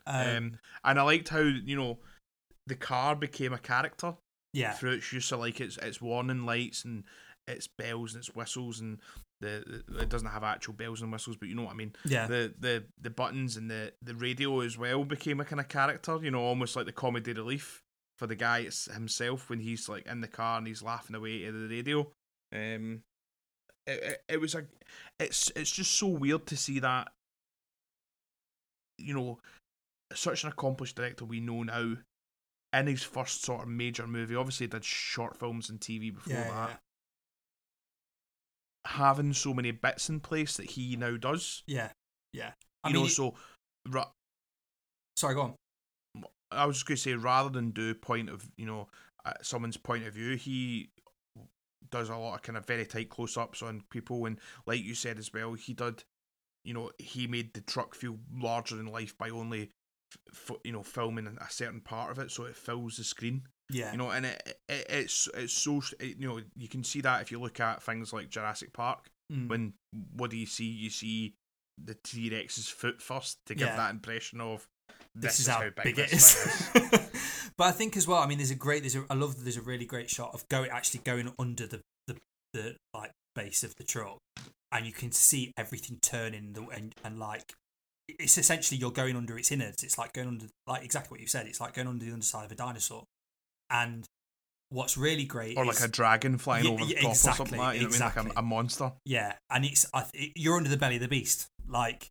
[0.06, 1.98] Um, Um, and I liked how you know
[2.66, 4.14] the car became a character
[4.52, 7.04] yeah through its use of like its its warning lights and
[7.46, 9.00] its bells and its whistles and
[9.40, 11.92] the, the it doesn't have actual bells and whistles, but you know what I mean.
[12.04, 15.68] yeah The the the buttons and the the radio as well became a kind of
[15.68, 16.18] character.
[16.22, 17.82] You know, almost like the comedy relief
[18.18, 21.52] for the guy himself when he's like in the car and he's laughing away at
[21.52, 22.10] the radio.
[22.54, 23.02] Um,
[23.86, 24.64] it, it, it was a
[25.18, 27.08] it's it's just so weird to see that.
[28.98, 29.38] You know,
[30.12, 31.96] such an accomplished director we know now
[32.72, 34.34] in his first sort of major movie.
[34.36, 36.68] Obviously, he did short films and TV before Yeah, that.
[36.70, 36.76] yeah.
[38.86, 41.62] Having so many bits in place that he now does.
[41.66, 41.90] Yeah,
[42.32, 42.52] yeah.
[42.82, 43.34] I You mean, know, so
[43.88, 44.10] ra-
[45.16, 45.54] sorry, go on.
[46.50, 48.88] I was just going to say, rather than do point of you know
[49.24, 50.90] uh, someone's point of view, he
[51.90, 54.94] does a lot of kind of very tight close ups on people, and like you
[54.94, 56.04] said as well, he did.
[56.64, 59.70] You know, he made the truck feel larger than life by only,
[60.32, 63.42] f- you know, filming a certain part of it, so it fills the screen.
[63.70, 67.00] Yeah, You know, and it, it it's it's so it, you know you can see
[67.00, 69.08] that if you look at things like Jurassic Park.
[69.32, 69.48] Mm.
[69.48, 69.72] When
[70.16, 70.66] what do you see?
[70.66, 71.34] You see
[71.82, 73.76] the T Rex's foot first to give Yeah.
[73.76, 74.66] that impression of
[75.14, 77.50] this, is, how, big, it this is.
[77.56, 78.18] but I think as well.
[78.18, 78.82] I mean, there's a great.
[78.82, 79.04] There's a.
[79.08, 82.16] I love that there's a really great shot of going actually going under the the,
[82.52, 84.18] the like base of the truck,
[84.72, 87.54] and you can see everything turning the and and like
[88.08, 89.82] it's essentially you're going under its innards.
[89.82, 91.46] It's like going under like exactly what you said.
[91.46, 93.04] It's like going under the underside of a dinosaur.
[93.70, 94.04] And
[94.70, 97.14] what's really great or is, like a dragon flying Yeah, over the yeah, top or
[97.14, 97.80] something like that.
[97.80, 98.26] You know what I mean?
[98.26, 98.92] Like a, a monster.
[99.04, 101.46] yeah, and it's I, th- you're under the belly of the beast.
[101.68, 102.08] Like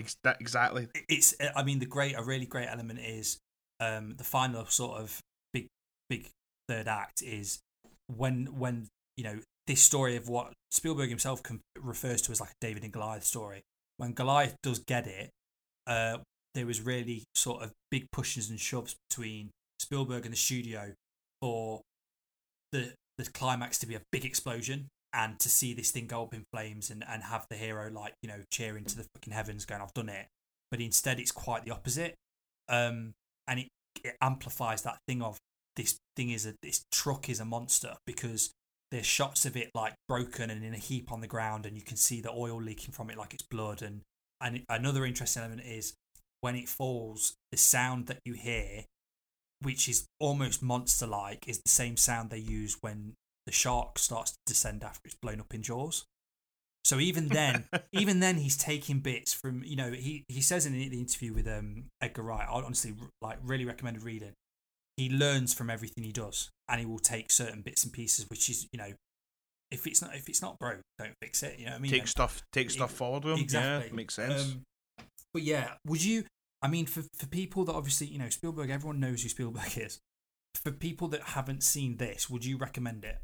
[0.00, 0.86] Ex- that, exactly.
[1.08, 3.38] it's i mean the great a really great element is
[3.80, 5.18] um the final sort of
[5.52, 5.66] big
[6.08, 6.28] big
[6.68, 7.58] third act is
[8.06, 8.86] when when
[9.16, 12.84] you know this story of what Spielberg himself com- refers to as like a David
[12.84, 13.62] and Goliath story.
[13.98, 15.30] When Goliath does get it,
[15.86, 16.18] uh,
[16.54, 20.92] there was really sort of big pushes and shoves between Spielberg and the studio
[21.40, 21.82] for
[22.72, 26.34] the the climax to be a big explosion and to see this thing go up
[26.34, 29.64] in flames and, and have the hero like you know cheering to the fucking heavens
[29.64, 30.26] going I've done it.
[30.70, 32.14] But instead it's quite the opposite
[32.68, 33.12] um
[33.46, 33.68] and it,
[34.04, 35.38] it amplifies that thing of
[35.76, 38.50] this thing is a this truck is a monster because
[38.90, 41.82] there's shots of it like broken and in a heap on the ground and you
[41.82, 43.82] can see the oil leaking from it like it's blood.
[43.82, 44.02] And
[44.40, 45.94] and another interesting element is
[46.40, 48.84] when it falls the sound that you hear
[49.60, 53.14] which is almost monster like is the same sound they use when
[53.46, 56.04] the shark starts to descend after it's blown up in jaws.
[56.84, 60.72] So even then even then he's taking bits from you know he he says in
[60.72, 64.32] the interview with um edgar wright i honestly like really recommend reading
[64.98, 68.50] he learns from everything he does and he will take certain bits and pieces which
[68.50, 68.92] is you know
[69.70, 71.90] if it's not if it's not broke don't fix it you know what i mean?
[71.90, 73.88] Take stuff take stuff forward with him exactly.
[73.88, 74.42] yeah makes sense.
[74.52, 74.62] Um,
[75.32, 76.24] but yeah would you
[76.62, 80.00] i mean for for people that obviously you know spielberg everyone knows who spielberg is.
[80.54, 83.18] For people that haven't seen this would you recommend it?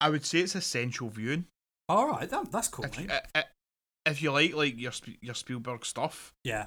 [0.00, 1.46] I would say it's essential viewing.
[1.88, 3.10] All right that, that's cool if, mate.
[3.34, 3.42] uh,
[4.06, 6.66] if you like like your your spielberg stuff yeah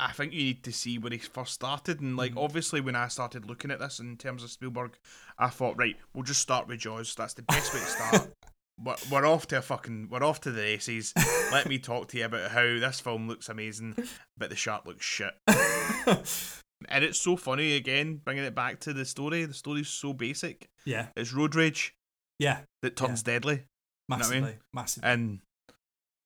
[0.00, 2.44] I think you need to see where he first started, and like Mhm.
[2.44, 4.96] obviously when I started looking at this in terms of Spielberg,
[5.38, 7.14] I thought right, we'll just start with Jaws.
[7.16, 8.34] That's the best way to start.
[8.84, 11.12] we're, we're off to a fucking, we're off to the races.
[11.50, 13.96] Let me talk to you about how this film looks amazing,
[14.36, 15.34] but the shark looks shit.
[16.88, 19.44] And it's so funny again, bringing it back to the story.
[19.44, 20.68] The story's so basic.
[20.84, 21.94] yeah It's road rage
[22.38, 23.64] yeah that turns deadly,
[24.08, 24.58] know what I mean?
[24.72, 25.40] massively and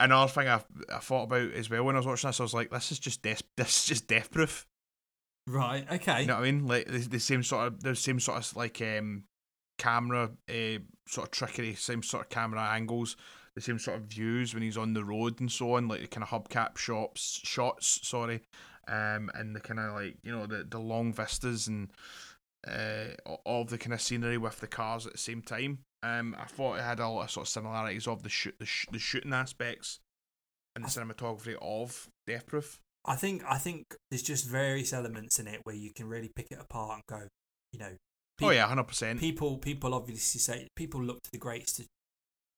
[0.05, 0.63] another thing I
[0.93, 2.99] I thought about as well when I was watching this, I was like, this is
[2.99, 4.67] just death, this is just death proof.
[5.47, 6.67] right okay You know what I mean?
[6.67, 9.25] Like the, the same sort of the same sort of like um
[9.79, 13.17] camera uh, sort of trickery, same sort of camera angles,
[13.55, 16.07] the same sort of views when he's on the road and so on, like the
[16.07, 18.43] kind of hubcap shots shots, sorry.
[18.89, 21.91] Um and the kind of like, you know, the the long vistas and
[22.67, 25.81] uh of the kind of scenery with the cars at the same time.
[26.03, 28.67] Um I thought it had a lot of sort of similarities of the shoot the,
[28.67, 30.01] sh- the shooting aspects
[30.75, 32.81] and the cinematography of Death Proof.
[33.05, 36.47] I think I think there's just various elements in it where you can really pick
[36.51, 37.27] it apart and go,
[37.73, 37.97] you know.
[38.41, 39.21] Oh yeah, hundred percent.
[39.21, 41.85] People people obviously say people look to the greats to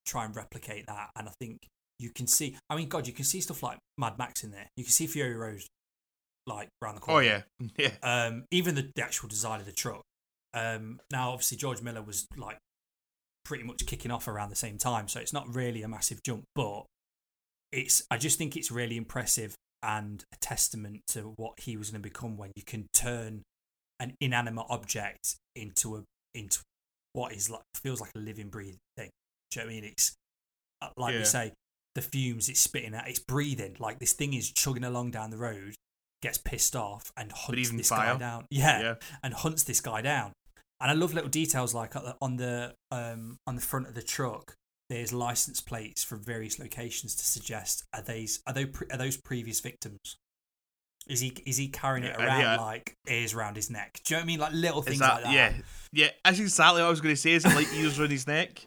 [0.06, 1.66] try and replicate that, and I think
[1.98, 2.56] you can see.
[2.68, 4.68] I mean, God, you can see stuff like Mad Max in there.
[4.76, 5.62] You can see Fury Road
[6.46, 7.18] like around the corner.
[7.18, 7.90] Oh yeah, yeah.
[8.26, 10.02] Um, even the, the actual design of the truck.
[10.52, 12.58] Um, now obviously George Miller was like
[13.44, 16.44] pretty much kicking off around the same time, so it's not really a massive jump,
[16.54, 16.84] but
[17.72, 18.02] it's.
[18.10, 22.08] I just think it's really impressive and a testament to what he was going to
[22.08, 23.42] become when you can turn
[24.00, 26.02] an inanimate object into a
[26.34, 26.60] into
[27.12, 29.10] what is like feels like a living breathing thing.
[29.50, 29.84] Do you know what I mean?
[29.92, 30.14] It's
[30.82, 31.24] uh, like we Yeah.
[31.24, 31.52] say,
[31.94, 33.76] the fumes it's spitting out, it's breathing.
[33.78, 35.74] Like this thing is chugging along down the road,
[36.24, 38.46] gets pissed off and hunts this guy down.
[38.50, 38.94] Yeah, Yeah.
[39.22, 40.32] and hunts this guy down.
[40.80, 43.94] And I love little details like on the- on the um on the front of
[43.94, 44.54] the truck.
[44.90, 49.16] There's license plates from various locations to suggest are these are those pre- are those
[49.16, 49.98] previous victims?
[51.06, 52.56] Is he is he carrying it around yeah.
[52.56, 54.00] like ears around his neck?
[54.04, 54.40] Do you know what I mean?
[54.40, 55.32] Like little things that, like that.
[55.32, 55.52] yeah,
[55.92, 56.08] yeah?
[56.24, 57.32] That's exactly what I was going to say.
[57.32, 58.66] Is it like ears around his neck?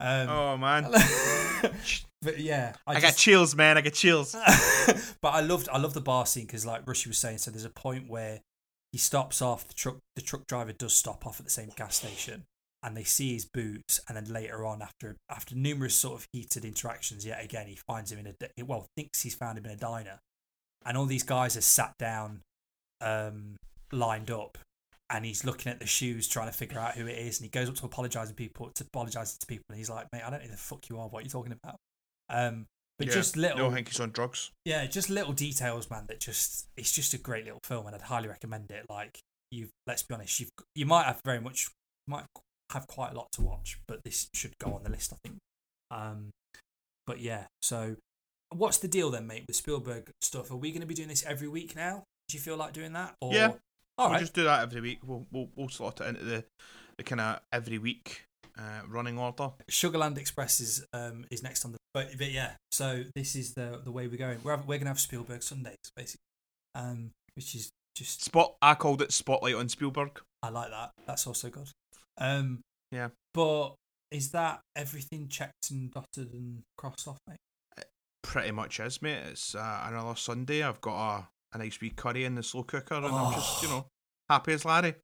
[0.00, 0.82] Um, Oh man,
[2.26, 3.78] but yeah, I, I, got chills, man.
[3.78, 4.34] I got chills.
[5.22, 7.64] but I loved I love the bar scene because like Rushy was saying, so there's
[7.64, 8.40] a point where
[8.90, 9.98] he stops off the truck.
[10.16, 12.42] The truck driver does stop off at the same gas station,
[12.82, 14.00] and they see his boots.
[14.08, 18.10] And then later on, after after numerous sort of heated interactions, yet again he finds
[18.10, 20.18] him in a well thinks he's found him in a diner,
[20.84, 22.40] and all these guys are sat down,
[23.00, 23.56] um,
[23.92, 24.58] lined up.
[25.08, 27.38] And he's looking at the shoes, trying to figure out who it is.
[27.38, 30.08] And he goes up to apologise to people, to apologise to people, and he's like,
[30.12, 31.06] "Mate, I don't know who the fuck you are.
[31.06, 31.76] What are you talking about?"
[32.28, 32.66] Um,
[32.98, 33.14] but Yeah.
[33.14, 34.50] just little, No, he's on drugs.
[34.64, 36.06] yeah, just little details, man.
[36.08, 38.86] That just it's just a great little film, and I'd highly recommend it.
[38.88, 39.18] Like
[39.50, 41.68] you, let's be honest, you you might have very much
[42.06, 42.24] might
[42.72, 45.38] have quite a lot to watch, but this should go on the list, I think.
[45.90, 46.30] Um,
[47.06, 47.96] but yeah, so
[48.50, 50.50] what's the deal then, mate, with Spielberg stuff?
[50.50, 52.02] Are we going to be doing this every week now?
[52.28, 53.14] Do you feel like doing that?
[53.20, 53.52] Or, Yeah.
[53.98, 54.20] All we'll right.
[54.20, 54.98] just do that every week.
[55.04, 56.44] We'll we'll, we'll slot it into the
[56.98, 58.24] the kind of every week
[58.58, 59.50] uh, running order.
[59.70, 62.52] Sugarland Express is um is next on the but, but yeah.
[62.72, 64.38] So this is the the way we're going.
[64.44, 66.20] We're we're gonna have Spielberg Sundays basically,
[66.74, 68.54] um, which is just Spot.
[68.60, 70.20] I called it Spotlight on Spielberg.
[70.42, 70.90] I like that.
[71.06, 71.70] That's also good.
[72.18, 72.60] Um,
[72.92, 73.08] Yeah.
[73.32, 73.74] But
[74.10, 77.38] is that everything checked and dotted and crossed off, mate?
[78.22, 79.22] Pretty much is, mate.
[79.30, 80.62] It's uh, another Sunday.
[80.62, 83.68] I've got a, a nice wee curry in the slow cooker, and I'm just you
[83.68, 83.72] Oh.
[83.72, 83.86] know
[84.28, 84.94] happy as Larry.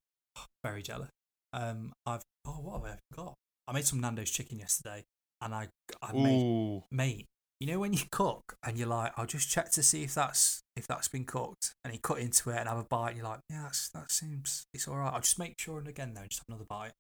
[0.65, 1.09] Very jealous.
[1.55, 3.35] Um, I've oh what have I got?
[3.69, 5.05] I made some Nando's chicken yesterday,
[5.43, 5.69] and I
[6.01, 7.27] I made mate.
[7.61, 10.63] You know when you cook and you're like, I'll just check to see if that's
[10.75, 13.29] if that's been cooked, and you cut into it and have a bite, and you're
[13.29, 15.13] like, yeah, that's, that seems it's all right.
[15.13, 16.93] I'll just make sure and again though, just have another bite.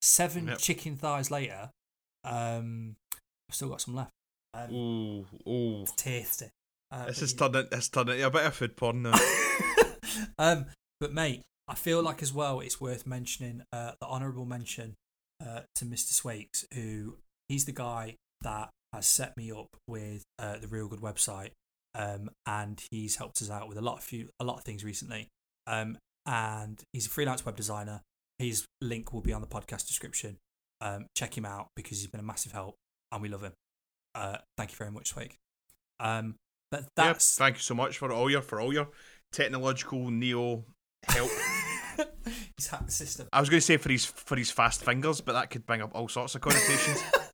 [0.00, 0.58] Seven Yep.
[0.58, 1.70] chicken thighs later,
[2.24, 2.96] um,
[3.48, 4.12] I've still got some left.
[4.54, 5.26] Um, Ooh.
[5.46, 5.84] Ooh.
[5.96, 6.46] tasty.
[6.90, 7.48] Uh, This is yeah.
[7.48, 7.68] turning.
[7.72, 9.18] It's turning bit of food porn now.
[10.38, 10.66] um,
[10.98, 14.94] but mate, I feel like as well it's worth mentioning uh, the honourable mention
[15.44, 16.12] uh, to Mr.
[16.12, 17.16] Swakes, who
[17.48, 21.50] he's the guy that has set me up with uh, the Reel Good website,
[21.94, 24.84] um, and he's helped us out with a lot of few a lot of things
[24.84, 25.28] recently.
[25.66, 28.02] Um, and he's a freelance web designer.
[28.38, 30.36] His link will be on the podcast description.
[30.80, 32.74] Um, check him out because he's been a massive help,
[33.12, 33.52] and we love him.
[34.14, 35.36] Uh, thank you very much, Swake.
[36.00, 36.36] Um,
[36.70, 38.88] but Yep, that's Thank you so much for all your for all your
[39.32, 40.64] technological neo
[41.04, 41.30] help.
[42.56, 43.28] he's hacked the system.
[43.32, 45.82] I was going to say for his for his fast fingers, but that could bring
[45.82, 47.02] up all sorts of connotations.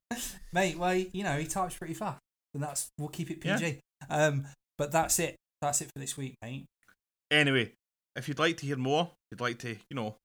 [0.52, 2.18] Mate, well, you know, he types pretty fast.
[2.54, 3.58] And that's we'll keep it Yeah.
[3.58, 3.80] PG.
[4.10, 4.46] Um,
[4.78, 5.36] but that's it.
[5.60, 6.66] That's it for this week, mate.
[7.30, 7.72] anyway,
[8.16, 10.16] if you'd like to hear more, you'd like to, you know,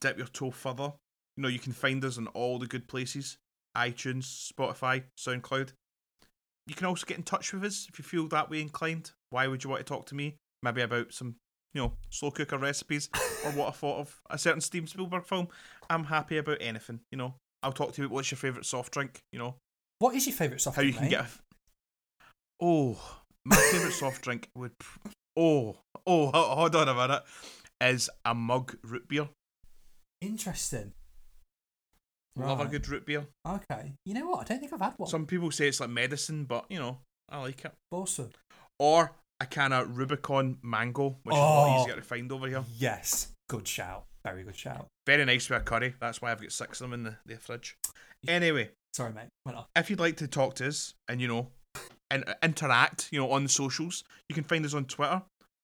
[0.00, 0.92] dip your toe further,
[1.36, 3.38] you know, you can find us in all the good places
[3.76, 5.72] iTunes, Spotify, SoundCloud.
[6.66, 9.12] You can also get in touch with us if you feel that way inclined.
[9.30, 10.36] Why would you want to talk to me?
[10.62, 11.36] Maybe about some,
[11.74, 13.08] you know, slow cooker recipes
[13.44, 15.48] or what I thought of a certain Steven Spielberg film.
[15.88, 17.34] I'm happy about anything, you know.
[17.62, 19.54] I'll talk to you about what's your favourite soft drink, you know,
[19.98, 21.10] What is your favourite soft how you can mate?
[21.10, 21.28] get a.
[22.60, 22.98] Oh,
[23.44, 24.72] my favourite soft drink would.
[25.36, 25.76] Oh,
[26.06, 27.22] oh, hold on a minute.
[27.80, 29.28] Is a mug root beer.
[30.22, 30.92] Interesting.
[32.36, 33.26] Love a good root beer.
[33.46, 33.92] Okay.
[34.04, 34.40] You know what?
[34.40, 35.08] I don't think I've had one.
[35.08, 37.72] Some people say it's like medicine, but you know, I like it.
[37.90, 38.30] Awesome.
[38.78, 41.44] Or a can of Rubicon mango, which is a Oh.
[41.46, 42.64] lot easier to find over here.
[42.78, 43.28] Yes.
[43.48, 44.04] Good shout.
[44.26, 44.86] Very good shout.
[45.06, 45.94] Very nice with a curry.
[46.00, 47.76] That's why I've got six of them in the, the fridge.
[48.28, 49.28] Anyway, Sorry, mate.
[49.44, 49.66] Went off.
[49.76, 51.48] if you'd like to talk to us and you know
[52.10, 55.20] and interact you know on the socials you can find us on twitter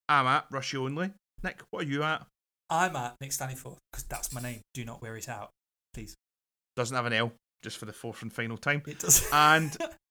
[0.09, 1.11] i'm at rushy only
[1.43, 2.27] nick what are you at
[2.69, 4.61] I'm at Nick Staniforth because that's my name.
[4.73, 5.51] Do not wear it out,
[5.93, 6.15] please.
[6.75, 7.33] doesn't have an l
[7.63, 9.29] just for the fourth and final time It does.
[9.33, 9.77] and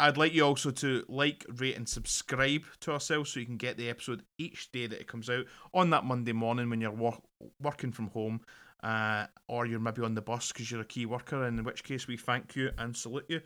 [0.00, 3.76] i'd like you also to like rate and subscribe to ourselves so you can get
[3.76, 7.22] the episode each day that it comes out on that monday morning when you're wor-
[7.60, 8.40] working from home
[8.84, 11.82] uh, or you're maybe on the bus because you're a key worker and in which
[11.82, 13.40] case we thank you and salute you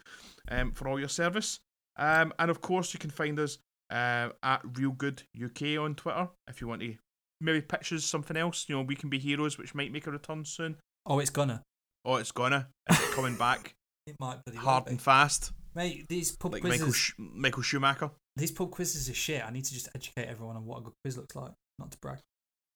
[0.50, 1.60] um, for all your service.
[1.96, 3.58] Um, and of course you can find us
[3.90, 6.94] uh, at reel good uk on twitter if you want to
[7.40, 8.66] maybe pictures something else.
[8.68, 10.76] You know we can be heroes which might make a return soon.
[11.06, 11.62] Oh, it's gonna.
[12.04, 12.68] oh it's gonna.
[12.90, 13.74] It's coming back.
[14.08, 16.80] It might hard and fast Mate, these pub like quizzes.
[16.80, 18.10] Michael Sch- Michael Schumacher.
[18.34, 19.46] These pub quizzes are shit.
[19.46, 21.52] I need to just educate everyone on what a good quiz looks like.
[21.78, 22.18] Not to brag.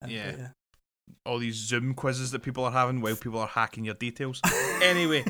[0.01, 0.31] Um, Yeah.
[0.37, 0.47] yeah.
[1.25, 4.39] All these Zoom quizzes that people are having while people are hacking your details.
[4.81, 5.25] anyway,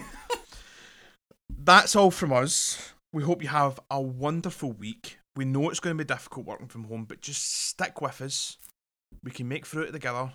[1.49, 2.93] that's all from us.
[3.11, 5.17] We hope you have a wonderful week.
[5.35, 8.59] We know it's going to be difficult working from home, but just stick with us.
[9.23, 10.33] We can make through it together,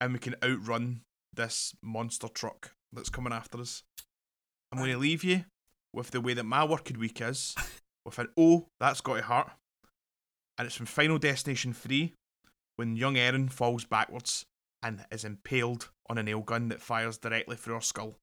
[0.00, 1.02] and we can outrun
[1.32, 3.84] this monster truck that's coming after us.
[4.72, 5.44] I'm going to leave you
[5.92, 7.54] with the way that my working week is,
[8.04, 9.50] with an oh, that's got to hurt,
[10.58, 12.12] and it's from Final Destination 3
[12.76, 14.44] when young Erin falls backwards
[14.82, 18.16] and is impaled on a nail gun that fires directly through her skull.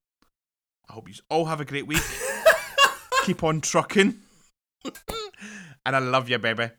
[0.88, 2.02] I hope you all have a great week.
[3.24, 4.18] Keep on trucking.
[5.84, 6.70] and I love you, baby.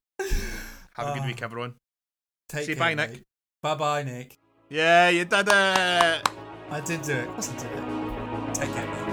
[0.95, 1.27] Have a good Oh.
[1.27, 1.75] week, everyone.
[2.49, 3.21] Take Say care, bye, Nick.
[3.61, 4.37] Bye bye, Nick.
[4.69, 5.51] Yeah, you did it.
[5.51, 7.29] I did do it.
[7.29, 8.53] I did it.
[8.55, 9.03] Take care.